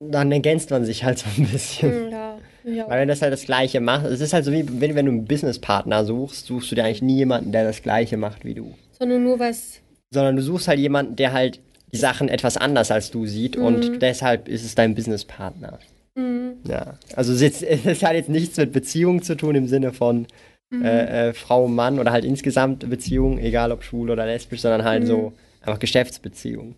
Dann 0.02 0.32
ergänzt 0.32 0.70
man 0.70 0.84
sich 0.84 1.04
halt 1.04 1.18
so 1.18 1.26
ein 1.36 1.46
bisschen. 1.48 1.92
Hm, 2.06 2.10
Ja, 2.10 2.38
ja. 2.64 2.88
Weil 2.88 3.00
wenn 3.00 3.08
das 3.08 3.20
halt 3.20 3.32
das 3.32 3.44
Gleiche 3.44 3.80
macht, 3.80 4.06
es 4.06 4.20
ist 4.20 4.32
halt 4.32 4.44
so 4.44 4.52
wie, 4.52 4.64
wenn, 4.80 4.94
wenn 4.94 5.06
du 5.06 5.12
einen 5.12 5.24
Businesspartner 5.26 6.04
suchst, 6.04 6.46
suchst 6.46 6.70
du 6.70 6.74
dir 6.74 6.84
eigentlich 6.84 7.02
nie 7.02 7.16
jemanden, 7.16 7.52
der 7.52 7.64
das 7.64 7.82
Gleiche 7.82 8.16
macht 8.16 8.44
wie 8.44 8.54
du. 8.54 8.74
Sondern 8.98 9.22
nur 9.24 9.38
was. 9.38 9.80
sondern 10.12 10.36
du 10.36 10.42
suchst 10.42 10.68
halt 10.68 10.78
jemanden, 10.78 11.16
der 11.16 11.32
halt 11.32 11.60
die 11.92 11.96
Sachen 11.98 12.28
etwas 12.28 12.56
anders 12.56 12.90
als 12.90 13.10
du 13.10 13.26
sieht 13.26 13.56
Mhm. 13.56 13.64
und 13.64 14.02
deshalb 14.02 14.48
ist 14.48 14.64
es 14.64 14.74
dein 14.74 14.94
Businesspartner. 14.94 15.78
Hm, 16.18 16.54
Ja, 16.66 16.98
also 17.16 17.32
es, 17.32 17.40
ist 17.42 17.62
es 17.86 18.02
hat 18.02 18.14
jetzt 18.14 18.28
nichts 18.28 18.56
mit 18.56 18.72
Beziehung 18.72 19.22
zu 19.22 19.36
tun 19.36 19.54
im 19.54 19.68
Sinne 19.68 19.92
von 19.92 20.26
hm, 20.72 20.82
äh, 20.84 21.28
äh, 21.28 21.32
Frau, 21.34 21.68
Mann 21.68 21.98
oder 21.98 22.12
halt 22.12 22.24
insgesamt 22.24 22.88
Beziehung, 22.88 23.38
egal 23.38 23.72
ob 23.72 23.82
schwul 23.82 24.10
oder 24.10 24.26
lesbisch, 24.26 24.60
sondern 24.60 24.84
halt 24.84 25.02
Mhm. 25.02 25.06
so 25.06 25.32
einfach 25.60 25.78
Geschäftsbeziehung. 25.78 26.74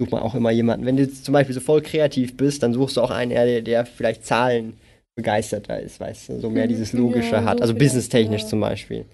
Sucht 0.00 0.10
man 0.12 0.22
auch 0.22 0.34
immer 0.34 0.50
jemanden. 0.50 0.86
Wenn 0.86 0.96
du 0.96 1.08
zum 1.12 1.32
Beispiel 1.32 1.54
so 1.54 1.60
voll 1.60 1.80
kreativ 1.82 2.36
bist, 2.36 2.62
dann 2.62 2.72
suchst 2.72 2.96
du 2.96 3.00
auch 3.02 3.10
einen, 3.10 3.30
der, 3.30 3.62
der 3.62 3.86
vielleicht 3.86 4.24
Zahlen 4.24 4.74
begeisterter 5.16 5.78
ist, 5.80 6.00
weißt 6.00 6.28
du, 6.30 6.40
so 6.40 6.50
mehr 6.50 6.64
Mhm. 6.64 6.68
dieses 6.68 6.92
Logische 6.92 7.36
Ja, 7.36 7.44
hat. 7.44 7.58
so 7.58 7.62
Also 7.62 7.74
businesstechnisch 7.74 8.42
ja. 8.42 8.48
zum 8.48 8.60
Beispiel. 8.60 9.04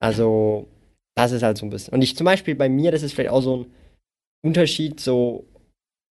Also, 0.00 0.66
das 1.14 1.32
ist 1.32 1.42
halt 1.42 1.58
so 1.58 1.66
ein 1.66 1.70
bisschen. 1.70 1.92
Und 1.94 2.02
ich 2.02 2.16
zum 2.16 2.24
Beispiel 2.24 2.54
bei 2.54 2.68
mir, 2.68 2.90
das 2.92 3.02
ist 3.02 3.12
vielleicht 3.12 3.30
auch 3.30 3.42
so 3.42 3.56
ein 3.58 3.66
Unterschied, 4.44 5.00
so 5.00 5.44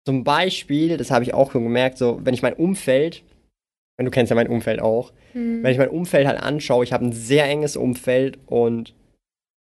zum 0.08 0.24
Beispiel, 0.24 0.98
das 0.98 1.12
habe 1.12 1.24
ich 1.24 1.34
auch 1.34 1.52
schon 1.52 1.64
gemerkt, 1.64 1.98
so, 1.98 2.20
wenn 2.24 2.34
ich 2.34 2.42
mein 2.42 2.54
Umfeld, 2.56 3.22
wenn 4.02 4.06
du 4.06 4.12
kennst 4.12 4.32
ja 4.32 4.36
mein 4.36 4.48
Umfeld 4.48 4.82
auch, 4.82 5.14
hm. 5.34 5.62
wenn 5.62 5.72
ich 5.72 5.78
mein 5.78 5.90
Umfeld 5.90 6.26
halt 6.26 6.42
anschaue, 6.42 6.84
ich 6.84 6.92
habe 6.92 7.06
ein 7.06 7.14
sehr 7.14 7.46
enges 7.46 7.78
Umfeld 7.78 8.40
und 8.48 8.96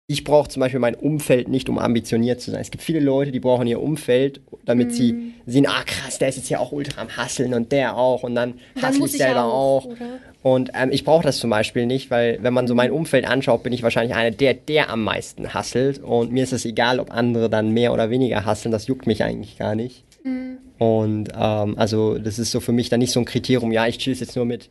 ich 0.07 0.23
brauche 0.23 0.49
zum 0.49 0.61
Beispiel 0.61 0.79
mein 0.79 0.95
Umfeld 0.95 1.47
nicht, 1.47 1.69
um 1.69 1.77
ambitioniert 1.77 2.41
zu 2.41 2.49
sein. 2.49 2.59
Es 2.59 2.71
gibt 2.71 2.83
viele 2.83 2.99
Leute, 2.99 3.31
die 3.31 3.39
brauchen 3.39 3.67
ihr 3.67 3.79
Umfeld, 3.79 4.41
damit 4.65 4.87
Mhm. 4.87 4.93
sie 4.93 5.33
sehen, 5.45 5.67
ah 5.67 5.83
krass, 5.85 6.17
der 6.17 6.29
ist 6.29 6.37
jetzt 6.37 6.49
ja 6.49 6.57
auch 6.57 6.71
ultra 6.71 7.01
am 7.01 7.15
Hasseln 7.15 7.53
und 7.53 7.71
der 7.71 7.95
auch 7.95 8.23
und 8.23 8.33
dann 8.33 8.55
dann 8.73 8.83
hassel 8.83 8.99
muss 8.99 9.13
ich 9.13 9.19
selber 9.19 9.45
auch, 9.45 9.85
auch. 9.85 9.95
Und 10.41 10.71
ähm, 10.73 10.89
ich 10.91 11.05
brauche 11.05 11.23
das 11.23 11.37
zum 11.37 11.51
Beispiel 11.51 11.85
nicht, 11.85 12.09
weil 12.09 12.39
wenn 12.41 12.53
man 12.53 12.65
so 12.65 12.73
mein 12.73 12.89
Umfeld 12.89 13.25
anschaut, 13.25 13.61
bin 13.61 13.73
ich 13.73 13.83
wahrscheinlich 13.83 14.15
einer, 14.15 14.31
der, 14.31 14.55
der 14.55 14.89
am 14.89 15.03
meisten 15.03 15.53
hasselt. 15.53 15.99
Und 15.99 16.31
mir 16.31 16.43
ist 16.43 16.51
es 16.51 16.65
egal, 16.65 16.99
ob 16.99 17.11
andere 17.11 17.47
dann 17.47 17.69
mehr 17.69 17.93
oder 17.93 18.09
weniger 18.09 18.43
hasseln, 18.43 18.71
das 18.71 18.87
juckt 18.87 19.05
mich 19.05 19.23
eigentlich 19.23 19.59
gar 19.59 19.75
nicht. 19.75 20.03
Mhm. 20.23 20.57
Und 20.79 21.29
ähm, 21.35 21.77
also 21.77 22.17
das 22.17 22.39
ist 22.39 22.51
so 22.51 22.59
für 22.59 22.71
mich 22.71 22.89
dann 22.89 22.99
nicht 22.99 23.11
so 23.11 23.19
ein 23.19 23.25
Kriterium, 23.25 23.71
ja, 23.71 23.87
ich 23.87 23.97
chill 23.99 24.13
jetzt 24.15 24.35
nur 24.35 24.45
mit 24.45 24.69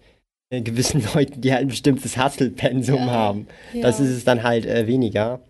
äh, 0.51 0.61
gewissen 0.61 1.03
Leuten, 1.15 1.41
die 1.41 1.53
halt 1.53 1.63
ein 1.63 1.69
bestimmtes 1.69 2.17
Hasselpensum 2.17 2.97
Ja, 3.07 3.11
haben. 3.11 3.47
ja. 3.73 3.83
Das 3.83 4.01
ist 4.01 4.11
es 4.11 4.25
dann 4.25 4.43
halt 4.43 4.67
äh, 4.67 4.87
weniger. 4.87 5.41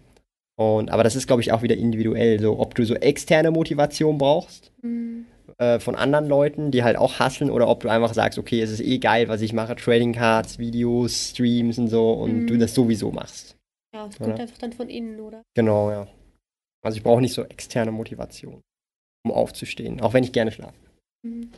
Und, 0.57 0.91
aber 0.91 1.05
das 1.05 1.17
ist, 1.17 1.27
glaube 1.27 1.41
ich, 1.41 1.53
auch 1.53 1.63
wieder 1.63 1.77
individuell. 1.77 2.39
So, 2.39 2.59
ob 2.59 2.75
du 2.75 2.85
so 2.85 2.95
externe 2.95 3.51
Motivation 3.51 4.19
brauchst 4.19 4.71
Mhm. 4.83 5.25
äh, 5.59 5.79
von 5.79 5.95
anderen 5.95 6.27
Leuten, 6.29 6.71
die 6.71 6.83
halt 6.83 6.97
auch 6.99 7.19
hasseln, 7.19 7.51
oder 7.51 7.69
ob 7.69 7.81
du 7.81 7.89
einfach 7.89 8.13
sagst, 8.13 8.39
okay, 8.39 8.61
es 8.61 8.71
ist 8.71 8.81
eh 8.81 8.99
geil, 8.99 9.29
was 9.29 9.41
ich 9.41 9.53
mache, 9.55 9.75
Trading 9.77 10.13
Cards, 10.13 10.59
Videos, 10.59 11.31
Streams 11.31 11.79
und 11.79 11.89
so, 11.89 12.13
und 12.13 12.41
Mhm. 12.41 12.47
du 12.47 12.59
das 12.59 12.75
sowieso 12.75 13.11
machst. 13.11 13.57
Ja, 13.95 14.07
es 14.07 14.19
kommt 14.19 14.39
einfach 14.39 14.59
dann 14.59 14.73
von 14.75 14.89
innen, 14.91 15.19
oder? 15.21 15.43
Genau, 15.55 15.91
ja. 15.91 16.07
Also 16.83 16.97
ich 16.99 17.03
brauche 17.03 17.21
nicht 17.23 17.35
so 17.35 17.43
externe 17.45 17.91
Motivation, 17.91 18.61
um 19.25 19.33
aufzustehen, 19.33 20.01
auch 20.01 20.13
wenn 20.13 20.25
ich 20.25 20.33
gerne 20.33 20.53
schlafe. 20.53 20.75
Mhm. 21.23 21.51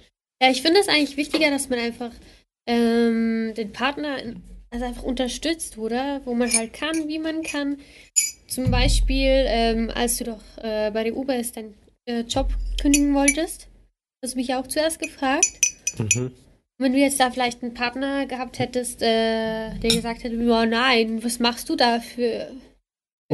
Ja, 0.43 0.51
ich 0.51 0.63
finde 0.63 0.81
es 0.81 0.89
eigentlich 0.89 1.17
wichtiger, 1.17 1.51
dass 1.51 1.69
man 1.69 1.79
einfach 1.79 2.11
ähm, 2.67 3.53
den 3.57 3.73
Partner 3.73 4.19
also 4.73 4.87
einfach 4.87 5.03
unterstützt, 5.03 5.77
oder? 5.79 6.23
Wo 6.25 6.35
man 6.35 6.53
halt 6.53 6.73
kann, 6.73 7.09
wie 7.09 7.19
man 7.19 7.43
kann. 7.43 7.79
Zum 8.49 8.71
Beispiel, 8.71 9.45
ähm, 9.47 9.91
als 9.95 10.17
du 10.17 10.25
doch 10.25 10.43
äh, 10.57 10.91
bei 10.91 11.05
der 11.05 11.17
Uber 11.17 11.37
ist 11.37 11.57
deinen 11.57 11.75
äh, 12.07 12.21
Job 12.23 12.49
kündigen 12.81 13.15
wolltest, 13.15 13.69
hast 14.23 14.35
du 14.35 14.39
mich 14.39 14.49
ja 14.49 14.61
auch 14.61 14.67
zuerst 14.67 14.99
gefragt. 14.99 15.53
Mhm. 15.99 16.33
Wenn 16.79 16.93
du 16.93 16.99
jetzt 16.99 17.21
da 17.21 17.31
vielleicht 17.31 17.63
einen 17.63 17.75
Partner 17.75 18.27
gehabt 18.27 18.59
hättest, 18.59 19.03
äh, 19.03 19.79
der 19.79 19.91
gesagt 19.91 20.25
hätte, 20.25 20.37
oh 20.37 20.65
nein, 20.65 21.23
was 21.23 21.39
machst 21.39 21.69
du 21.69 21.77
da 21.77 22.01
für 22.01 22.51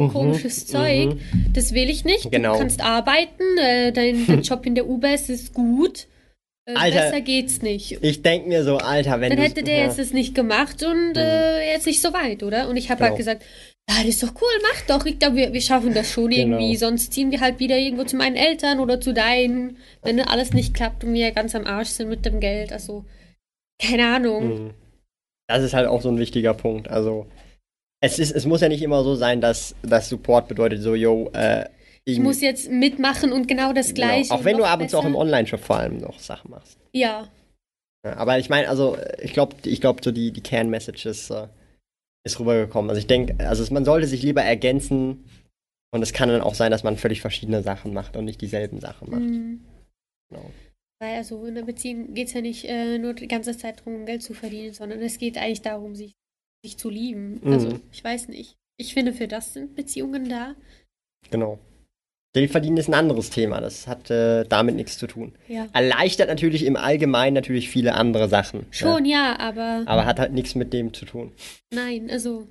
Mhm, 0.07 0.13
komisches 0.13 0.67
Zeug? 0.67 1.15
mhm. 1.15 1.19
Das 1.53 1.73
will 1.73 1.89
ich 1.89 2.05
nicht. 2.05 2.31
Genau. 2.31 2.53
Du 2.53 2.59
kannst 2.59 2.81
arbeiten, 2.81 3.43
äh, 3.57 3.91
dein, 3.91 4.25
dein 4.27 4.41
Job 4.41 4.65
in 4.65 4.75
der 4.75 4.87
Uber 4.87 5.13
ist, 5.13 5.53
gut. 5.53 6.07
Äh, 6.65 6.73
Alter. 6.75 6.99
besser 7.01 7.21
geht's 7.21 7.61
nicht. 7.61 7.97
Ich 8.03 8.21
denke 8.21 8.47
mir 8.47 8.63
so, 8.63 8.77
Alter, 8.77 9.19
wenn 9.21 9.31
Dann 9.31 9.39
hätte 9.39 9.63
der 9.63 9.77
ja. 9.79 9.83
jetzt 9.85 9.97
das 9.97 10.13
nicht 10.13 10.35
gemacht 10.35 10.83
und 10.83 11.15
äh, 11.17 11.71
jetzt 11.73 11.87
nicht 11.87 12.01
so 12.01 12.13
weit, 12.13 12.43
oder? 12.43 12.69
Und 12.69 12.77
ich 12.77 12.89
habe 12.91 12.99
Genau. 12.99 13.09
halt 13.09 13.17
gesagt, 13.17 13.43
ja, 13.89 13.95
das 13.97 14.05
ist 14.05 14.21
doch 14.23 14.33
cool, 14.39 14.61
mach 14.61 14.81
doch. 14.99 15.05
Ich 15.07 15.17
glaube, 15.17 15.35
wir, 15.37 15.51
wir 15.51 15.61
schaffen 15.61 15.95
das 15.95 16.11
schon 16.11 16.29
Genau. 16.29 16.57
irgendwie. 16.59 16.75
Sonst 16.75 17.11
ziehen 17.11 17.31
wir 17.31 17.41
halt 17.41 17.59
wieder 17.59 17.75
irgendwo 17.75 18.03
zu 18.03 18.17
meinen 18.17 18.35
Eltern 18.35 18.79
oder 18.79 19.01
zu 19.01 19.15
deinen, 19.15 19.77
wenn 20.03 20.19
alles 20.21 20.53
nicht 20.53 20.75
klappt 20.75 21.03
und 21.03 21.13
wir 21.15 21.31
ganz 21.31 21.55
am 21.55 21.65
Arsch 21.65 21.89
sind 21.89 22.07
mit 22.07 22.23
dem 22.23 22.39
Geld. 22.39 22.71
Also, 22.71 23.03
keine 23.81 24.05
Ahnung. 24.15 24.65
Mhm. 24.65 24.69
Das 25.47 25.63
ist 25.63 25.73
halt 25.73 25.87
auch 25.87 26.03
so 26.03 26.09
ein 26.09 26.19
wichtiger 26.19 26.53
Punkt. 26.53 26.87
Also, 26.87 27.25
es, 28.01 28.19
ist, 28.19 28.31
es 28.31 28.45
muss 28.45 28.61
ja 28.61 28.69
nicht 28.69 28.81
immer 28.81 29.03
so 29.03 29.15
sein, 29.15 29.41
dass 29.41 29.75
das 29.81 30.09
Support 30.09 30.47
bedeutet, 30.47 30.81
so, 30.81 30.95
yo, 30.95 31.29
äh, 31.33 31.65
Ich 32.05 32.19
muss 32.19 32.41
jetzt 32.41 32.69
mitmachen 32.69 33.31
und 33.31 33.47
genau 33.47 33.73
das 33.73 33.93
Gleiche. 33.93 34.29
Genau. 34.29 34.35
Auch 34.39 34.45
wenn 34.45 34.57
du 34.57 34.63
ab 34.63 34.81
und 34.81 34.89
zu 34.89 34.97
auch 34.97 35.05
im. 35.05 35.15
Online-Shop 35.15 35.59
vor 35.59 35.77
allem 35.77 35.97
noch 35.97 36.19
Sachen 36.19 36.51
machst. 36.51 36.77
Ja, 36.93 37.27
Ja, 38.05 38.15
aber 38.15 38.39
ich 38.39 38.49
meine, 38.49 38.69
also, 38.69 38.97
ich 39.21 39.33
glaube, 39.33 39.55
ich 39.65 39.81
glaub, 39.81 40.03
so 40.03 40.11
die, 40.11 40.31
die 40.31 40.41
Kernmessage 40.41 41.07
ist, 41.09 41.29
äh, 41.29 41.47
ist 42.23 42.39
rübergekommen. 42.39 42.89
Also, 42.89 42.99
ich 42.99 43.07
denke, 43.07 43.35
also, 43.45 43.71
man 43.73 43.85
sollte 43.85 44.07
sich 44.07 44.23
lieber 44.23 44.41
ergänzen. 44.41 45.25
Und 45.91 46.03
es 46.03 46.13
kann 46.13 46.29
dann 46.29 46.41
auch 46.41 46.53
sein, 46.53 46.69
dass 46.69 46.83
man 46.83 46.97
völlig 46.97 47.19
verschiedene 47.19 47.63
Sachen 47.63 47.93
macht 47.93 48.15
und 48.15 48.25
nicht 48.25 48.41
dieselben 48.41 48.79
Sachen 48.79 49.09
macht. 49.09 49.21
Mhm. 49.21 49.61
Genau. 50.29 50.51
Weil 51.01 51.15
also 51.15 51.45
in 51.45 51.55
der 51.55 51.63
Beziehung 51.63 52.13
geht 52.13 52.27
es 52.27 52.33
ja 52.33 52.41
nicht 52.41 52.65
äh, 52.65 52.97
nur 52.97 53.13
die 53.13 53.27
ganze 53.27 53.57
Zeit 53.57 53.79
darum, 53.79 54.05
Geld 54.05 54.21
zu 54.21 54.33
verdienen, 54.33 54.73
sondern 54.73 55.01
es 55.01 55.17
geht 55.17 55.37
eigentlich 55.37 55.61
darum, 55.61 55.95
sich, 55.95 56.13
sich 56.63 56.77
zu 56.77 56.89
lieben. 56.89 57.39
Mhm. 57.43 57.53
Also, 57.53 57.79
ich 57.91 58.03
weiß 58.03 58.27
nicht. 58.29 58.55
Ich 58.77 58.93
finde, 58.93 59.13
für 59.13 59.27
das 59.27 59.53
sind 59.53 59.75
Beziehungen 59.75 60.29
da. 60.29 60.55
Genau. 61.31 61.59
Geld 62.33 62.51
verdienen 62.51 62.77
ist 62.77 62.87
ein 62.87 62.93
anderes 62.93 63.29
Thema. 63.31 63.59
Das 63.59 63.87
hat 63.87 64.09
äh, 64.11 64.45
damit 64.47 64.75
nichts 64.75 64.97
zu 64.97 65.07
tun. 65.07 65.33
Ja. 65.47 65.67
Erleichtert 65.73 66.27
natürlich 66.29 66.63
im 66.63 66.75
Allgemeinen 66.75 67.33
natürlich 67.33 67.69
viele 67.69 67.95
andere 67.95 68.29
Sachen. 68.29 68.67
Schon, 68.71 69.05
Ja. 69.05 69.33
ja, 69.33 69.39
aber 69.39 69.83
Aber 69.87 70.05
hat 70.05 70.19
halt 70.19 70.31
nichts 70.33 70.53
mit 70.55 70.71
dem 70.73 70.93
zu 70.93 71.05
tun. 71.05 71.31
nein, 71.73 72.09
also. 72.09 72.47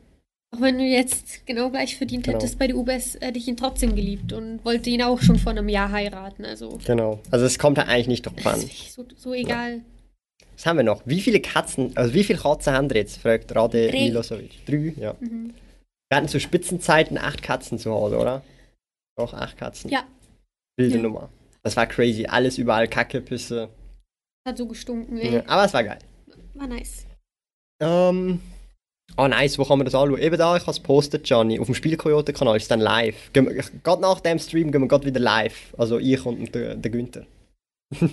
Auch 0.51 0.63
wenn 0.63 0.79
du 0.79 0.85
jetzt 0.85 1.47
genau 1.47 1.69
gleich 1.69 1.97
verdient 1.99 2.25
Genau. 2.25 2.39
hättest 2.39 2.59
bei 2.59 2.67
der 2.69 2.77
UBS, 2.79 3.19
hätte 3.21 3.39
ich 3.39 3.47
ihn 3.49 3.59
trotzdem 3.59 3.95
geliebt 3.95 4.33
und 4.33 4.65
wollte 4.65 4.89
ihn 4.89 5.03
auch 5.03 5.21
schon 5.21 5.39
vor 5.39 5.53
einem 5.53 5.69
Jahr 5.69 5.93
heiraten. 5.93 6.47
Also, 6.47 6.79
Genau. 6.87 7.21
Also 7.31 7.45
es 7.45 7.59
kommt 7.59 7.77
da 7.77 7.83
eigentlich 7.83 8.09
nicht 8.09 8.23
drauf 8.23 8.47
an. 8.47 8.61
so, 8.89 9.05
so 9.15 9.35
egal. 9.35 9.83
Was 10.59 10.67
haben 10.67 10.77
wir 10.79 10.83
noch? 10.83 11.03
Wie 11.05 11.21
viele 11.21 11.39
Katzen, 11.39 11.97
also 11.97 12.13
wie 12.15 12.25
viele 12.25 12.41
Katzen 12.41 12.73
haben 12.73 12.91
wir 12.91 12.97
jetzt? 12.97 13.19
fragt 13.19 13.55
Rade 13.55 13.93
Drei. 13.93 14.07
Milosevic. 14.07 14.67
Drei, 14.67 14.93
ja. 14.97 15.15
Mhm. 15.21 15.55
Wir 16.11 16.17
hatten 16.17 16.27
zu 16.27 16.41
Spitzenzeiten 16.41 17.17
acht 17.17 17.45
Katzen 17.45 17.79
zu 17.79 17.93
Hause, 17.93 18.19
oder? 18.19 18.43
Doch, 19.17 19.35
acht 19.35 19.57
Katzen. 19.57 19.89
Ja. 19.89 20.03
Wilde 20.77 20.97
Ja. 20.97 21.03
Nummer. 21.03 21.29
Das 21.63 21.77
war 21.77 21.87
crazy. 21.87 22.27
Alles 22.27 22.59
überall 22.59 22.89
Kacke, 22.89 23.21
Pisse. 23.21 23.69
Hat 24.49 24.59
so 24.59 24.67
gestunken, 24.67 25.19
ey. 25.19 25.35
Ja, 25.37 25.43
aber 25.47 25.65
es 25.65 25.75
war 25.75 25.85
geil. 25.85 26.01
War 26.55 26.67
nice. 26.67 27.07
Ähm. 27.81 28.41
Oh 29.17 29.29
nice, 29.29 29.61
wo 29.61 29.65
kann 29.65 29.79
man 29.79 29.85
das 29.85 29.95
anschauen? 29.95 30.21
Eben 30.21 30.39
da, 30.39 30.57
ich 30.57 30.63
habe 30.63 30.73
es 30.73 30.79
gepostet, 30.79 31.29
Johnny. 31.29 31.61
Auf 31.61 31.67
dem 31.67 31.75
Spielkoyote-Kanal 31.77 32.57
ist 32.57 32.69
dann 32.71 32.81
live. 32.81 33.31
Gerade 33.33 34.03
nach 34.03 34.19
dem 34.21 34.41
Stream 34.41 34.73
gehen 34.73 34.81
wir 34.81 34.89
gerade 34.89 35.07
wieder 35.07 35.21
live. 35.21 35.73
Also 35.79 35.99
ich 35.99 36.27
und 36.27 36.53
der, 36.53 36.75
der 36.75 36.91
Günther. 36.91 37.27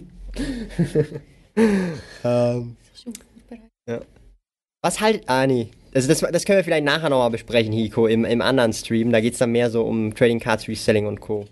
ähm, 1.56 2.76
bereit. 3.50 4.06
was 4.82 5.00
halt, 5.00 5.24
ah 5.28 5.48
nee. 5.48 5.70
Also 5.94 6.10
das, 6.10 6.20
das 6.20 6.46
können 6.46 6.58
wir 6.58 6.64
vielleicht 6.64 6.84
nachher 6.84 7.10
nochmal 7.10 7.30
besprechen, 7.30 7.72
Hiko, 7.72 8.08
im, 8.08 8.26
im 8.26 8.42
anderen 8.42 8.74
Stream. 8.74 9.12
Da 9.12 9.22
geht 9.22 9.34
es 9.34 9.40
dann 9.40 9.52
mehr 9.52 9.70
so 9.70 9.84
um 9.84 10.14
Trading 10.14 10.40
Cards, 10.40 10.68
Reselling 10.68 11.06
und 11.08 11.22
Co. 11.22 11.48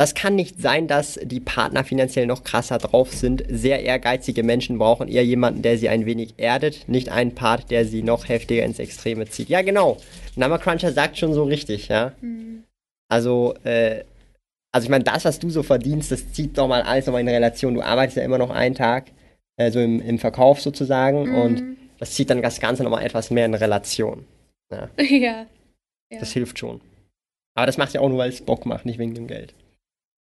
Das 0.00 0.14
kann 0.14 0.34
nicht 0.34 0.62
sein, 0.62 0.88
dass 0.88 1.20
die 1.22 1.40
Partner 1.40 1.84
finanziell 1.84 2.26
noch 2.26 2.42
krasser 2.42 2.78
drauf 2.78 3.12
sind. 3.12 3.44
Sehr 3.50 3.82
ehrgeizige 3.84 4.42
Menschen 4.42 4.78
brauchen 4.78 5.08
eher 5.08 5.26
jemanden, 5.26 5.60
der 5.60 5.76
sie 5.76 5.90
ein 5.90 6.06
wenig 6.06 6.34
erdet, 6.38 6.88
nicht 6.88 7.10
einen 7.10 7.34
Part, 7.34 7.70
der 7.70 7.84
sie 7.84 8.02
noch 8.02 8.26
heftiger 8.26 8.64
ins 8.64 8.78
Extreme 8.78 9.28
zieht. 9.28 9.50
Ja, 9.50 9.60
genau. 9.60 9.98
Nummercruncher 10.36 10.92
sagt 10.92 11.18
schon 11.18 11.34
so 11.34 11.44
richtig, 11.44 11.88
ja. 11.88 12.12
Mhm. 12.22 12.64
Also, 13.10 13.54
äh, 13.64 14.04
also 14.72 14.86
ich 14.86 14.90
meine, 14.90 15.04
das, 15.04 15.26
was 15.26 15.38
du 15.38 15.50
so 15.50 15.62
verdienst, 15.62 16.10
das 16.10 16.32
zieht 16.32 16.56
doch 16.56 16.66
mal 16.66 16.80
alles 16.80 17.04
nochmal 17.04 17.20
in 17.20 17.28
Relation. 17.28 17.74
Du 17.74 17.82
arbeitest 17.82 18.16
ja 18.16 18.22
immer 18.22 18.38
noch 18.38 18.50
einen 18.50 18.74
Tag, 18.74 19.04
äh, 19.60 19.70
so 19.70 19.78
im, 19.80 20.00
im 20.00 20.18
Verkauf 20.18 20.60
sozusagen, 20.60 21.34
und 21.34 21.60
Mhm. 21.60 21.76
das 21.98 22.14
zieht 22.14 22.30
dann 22.30 22.40
das 22.42 22.60
Ganze 22.60 22.82
nochmal 22.82 23.04
etwas 23.04 23.30
mehr 23.30 23.44
in 23.46 23.54
Relation. 23.54 24.24
Ja. 24.72 24.88
ja. 24.98 25.46
Das 26.10 26.32
hilft 26.32 26.58
schon. 26.58 26.80
Aber 27.56 27.66
das 27.66 27.76
macht 27.76 27.92
ja 27.92 28.00
auch 28.00 28.08
nur, 28.08 28.18
weil 28.18 28.30
es 28.30 28.40
Bock 28.44 28.64
macht, 28.64 28.86
nicht 28.86 28.98
wegen 28.98 29.14
dem 29.14 29.26
Geld. 29.26 29.54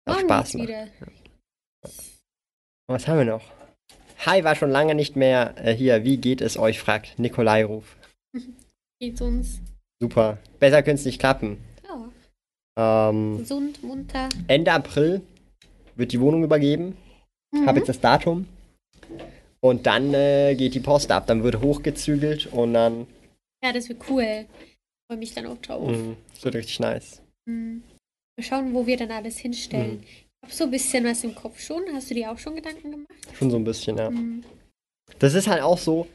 Auch 0.09 0.15
Morgen 0.15 0.27
Spaß 0.27 0.53
macht. 0.55 0.67
wieder. 0.67 0.87
Was 2.89 3.07
haben 3.07 3.17
wir 3.19 3.25
noch? 3.25 3.43
Hi, 4.25 4.43
war 4.43 4.55
schon 4.55 4.71
lange 4.71 4.95
nicht 4.95 5.15
mehr 5.15 5.53
äh, 5.57 5.73
hier. 5.75 6.03
Wie 6.03 6.17
geht 6.17 6.41
es 6.41 6.57
euch? 6.57 6.79
fragt 6.79 7.19
Nikolai 7.19 7.63
Ruf. 7.65 7.95
Geht's 8.99 9.21
uns. 9.21 9.59
Super. 10.01 10.37
Besser 10.59 10.81
könnte 10.81 10.99
es 11.01 11.05
nicht 11.05 11.19
klappen. 11.19 11.57
Ja. 12.77 13.09
Ähm, 13.09 13.37
Gesund, 13.39 13.83
munter. 13.83 14.29
Ende 14.47 14.71
April 14.71 15.21
wird 15.95 16.11
die 16.13 16.21
Wohnung 16.21 16.43
übergeben. 16.43 16.97
Mhm. 17.51 17.67
Habe 17.67 17.79
jetzt 17.79 17.89
das 17.89 17.99
Datum. 17.99 18.47
Und 19.67 19.85
dann 19.85 20.13
äh, 20.13 20.55
geht 20.55 20.73
die 20.75 20.79
Post 20.79 21.11
ab. 21.11 21.27
Dann 21.27 21.43
wird 21.43 21.61
hochgezügelt 21.61 22.47
und 22.47 22.73
dann. 22.73 23.07
Ja, 23.63 23.73
das 23.73 23.89
wird 23.89 24.01
cool. 24.09 24.45
Freue 25.09 25.17
mich 25.19 25.33
dann 25.33 25.45
auch 25.47 25.57
drauf. 25.57 25.89
Mh, 25.91 26.15
das 26.33 26.43
wird 26.45 26.55
richtig 26.55 26.79
nice. 26.79 27.21
Mhm. 27.45 27.83
Mal 28.37 28.43
schauen, 28.43 28.73
wo 28.73 28.85
wir 28.85 28.97
dann 28.97 29.11
alles 29.11 29.37
Mhm. 29.37 29.41
hinstellen. 29.41 30.03
Ich 30.03 30.25
habe 30.43 30.53
so 30.53 30.63
ein 30.65 30.71
bisschen 30.71 31.03
was 31.05 31.23
im 31.23 31.33
Kopf 31.35 31.59
schon. 31.59 31.83
Hast 31.93 32.09
du 32.09 32.13
dir 32.13 32.31
auch 32.31 32.37
schon 32.37 32.55
Gedanken 32.55 32.91
gemacht? 32.91 33.07
Schon 33.33 33.49
so 33.51 33.57
ein 33.57 33.63
bisschen, 33.63 33.97
ja. 33.97 34.09
Mhm. 34.09 34.43
Das 35.19 35.33
ist 35.33 35.47
halt 35.47 35.61
auch 35.61 35.77
so. 35.77 36.07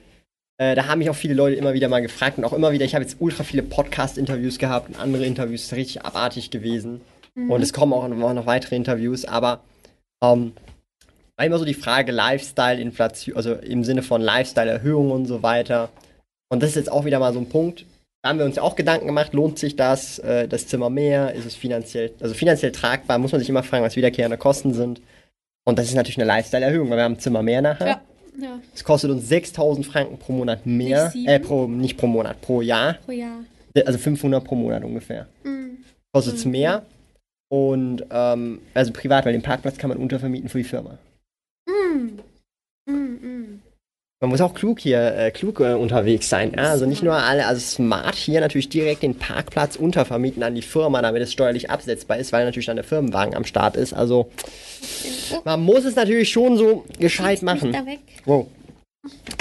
Äh, 0.59 0.74
da 0.74 0.86
haben 0.86 0.98
mich 0.98 1.11
auch 1.11 1.16
viele 1.16 1.34
Leute 1.34 1.57
immer 1.57 1.74
wieder 1.74 1.88
mal 1.88 2.00
gefragt 2.03 2.38
und 2.38 2.44
auch 2.44 2.53
immer 2.53 2.72
wieder. 2.72 2.84
Ich 2.84 2.94
habe 2.94 3.05
jetzt 3.05 3.16
ultra 3.20 3.42
viele 3.42 3.62
Podcast-Interviews 3.62 4.59
gehabt 4.59 4.88
und 4.90 4.96
andere 4.98 5.26
Interviews, 5.26 5.64
ist 5.64 5.72
richtig 5.72 6.03
abartig 6.05 6.50
gewesen. 6.50 7.00
Mhm. 7.34 7.50
Und 7.50 7.62
es 7.62 7.72
kommen 7.72 7.92
auch 7.92 8.07
noch, 8.07 8.34
noch 8.34 8.46
weitere 8.46 8.76
Interviews, 8.76 9.24
aber 9.24 9.64
ähm, 10.22 10.53
immer 11.47 11.59
so 11.59 11.64
die 11.64 11.74
Frage 11.74 12.12
Lifestyle, 12.12 12.80
Inflation, 12.80 13.36
also 13.36 13.55
im 13.55 13.84
Sinne 13.84 14.03
von 14.03 14.20
Lifestyle-Erhöhung 14.22 15.11
und 15.11 15.26
so 15.26 15.43
weiter. 15.43 15.88
Und 16.51 16.62
das 16.62 16.70
ist 16.70 16.76
jetzt 16.76 16.93
auch 16.93 17.05
wieder 17.05 17.18
mal 17.18 17.32
so 17.32 17.38
ein 17.40 17.49
Punkt. 17.49 17.84
Da 18.22 18.28
haben 18.30 18.38
wir 18.38 18.45
uns 18.47 18.57
ja 18.57 18.62
auch 18.62 18.76
Gedanken 18.76 19.07
gemacht, 19.07 19.32
lohnt 19.32 19.59
sich 19.59 19.74
das, 19.74 20.18
äh, 20.20 20.47
das 20.47 20.66
Zimmer 20.68 20.90
mehr, 20.90 21.34
ist 21.34 21.45
es 21.47 21.55
finanziell, 21.57 22.12
also 22.20 22.34
finanziell 22.34 22.70
tragbar, 22.70 23.18
muss 23.18 23.32
man 23.32 23.40
sich 23.40 23.49
immer 23.49 23.62
fragen, 23.64 23.84
was 23.84 23.97
wiederkehrende 23.97 24.36
Kosten 24.38 24.74
sind. 24.74 25.01
Und 25.64 25.78
das 25.78 25.86
ist 25.86 25.95
natürlich 25.95 26.18
eine 26.18 26.26
Lifestyle-Erhöhung, 26.26 26.90
weil 26.90 26.99
wir 26.99 27.05
haben 27.05 27.14
ein 27.14 27.18
Zimmer 27.20 27.43
mehr 27.43 27.62
nachher. 27.62 27.86
Ja, 27.86 28.01
ja, 28.40 28.61
Es 28.74 28.84
kostet 28.84 29.11
uns 29.11 29.28
6000 29.28 29.84
Franken 29.86 30.18
pro 30.18 30.32
Monat 30.32 30.66
mehr, 30.66 31.11
Nicht 31.14 31.28
äh, 31.28 31.40
pro, 31.40 31.66
nicht 31.66 31.97
pro 31.97 32.07
Monat, 32.07 32.40
pro 32.40 32.61
Jahr. 32.62 32.95
pro 33.05 33.12
Jahr. 33.12 33.40
Also 33.86 33.99
500 33.99 34.45
pro 34.45 34.55
Monat 34.55 34.84
ungefähr. 34.84 35.26
Mhm. 35.45 35.78
Kostet 36.12 36.34
es 36.36 36.45
Mhm. 36.45 36.51
mehr. 36.53 36.82
Und, 37.49 38.05
ähm, 38.11 38.61
also 38.74 38.93
privat, 38.93 39.24
weil 39.26 39.32
den 39.32 39.43
Parkplatz 39.43 39.76
kann 39.78 39.88
man 39.88 39.99
untervermieten 39.99 40.49
für 40.49 40.59
die 40.59 40.64
Firma. 40.64 40.97
Mhm. 41.93 42.18
Mhm. 42.86 43.18
Mhm. 43.22 43.61
Man 44.20 44.30
muss 44.30 44.40
auch 44.40 44.55
klug 44.55 44.78
hier, 44.78 45.16
äh, 45.16 45.30
klug 45.32 45.59
äh, 45.59 45.74
unterwegs 45.74 46.28
sein. 46.28 46.53
Ja? 46.57 46.70
Also 46.70 46.86
nicht 46.86 47.03
nur 47.03 47.14
alle, 47.14 47.45
also 47.45 47.61
smart 47.61 48.14
hier 48.14 48.40
natürlich 48.40 48.68
direkt 48.68 49.03
den 49.03 49.16
Parkplatz 49.16 49.74
untervermieten 49.74 50.45
an 50.45 50.55
die 50.55 50.62
Firma, 50.62 51.03
damit 51.03 51.22
es 51.22 51.32
steuerlich 51.32 51.70
absetzbar 51.70 52.18
ist, 52.18 52.32
weil 52.32 52.45
natürlich 52.45 52.66
dann 52.66 52.76
der 52.76 52.84
Firmenwagen 52.84 53.34
am 53.34 53.45
Start 53.45 53.76
ist. 53.76 53.93
Also 53.93 54.30
man 55.45 55.61
muss 55.61 55.84
es 55.84 55.97
natürlich 55.97 56.30
schon 56.30 56.57
so 56.57 56.84
gescheit 57.01 57.43
machen. 57.43 57.76
Wow. 58.24 58.47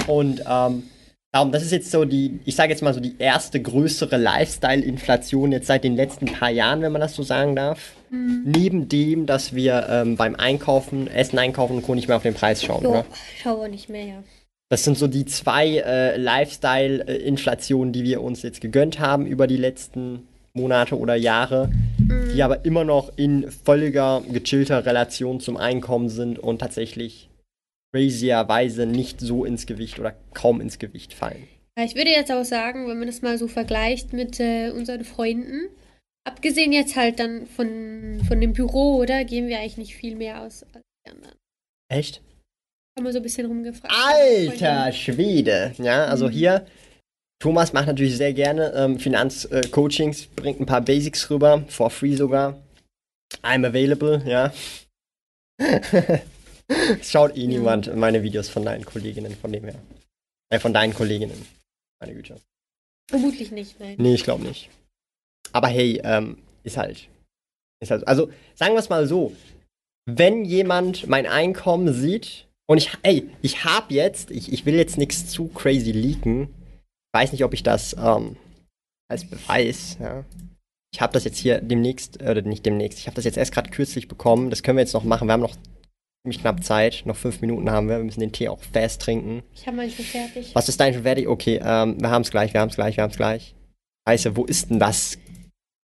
Und 0.08 0.40
ähm, 0.40 0.82
darum, 1.30 1.52
das 1.52 1.62
ist 1.62 1.70
jetzt 1.70 1.92
so 1.92 2.04
die, 2.04 2.40
ich 2.44 2.56
sage 2.56 2.72
jetzt 2.72 2.82
mal 2.82 2.92
so 2.92 2.98
die 2.98 3.14
erste 3.20 3.62
größere 3.62 4.16
Lifestyle-Inflation 4.16 5.52
jetzt 5.52 5.68
seit 5.68 5.84
den 5.84 5.94
letzten 5.94 6.26
paar 6.26 6.50
Jahren, 6.50 6.82
wenn 6.82 6.90
man 6.90 7.00
das 7.00 7.14
so 7.14 7.22
sagen 7.22 7.54
darf. 7.54 7.92
Neben 8.12 8.88
dem, 8.88 9.24
dass 9.24 9.54
wir 9.54 9.86
ähm, 9.88 10.16
beim 10.16 10.34
Einkaufen, 10.34 11.08
Essen 11.08 11.38
einkaufen 11.38 11.76
und 11.76 11.82
Co. 11.82 11.94
nicht 11.94 12.08
mehr 12.08 12.18
auf 12.18 12.22
den 12.22 12.34
Preis 12.34 12.62
schauen. 12.62 12.84
Jo, 12.84 12.90
Oder? 12.90 13.06
schau 13.42 13.62
auch 13.62 13.68
nicht 13.68 13.88
mehr, 13.88 14.04
ja. 14.04 14.22
Das 14.68 14.84
sind 14.84 14.98
so 14.98 15.06
die 15.06 15.24
zwei 15.24 15.78
äh, 15.78 16.16
Lifestyle-Inflationen, 16.16 17.92
die 17.92 18.04
wir 18.04 18.22
uns 18.22 18.42
jetzt 18.42 18.60
gegönnt 18.60 19.00
haben 19.00 19.26
über 19.26 19.46
die 19.46 19.56
letzten 19.56 20.26
Monate 20.54 20.98
oder 20.98 21.14
Jahre, 21.14 21.70
die 22.34 22.42
aber 22.42 22.64
immer 22.64 22.84
noch 22.84 23.12
in 23.16 23.50
völliger, 23.50 24.22
gechillter 24.30 24.84
Relation 24.84 25.40
zum 25.40 25.56
Einkommen 25.56 26.10
sind 26.10 26.38
und 26.38 26.58
tatsächlich 26.58 27.30
crazierweise 27.94 28.86
nicht 28.86 29.20
so 29.20 29.44
ins 29.44 29.66
Gewicht 29.66 29.98
oder 29.98 30.14
kaum 30.34 30.60
ins 30.60 30.78
Gewicht 30.78 31.14
fallen. 31.14 31.48
Ich 31.76 31.94
würde 31.94 32.10
jetzt 32.10 32.30
auch 32.30 32.44
sagen, 32.44 32.86
wenn 32.88 32.98
man 32.98 33.06
das 33.06 33.22
mal 33.22 33.38
so 33.38 33.48
vergleicht 33.48 34.12
mit 34.12 34.40
äh, 34.40 34.70
unseren 34.70 35.04
Freunden, 35.04 35.68
abgesehen 36.24 36.72
jetzt 36.72 36.96
halt 36.96 37.18
dann 37.18 37.46
von, 37.46 38.22
von 38.26 38.40
dem 38.40 38.52
Büro, 38.52 38.96
oder? 38.96 39.24
Geben 39.24 39.48
wir 39.48 39.58
eigentlich 39.58 39.78
nicht 39.78 39.94
viel 39.94 40.16
mehr 40.16 40.42
aus 40.42 40.62
als 40.72 40.82
die 41.06 41.10
anderen. 41.10 41.36
Echt? 41.90 42.22
Haben 42.98 43.04
wir 43.06 43.12
so 43.12 43.18
ein 43.18 43.22
bisschen 43.22 43.46
rumgefragt. 43.46 43.92
Alter 43.94 44.92
Schwede! 44.92 45.74
Ja, 45.78 46.04
also 46.06 46.26
Mhm. 46.28 46.32
hier, 46.32 46.66
Thomas 47.40 47.72
macht 47.72 47.86
natürlich 47.86 48.16
sehr 48.16 48.32
gerne 48.34 48.72
ähm, 48.74 48.98
Finanzcoachings, 48.98 50.26
bringt 50.26 50.60
ein 50.60 50.66
paar 50.66 50.80
Basics 50.82 51.28
rüber, 51.30 51.64
for 51.68 51.90
free 51.90 52.14
sogar. 52.14 52.62
I'm 53.42 53.66
available, 53.66 54.22
ja. 54.26 54.52
Schaut 57.02 57.36
eh 57.36 57.40
Ja. 57.42 57.46
niemand 57.46 57.94
meine 57.96 58.22
Videos 58.22 58.48
von 58.48 58.64
deinen 58.64 58.84
Kolleginnen, 58.84 59.34
von 59.36 59.52
dem 59.52 59.64
her. 59.64 59.74
Äh, 60.50 60.58
von 60.58 60.72
deinen 60.72 60.94
Kolleginnen. 60.94 61.46
Meine 62.00 62.14
Güte. 62.14 62.36
Vermutlich 63.10 63.50
nicht, 63.50 63.80
nein. 63.80 63.96
Nee, 63.98 64.14
ich 64.14 64.24
glaube 64.24 64.44
nicht. 64.44 64.70
Aber 65.52 65.68
hey, 65.68 66.00
ähm, 66.04 66.38
ist 66.62 66.76
halt. 66.76 67.08
Ist 67.80 67.90
halt. 67.90 68.06
Also, 68.06 68.30
sagen 68.54 68.74
wir 68.74 68.80
es 68.80 68.88
mal 68.88 69.06
so. 69.06 69.32
Wenn 70.06 70.44
jemand 70.44 71.06
mein 71.06 71.26
Einkommen 71.26 71.92
sieht 71.92 72.48
und 72.66 72.78
ich, 72.78 72.90
ey, 73.02 73.28
ich 73.40 73.64
habe 73.64 73.94
jetzt, 73.94 74.30
ich, 74.30 74.52
ich 74.52 74.66
will 74.66 74.74
jetzt 74.74 74.98
nichts 74.98 75.28
zu 75.28 75.48
crazy 75.48 75.92
leaken. 75.92 76.48
Ich 77.14 77.20
weiß 77.20 77.32
nicht, 77.32 77.44
ob 77.44 77.54
ich 77.54 77.62
das 77.62 77.94
ähm, 77.94 78.36
als 79.08 79.24
Beweis, 79.28 79.98
ja. 80.00 80.24
Ich 80.94 81.00
habe 81.00 81.12
das 81.14 81.24
jetzt 81.24 81.38
hier 81.38 81.60
demnächst, 81.60 82.20
äh, 82.20 82.30
oder 82.30 82.42
nicht 82.42 82.66
demnächst, 82.66 82.98
ich 82.98 83.06
habe 83.06 83.14
das 83.14 83.24
jetzt 83.24 83.38
erst 83.38 83.52
gerade 83.52 83.70
kürzlich 83.70 84.08
bekommen. 84.08 84.50
Das 84.50 84.62
können 84.62 84.76
wir 84.76 84.82
jetzt 84.82 84.92
noch 84.92 85.04
machen. 85.04 85.28
Wir 85.28 85.32
haben 85.32 85.40
noch 85.40 85.56
ziemlich 86.22 86.40
knapp 86.40 86.62
Zeit. 86.62 87.02
Noch 87.04 87.16
fünf 87.16 87.40
Minuten 87.40 87.70
haben 87.70 87.88
wir. 87.88 87.98
Wir 87.98 88.04
müssen 88.04 88.20
den 88.20 88.32
Tee 88.32 88.48
auch 88.48 88.60
fast 88.72 89.00
trinken. 89.02 89.42
Ich 89.54 89.66
habe 89.66 89.76
meinen 89.76 89.90
schon 89.90 90.04
fertig. 90.04 90.54
Was 90.54 90.68
ist 90.68 90.78
dein 90.80 90.94
schon 90.94 91.02
fertig? 91.02 91.28
Okay, 91.28 91.60
ähm, 91.64 92.00
wir 92.00 92.10
haben 92.10 92.22
es 92.22 92.30
gleich, 92.30 92.52
wir 92.52 92.60
haben 92.60 92.68
es 92.68 92.74
gleich, 92.74 92.96
wir 92.96 93.04
haben 93.04 93.10
es 93.10 93.16
gleich. 93.16 93.54
Scheiße, 94.08 94.36
wo 94.36 94.44
ist 94.44 94.70
denn 94.70 94.78
das? 94.78 95.18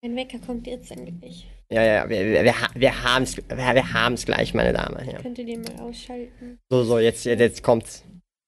Mein 0.03 0.15
Wecker 0.15 0.39
kommt 0.39 0.67
jetzt 0.67 0.93
endlich. 0.93 1.49
Ja, 1.71 1.83
ja, 1.83 1.95
ja, 1.95 2.09
wir, 2.09 2.25
wir, 2.25 2.45
wir, 2.45 2.55
wir 2.75 3.03
haben 3.03 3.25
es 3.25 3.37
wir, 3.37 3.47
wir 3.49 3.93
haben's 3.93 4.25
gleich, 4.25 4.55
meine 4.55 4.73
Dame. 4.73 5.05
Ja. 5.11 5.21
Könnt 5.21 5.39
ihr 5.39 5.45
den 5.45 5.63
mal 5.63 5.81
ausschalten? 5.81 6.59
So, 6.71 6.85
so, 6.85 6.99
jetzt, 6.99 7.25
jetzt, 7.25 7.41
jetzt 7.41 7.63
kommt's. 7.63 8.05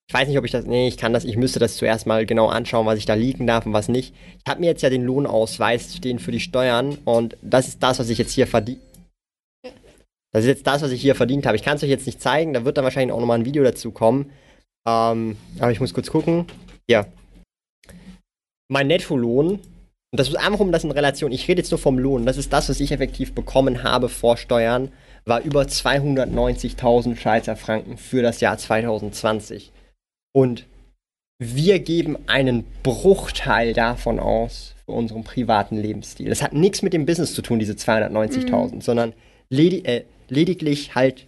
Ich 0.09 0.15
weiß 0.15 0.29
nicht, 0.29 0.39
ob 0.39 0.45
ich 0.45 0.53
das. 0.53 0.65
Nee, 0.65 0.89
ich 0.89 0.97
kann 0.97 1.13
das. 1.13 1.25
Ich 1.25 1.37
müsste 1.37 1.59
das 1.59 1.77
zuerst 1.77 2.07
mal 2.07 2.25
genau 2.25 2.49
anschauen, 2.49 2.87
was 2.87 2.99
ich 2.99 3.07
da 3.07 3.15
liegen 3.15 3.47
darf 3.47 3.67
und 3.67 3.73
was 3.73 3.89
nicht. 3.89 4.15
Ich 4.39 4.51
habe 4.51 4.61
mir 4.61 4.67
jetzt 4.67 4.83
ja 4.83 4.91
den 4.91 5.05
Lohnausweis 5.05 5.97
stehen 5.97 6.19
für 6.19 6.33
die 6.33 6.41
Steuern 6.41 6.99
und 7.05 7.37
das 7.43 7.69
ist 7.69 7.83
das, 7.83 7.99
was 7.99 8.11
ich 8.11 8.19
jetzt 8.19 8.33
hier 8.33 8.47
verdiene. 8.47 8.81
Das 10.33 10.45
ist 10.45 10.49
jetzt 10.49 10.67
das, 10.67 10.83
was 10.83 10.93
ich 10.93 11.01
hier 11.01 11.17
verdient 11.17 11.47
habe. 11.47 11.57
Ich 11.57 11.65
kann 11.65 11.77
es 11.77 11.83
euch 11.83 11.91
jetzt 11.91 12.07
nicht 12.07 12.23
zeigen, 12.23 12.53
da 12.53 12.65
wird 12.65 12.77
dann 12.77 12.85
wahrscheinlich 12.85 13.13
auch 13.13 13.19
nochmal 13.19 13.41
ein 13.41 13.45
Video 13.45 13.65
dazu 13.65 13.91
kommen. 13.91 14.31
Ähm, 14.87 15.37
aber 15.59 15.73
ich 15.73 15.81
muss 15.81 15.93
kurz 15.93 16.11
gucken. 16.11 16.47
Hier. 16.89 17.07
Mein 18.69 18.87
Nettolohn. 18.87 19.59
Und 20.13 20.19
das 20.19 20.29
ist 20.29 20.37
einfach 20.37 20.61
um 20.61 20.73
das 20.73 20.83
in 20.83 20.91
Relation. 20.91 21.31
Ich 21.31 21.47
rede 21.47 21.61
jetzt 21.61 21.71
nur 21.71 21.79
vom 21.79 21.99
Lohn. 21.99 22.27
Das 22.27 22.37
ist 22.37 22.53
das, 22.53 22.69
was 22.69 22.81
ich 22.81 22.91
effektiv 22.91 23.33
bekommen 23.33 23.85
habe 23.85 24.09
vor 24.09 24.37
Steuern. 24.37 24.91
War 25.25 25.41
über 25.43 25.63
290.000 25.63 27.17
Schweizer 27.17 27.55
Franken 27.55 27.97
für 27.97 28.23
das 28.23 28.41
Jahr 28.41 28.59
2020. 28.59 29.71
Und 30.33 30.67
wir 31.39 31.79
geben 31.79 32.19
einen 32.27 32.65
Bruchteil 32.83 33.73
davon 33.73 34.19
aus 34.19 34.75
für 34.85 34.93
unseren 34.93 35.23
privaten 35.23 35.77
Lebensstil. 35.77 36.29
Das 36.29 36.43
hat 36.43 36.53
nichts 36.55 36.83
mit 36.83 36.93
dem 36.93 37.07
Business 37.07 37.33
zu 37.33 37.43
tun, 37.43 37.61
diese 37.61 37.75
290.000, 37.75 38.83
sondern 38.83 39.13
ledi 39.49 39.85
äh, 39.85 40.05
lediglich 40.29 40.95
halt 40.95 41.27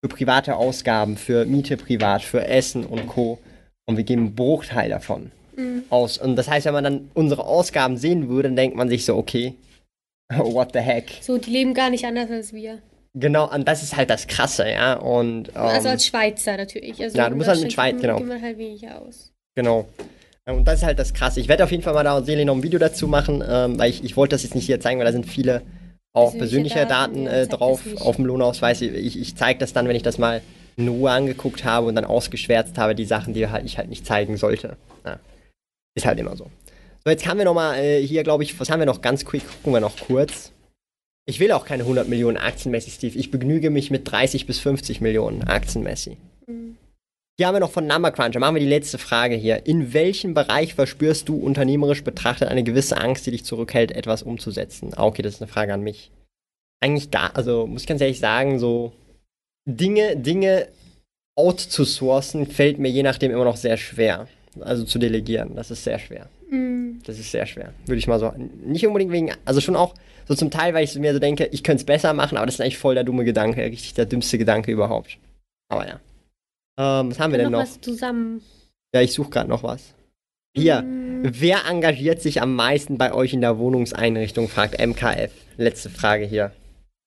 für 0.00 0.08
private 0.08 0.56
Ausgaben, 0.56 1.16
für 1.16 1.44
Miete 1.44 1.76
privat, 1.76 2.22
für 2.22 2.46
Essen 2.46 2.84
und 2.84 3.06
Co. 3.06 3.38
Und 3.86 3.96
wir 3.96 4.04
geben 4.04 4.26
einen 4.26 4.34
Bruchteil 4.34 4.90
davon 4.90 5.30
Mhm. 5.58 5.82
aus. 5.90 6.18
Und 6.18 6.36
das 6.36 6.48
heißt, 6.48 6.66
wenn 6.66 6.72
man 6.72 6.84
dann 6.84 7.10
unsere 7.14 7.44
Ausgaben 7.44 7.96
sehen 7.96 8.28
würde, 8.28 8.48
dann 8.48 8.56
denkt 8.56 8.76
man 8.76 8.88
sich 8.88 9.04
so, 9.04 9.16
okay, 9.16 9.54
what 10.36 10.70
the 10.72 10.80
heck. 10.80 11.18
So, 11.20 11.38
die 11.38 11.50
leben 11.50 11.74
gar 11.74 11.90
nicht 11.90 12.04
anders 12.04 12.30
als 12.30 12.52
wir. 12.52 12.78
Genau, 13.14 13.52
und 13.52 13.66
das 13.66 13.82
ist 13.82 13.96
halt 13.96 14.10
das 14.10 14.26
Krasse, 14.26 14.70
ja. 14.70 14.94
Und, 14.94 15.48
ähm, 15.48 15.56
also 15.56 15.88
als 15.88 16.06
Schweizer 16.06 16.56
natürlich. 16.56 17.02
Also 17.02 17.18
ja, 17.18 17.28
du 17.28 17.36
musst 17.36 17.48
halt 17.48 17.60
mit 17.60 17.72
Schweiz- 17.72 18.00
genau. 18.00 18.16
Gibt 18.16 18.28
man 18.28 18.40
halt 18.40 18.58
weniger 18.58 19.00
aus. 19.02 19.32
Genau. 19.56 19.88
Und 20.46 20.64
das 20.66 20.76
ist 20.80 20.84
halt 20.84 20.98
das 20.98 21.12
Krasse. 21.12 21.40
Ich 21.40 21.48
werde 21.48 21.64
auf 21.64 21.70
jeden 21.70 21.82
Fall 21.82 21.94
mal 21.94 22.04
da 22.04 22.22
Seele 22.22 22.44
noch 22.44 22.54
ein 22.54 22.62
Video 22.62 22.78
dazu 22.78 23.08
machen, 23.08 23.42
ähm, 23.46 23.78
weil 23.78 23.90
ich, 23.90 24.04
ich 24.04 24.16
wollte 24.16 24.34
das 24.34 24.44
jetzt 24.44 24.54
nicht 24.54 24.66
hier 24.66 24.80
zeigen, 24.80 24.98
weil 24.98 25.06
da 25.06 25.12
sind 25.12 25.26
viele 25.26 25.62
auch 26.14 26.32
Persönliche 26.32 26.74
persönliche 26.74 26.86
Daten, 26.86 27.24
Daten, 27.24 27.36
äh, 27.36 27.46
drauf 27.46 27.82
auf 28.00 28.16
dem 28.16 28.24
Lohnausweis. 28.24 28.80
Ich, 28.80 29.18
ich 29.20 29.36
zeige 29.36 29.58
das 29.58 29.72
dann, 29.72 29.88
wenn 29.88 29.96
ich 29.96 30.02
das 30.02 30.16
mal 30.16 30.40
in 30.76 30.88
Ruhe 30.88 31.10
angeguckt 31.10 31.64
habe 31.64 31.86
und 31.86 31.96
dann 31.96 32.04
ausgeschwärzt 32.04 32.78
habe, 32.78 32.94
die 32.94 33.04
Sachen, 33.04 33.34
die 33.34 33.48
halt, 33.48 33.66
ich 33.66 33.78
halt 33.78 33.88
nicht 33.88 34.06
zeigen 34.06 34.36
sollte. 34.36 34.76
Ja. 35.04 35.18
Ist 35.98 36.06
halt 36.06 36.20
immer 36.20 36.36
so. 36.36 36.48
So, 37.04 37.10
jetzt 37.10 37.26
haben 37.26 37.38
wir 37.38 37.44
noch 37.44 37.54
mal 37.54 37.76
äh, 37.76 38.00
hier, 38.00 38.22
glaube 38.22 38.44
ich, 38.44 38.60
was 38.60 38.70
haben 38.70 38.78
wir 38.78 38.86
noch 38.86 39.02
ganz 39.02 39.24
quick? 39.24 39.42
Gucken 39.48 39.72
wir 39.72 39.80
noch 39.80 39.96
kurz. 39.98 40.52
Ich 41.26 41.40
will 41.40 41.50
auch 41.50 41.64
keine 41.64 41.82
100 41.82 42.06
Millionen 42.06 42.36
Aktien, 42.36 42.70
Messi 42.70 42.92
Steve. 42.92 43.18
Ich 43.18 43.32
begnüge 43.32 43.70
mich 43.70 43.90
mit 43.90 44.08
30 44.08 44.46
bis 44.46 44.60
50 44.60 45.00
Millionen 45.00 45.42
Aktien, 45.42 45.82
Messi. 45.82 46.16
Mhm. 46.46 46.76
Hier 47.36 47.48
haben 47.48 47.56
wir 47.56 47.60
noch 47.60 47.72
von 47.72 47.88
Number 47.88 48.12
Cruncher. 48.12 48.38
Machen 48.38 48.54
wir 48.54 48.60
die 48.60 48.68
letzte 48.68 48.96
Frage 48.96 49.34
hier. 49.34 49.66
In 49.66 49.92
welchem 49.92 50.34
Bereich 50.34 50.74
verspürst 50.74 51.28
du 51.28 51.36
unternehmerisch 51.36 52.04
betrachtet 52.04 52.48
eine 52.48 52.62
gewisse 52.62 52.96
Angst, 52.96 53.26
die 53.26 53.32
dich 53.32 53.44
zurückhält, 53.44 53.90
etwas 53.90 54.22
umzusetzen? 54.22 54.92
Ah, 54.94 55.04
okay, 55.04 55.22
das 55.22 55.34
ist 55.34 55.42
eine 55.42 55.50
Frage 55.50 55.74
an 55.74 55.82
mich. 55.82 56.12
Eigentlich 56.80 57.10
da, 57.10 57.26
also 57.34 57.66
muss 57.66 57.82
ich 57.82 57.88
ganz 57.88 58.00
ehrlich 58.00 58.20
sagen, 58.20 58.60
so 58.60 58.92
Dinge, 59.68 60.16
Dinge 60.16 60.68
outzusourcen 61.36 62.46
fällt 62.46 62.78
mir 62.78 62.88
je 62.88 63.02
nachdem 63.02 63.32
immer 63.32 63.44
noch 63.44 63.56
sehr 63.56 63.76
schwer. 63.78 64.28
Also 64.60 64.84
zu 64.84 64.98
delegieren, 64.98 65.54
das 65.54 65.70
ist 65.70 65.84
sehr 65.84 65.98
schwer. 65.98 66.28
Mhm. 66.50 67.00
Das 67.04 67.18
ist 67.18 67.30
sehr 67.30 67.46
schwer. 67.46 67.72
Würde 67.86 67.98
ich 67.98 68.06
mal 68.06 68.18
so. 68.18 68.32
Nicht 68.64 68.86
unbedingt 68.86 69.12
wegen, 69.12 69.32
also 69.44 69.60
schon 69.60 69.76
auch 69.76 69.94
so 70.26 70.34
zum 70.34 70.50
Teil, 70.50 70.74
weil 70.74 70.84
ich 70.84 70.94
mir 70.96 71.12
so 71.12 71.18
denke, 71.18 71.48
ich 71.52 71.62
könnte 71.62 71.82
es 71.82 71.86
besser 71.86 72.12
machen, 72.12 72.36
aber 72.36 72.46
das 72.46 72.56
ist 72.56 72.60
eigentlich 72.60 72.78
voll 72.78 72.94
der 72.94 73.04
dumme 73.04 73.24
Gedanke, 73.24 73.62
richtig 73.64 73.94
der 73.94 74.06
dümmste 74.06 74.38
Gedanke 74.38 74.70
überhaupt. 74.70 75.18
Aber 75.68 75.86
ja. 75.86 76.00
Ähm, 76.78 77.10
was 77.10 77.18
haben 77.18 77.32
wir 77.32 77.38
denn 77.38 77.50
noch 77.50 77.60
noch? 77.60 77.66
was 77.66 77.80
zusammen. 77.80 78.42
Ja, 78.94 79.00
ich 79.00 79.12
suche 79.12 79.30
gerade 79.30 79.48
noch 79.48 79.62
was. 79.62 79.94
Hier. 80.56 80.82
Mhm. 80.82 81.22
Wer 81.22 81.66
engagiert 81.66 82.22
sich 82.22 82.40
am 82.40 82.54
meisten 82.54 82.96
bei 82.96 83.12
euch 83.12 83.32
in 83.32 83.40
der 83.40 83.58
Wohnungseinrichtung? 83.58 84.48
fragt 84.48 84.78
MKF. 84.78 85.32
Letzte 85.56 85.90
Frage 85.90 86.24
hier 86.24 86.52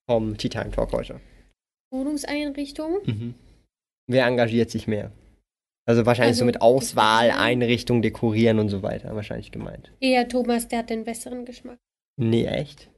vom 0.05 0.37
Tea 0.37 0.49
Time 0.49 0.71
Talk 0.71 0.91
heute. 0.91 1.21
Wohnungseinrichtung. 1.91 2.97
Wer 4.07 4.25
engagiert 4.25 4.69
sich 4.69 4.87
mehr? 4.87 5.11
Also 5.88 6.05
wahrscheinlich 6.05 6.38
so 6.38 6.43
Also, 6.43 6.45
mit 6.45 6.61
Auswahl. 6.61 7.32
Einrichtung, 7.32 8.01
dekorieren 8.01 8.59
und 8.59 8.69
so 8.69 8.82
weiter. 8.84 9.15
Wahrscheinlich 9.15 9.51
gemeint. 9.51 9.91
Eher 9.99 10.27
Thomas, 10.27 10.67
der 10.67 10.79
hat 10.79 10.89
den 10.89 11.03
besseren 11.03 11.45
Geschmack. 11.45 11.79
Nee, 12.17 12.45
echt? 12.45 12.89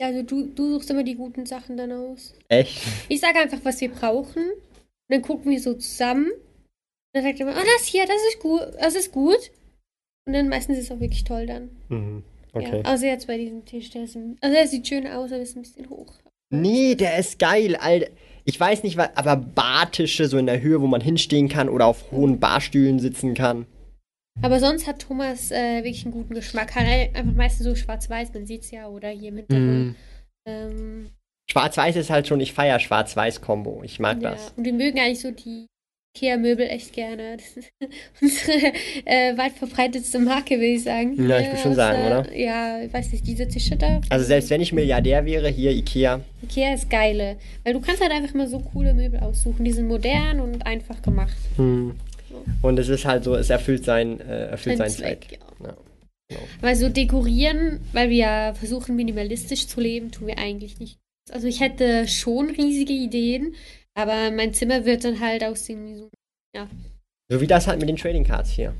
Ja, 0.00 0.08
Also 0.08 0.22
du, 0.22 0.46
du 0.46 0.74
suchst 0.74 0.90
immer 0.90 1.02
die 1.04 1.14
guten 1.16 1.46
Sachen 1.46 1.76
dann 1.76 1.90
aus. 1.92 2.34
Echt? 2.48 2.82
Ich 3.08 3.20
sage 3.20 3.38
einfach, 3.38 3.58
was 3.64 3.80
wir 3.80 3.90
brauchen. 3.90 4.42
Und 4.50 5.14
dann 5.14 5.22
gucken 5.22 5.50
wir 5.50 5.60
so 5.60 5.74
zusammen. 5.74 6.26
Und 6.30 7.14
dann 7.14 7.22
sagt 7.24 7.40
er 7.40 7.48
immer, 7.48 7.58
oh, 7.58 7.64
das 7.76 7.86
hier, 7.86 8.04
das 8.06 8.20
ist 8.28 8.40
gut, 8.40 8.60
das 8.80 8.94
ist 8.94 9.10
gut. 9.12 9.50
Und 10.26 10.34
dann 10.34 10.48
meistens 10.48 10.76
ist 10.78 10.84
es 10.84 10.90
auch 10.90 11.00
wirklich 11.00 11.24
toll 11.24 11.46
dann. 11.46 11.70
Mhm. 11.88 12.22
Okay. 12.52 12.82
Ja, 12.84 12.92
außer 12.92 13.06
jetzt 13.06 13.26
bei 13.26 13.38
diesem 13.38 13.64
Tisch, 13.64 13.90
der 13.90 14.04
ist, 14.04 14.16
ein- 14.16 14.36
also 14.40 14.54
der 14.54 14.66
sieht 14.66 14.86
schön 14.86 15.06
aus, 15.06 15.32
aber 15.32 15.40
ist 15.42 15.56
ein 15.56 15.62
bisschen 15.62 15.88
hoch. 15.88 16.12
Nee, 16.50 16.94
der 16.94 17.18
ist 17.18 17.38
geil, 17.38 17.76
Alter. 17.76 18.10
Ich 18.48 18.58
weiß 18.58 18.82
nicht, 18.82 18.96
was, 18.96 19.10
aber 19.14 19.36
Bartische 19.36 20.26
so 20.26 20.38
in 20.38 20.46
der 20.46 20.62
Höhe, 20.62 20.80
wo 20.80 20.86
man 20.86 21.02
hinstehen 21.02 21.50
kann 21.50 21.68
oder 21.68 21.84
auf 21.84 22.10
hohen 22.12 22.40
Barstühlen 22.40 22.98
sitzen 22.98 23.34
kann. 23.34 23.66
Aber 24.40 24.58
sonst 24.58 24.86
hat 24.86 25.02
Thomas 25.02 25.50
äh, 25.50 25.84
wirklich 25.84 26.06
einen 26.06 26.14
guten 26.14 26.32
Geschmack. 26.32 26.74
Hat 26.74 26.86
einfach 26.86 27.34
meistens 27.34 27.66
so 27.66 27.74
schwarz-weiß, 27.74 28.32
man 28.32 28.46
sieht 28.46 28.62
es 28.62 28.70
ja, 28.70 28.88
oder 28.88 29.10
hier 29.10 29.28
im 29.28 29.36
Hintergrund. 29.36 29.88
Mm. 29.88 29.96
Ähm, 30.46 31.10
Schwarz-Weiß 31.50 31.96
ist 31.96 32.08
halt 32.08 32.26
schon, 32.26 32.40
ich 32.40 32.54
feiere 32.54 32.80
Schwarz-Weiß-Kombo. 32.80 33.82
Ich 33.84 34.00
mag 34.00 34.22
ja, 34.22 34.30
das. 34.30 34.54
Und 34.56 34.64
wir 34.64 34.72
mögen 34.72 34.98
eigentlich 34.98 35.20
so 35.20 35.30
die 35.30 35.66
Ikea-Möbel 36.18 36.66
echt 36.68 36.92
gerne. 36.92 37.36
Das 37.48 37.56
ist 37.56 37.72
unsere 38.20 38.72
äh, 39.04 39.36
weit 39.36 39.52
verbreitetste 39.52 40.18
Marke, 40.18 40.56
würde 40.56 40.66
ich 40.66 40.82
sagen. 40.82 41.14
Ja, 41.28 41.38
ich 41.38 41.46
würde 41.46 41.58
schon 41.58 41.74
sagen, 41.74 42.06
oder? 42.06 42.36
Ja, 42.36 42.82
ich 42.82 42.92
weiß 42.92 43.12
nicht, 43.12 43.26
diese 43.26 43.46
Tische 43.46 43.76
da. 43.76 44.00
Also 44.10 44.24
selbst 44.24 44.50
wenn 44.50 44.60
ich 44.60 44.72
Milliardär 44.72 45.24
wäre, 45.24 45.48
hier 45.48 45.70
Ikea. 45.70 46.20
Ikea 46.42 46.74
ist 46.74 46.90
geile. 46.90 47.36
Weil 47.64 47.74
du 47.74 47.80
kannst 47.80 48.02
halt 48.02 48.12
einfach 48.12 48.34
mal 48.34 48.48
so 48.48 48.58
coole 48.58 48.94
Möbel 48.94 49.20
aussuchen. 49.20 49.64
Die 49.64 49.72
sind 49.72 49.86
modern 49.86 50.40
und 50.40 50.66
einfach 50.66 51.00
gemacht. 51.02 51.36
Hm. 51.56 51.94
Und 52.62 52.78
es 52.78 52.88
ist 52.88 53.04
halt 53.04 53.24
so, 53.24 53.34
es 53.34 53.50
erfüllt, 53.50 53.84
sein, 53.84 54.20
äh, 54.20 54.48
erfüllt 54.48 54.78
seinen 54.78 54.90
Zweck. 54.90 55.26
Zweck. 55.28 55.38
Ja. 55.62 55.74
Genau. 56.28 56.42
Weil 56.60 56.76
so 56.76 56.88
dekorieren, 56.88 57.80
weil 57.92 58.10
wir 58.10 58.16
ja 58.16 58.54
versuchen 58.54 58.96
minimalistisch 58.96 59.66
zu 59.66 59.80
leben, 59.80 60.10
tun 60.10 60.26
wir 60.26 60.38
eigentlich 60.38 60.78
nicht. 60.78 60.98
Also 61.30 61.46
ich 61.46 61.60
hätte 61.60 62.06
schon 62.08 62.50
riesige 62.50 62.92
Ideen, 62.92 63.54
aber 63.98 64.30
mein 64.30 64.54
Zimmer 64.54 64.84
wird 64.84 65.02
dann 65.02 65.18
halt 65.18 65.42
aussehen 65.42 65.84
wie 65.84 65.96
so, 65.96 66.08
ja. 66.54 66.68
So 67.28 67.40
wie 67.40 67.48
das 67.48 67.66
halt 67.66 67.80
mit 67.80 67.88
den 67.88 67.96
Trading 67.96 68.24
Cards 68.24 68.50
hier. 68.50 68.72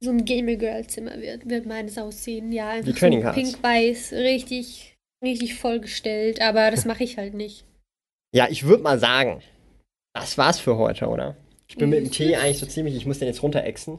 So 0.00 0.10
ein 0.10 0.26
Gamer 0.26 0.56
Girl 0.56 0.86
Zimmer 0.86 1.18
wird, 1.18 1.48
wird 1.48 1.64
meines 1.64 1.96
aussehen, 1.96 2.52
ja. 2.52 2.68
Einfach 2.68 2.92
Die 2.92 2.98
Trading 2.98 3.22
Cards. 3.22 3.36
So 3.36 3.42
Pink-Weiß, 3.42 4.12
richtig, 4.12 4.96
richtig 5.24 5.54
vollgestellt, 5.54 6.42
aber 6.42 6.70
das 6.70 6.84
mache 6.90 7.04
ich 7.04 7.16
halt 7.16 7.32
nicht. 7.32 7.64
Ja, 8.34 8.48
ich 8.50 8.64
würde 8.64 8.82
mal 8.82 8.98
sagen, 8.98 9.40
das 10.14 10.36
war's 10.36 10.60
für 10.60 10.76
heute, 10.76 11.06
oder? 11.06 11.36
Ich 11.66 11.76
bin 11.76 11.88
mit 11.88 12.00
dem 12.00 12.10
Tee 12.10 12.36
eigentlich 12.36 12.58
so 12.58 12.66
ziemlich, 12.66 12.94
ich 12.94 13.06
muss 13.06 13.20
den 13.20 13.28
jetzt 13.28 13.42
runterexen. 13.42 13.98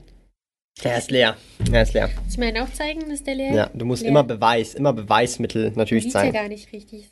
Der 0.84 0.98
ist 0.98 1.10
leer. 1.10 1.38
Er 1.72 1.82
ist 1.82 1.94
leer. 1.94 2.12
Muss 2.24 2.34
ich 2.34 2.38
mir 2.38 2.64
auch 2.64 2.72
zeigen, 2.72 3.10
dass 3.10 3.24
der 3.24 3.34
leer 3.34 3.50
ist? 3.50 3.56
Ja, 3.56 3.72
du 3.74 3.86
musst 3.86 4.04
leer. 4.04 4.12
immer 4.12 4.24
Beweis, 4.24 4.76
immer 4.76 4.94
Beweismittel 4.94 5.72
natürlich 5.76 6.12
zeigen. 6.12 6.36
ja 6.36 6.42
gar 6.42 6.50
nicht 6.50 6.72
richtig. 6.72 7.10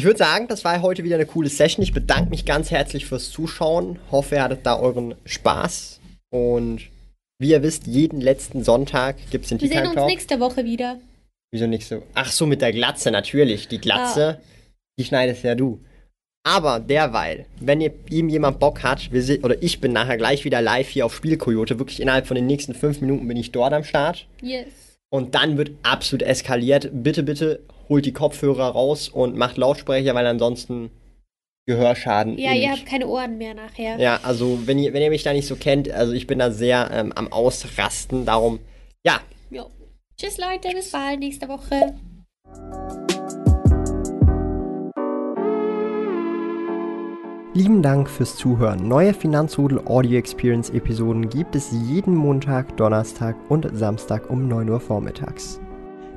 Ich 0.00 0.06
würde 0.06 0.18
sagen, 0.18 0.48
das 0.48 0.64
war 0.64 0.80
heute 0.80 1.04
wieder 1.04 1.16
eine 1.16 1.26
coole 1.26 1.50
Session. 1.50 1.82
Ich 1.82 1.92
bedanke 1.92 2.30
mich 2.30 2.46
ganz 2.46 2.70
herzlich 2.70 3.04
fürs 3.04 3.30
Zuschauen. 3.30 3.98
Hoffe, 4.10 4.36
ihr 4.36 4.42
hattet 4.42 4.64
da 4.64 4.78
euren 4.78 5.14
Spaß. 5.26 6.00
Und 6.30 6.88
wie 7.38 7.50
ihr 7.50 7.62
wisst, 7.62 7.86
jeden 7.86 8.22
letzten 8.22 8.64
Sonntag 8.64 9.16
gibt 9.30 9.44
es 9.44 9.50
den. 9.50 9.60
Wir 9.60 9.68
sehen 9.68 9.86
uns 9.88 10.06
nächste 10.06 10.40
Woche 10.40 10.64
wieder. 10.64 10.98
Wieso 11.52 11.66
nicht 11.66 11.86
so? 11.86 12.02
Ach 12.14 12.32
so, 12.32 12.46
mit 12.46 12.62
der 12.62 12.72
Glatze, 12.72 13.10
natürlich. 13.10 13.68
Die 13.68 13.76
Glatze, 13.76 14.38
ah. 14.40 14.44
die 14.98 15.04
schneidest 15.04 15.44
ja 15.44 15.54
du. 15.54 15.84
Aber 16.44 16.80
derweil, 16.80 17.44
wenn 17.60 17.82
ihr, 17.82 17.92
ihm 18.08 18.30
jemand 18.30 18.58
Bock 18.58 18.82
hat, 18.82 19.12
wir 19.12 19.44
oder 19.44 19.62
ich 19.62 19.82
bin 19.82 19.92
nachher 19.92 20.16
gleich 20.16 20.46
wieder 20.46 20.62
live 20.62 20.88
hier 20.88 21.04
auf 21.04 21.14
Spielkoyote, 21.14 21.78
wirklich 21.78 22.00
innerhalb 22.00 22.26
von 22.26 22.36
den 22.36 22.46
nächsten 22.46 22.72
fünf 22.72 23.02
Minuten 23.02 23.28
bin 23.28 23.36
ich 23.36 23.52
dort 23.52 23.74
am 23.74 23.84
Start. 23.84 24.26
Yes. 24.40 24.68
Und 25.10 25.34
dann 25.34 25.58
wird 25.58 25.72
absolut 25.82 26.22
eskaliert. 26.22 26.88
Bitte, 26.90 27.22
bitte 27.22 27.60
holt 27.90 28.06
die 28.06 28.12
Kopfhörer 28.12 28.68
raus 28.68 29.08
und 29.08 29.36
macht 29.36 29.58
Lautsprecher, 29.58 30.14
weil 30.14 30.26
ansonsten 30.26 30.90
Gehörschaden. 31.66 32.38
Ja, 32.38 32.52
ihr 32.52 32.70
habt 32.70 32.86
keine 32.86 33.06
Ohren 33.06 33.36
mehr 33.36 33.52
nachher. 33.54 33.98
Ja, 33.98 34.20
also 34.22 34.66
wenn 34.66 34.78
ihr, 34.78 34.94
wenn 34.94 35.02
ihr 35.02 35.10
mich 35.10 35.24
da 35.24 35.32
nicht 35.32 35.46
so 35.46 35.56
kennt, 35.56 35.90
also 35.90 36.12
ich 36.12 36.26
bin 36.26 36.38
da 36.38 36.50
sehr 36.50 36.90
ähm, 36.92 37.12
am 37.12 37.30
Ausrasten. 37.30 38.24
Darum, 38.24 38.60
ja. 39.04 39.20
Jo. 39.50 39.66
Tschüss 40.16 40.38
Leute, 40.38 40.74
bis 40.74 40.90
bald 40.90 41.20
nächste 41.20 41.48
Woche. 41.48 41.94
Lieben 47.52 47.82
Dank 47.82 48.08
fürs 48.08 48.36
Zuhören. 48.36 48.86
Neue 48.86 49.12
Finanzrudel 49.12 49.80
Audio 49.86 50.18
Experience 50.18 50.70
Episoden 50.70 51.28
gibt 51.28 51.56
es 51.56 51.72
jeden 51.88 52.14
Montag, 52.14 52.76
Donnerstag 52.76 53.36
und 53.48 53.68
Samstag 53.76 54.30
um 54.30 54.46
9 54.48 54.70
Uhr 54.70 54.80
vormittags. 54.80 55.60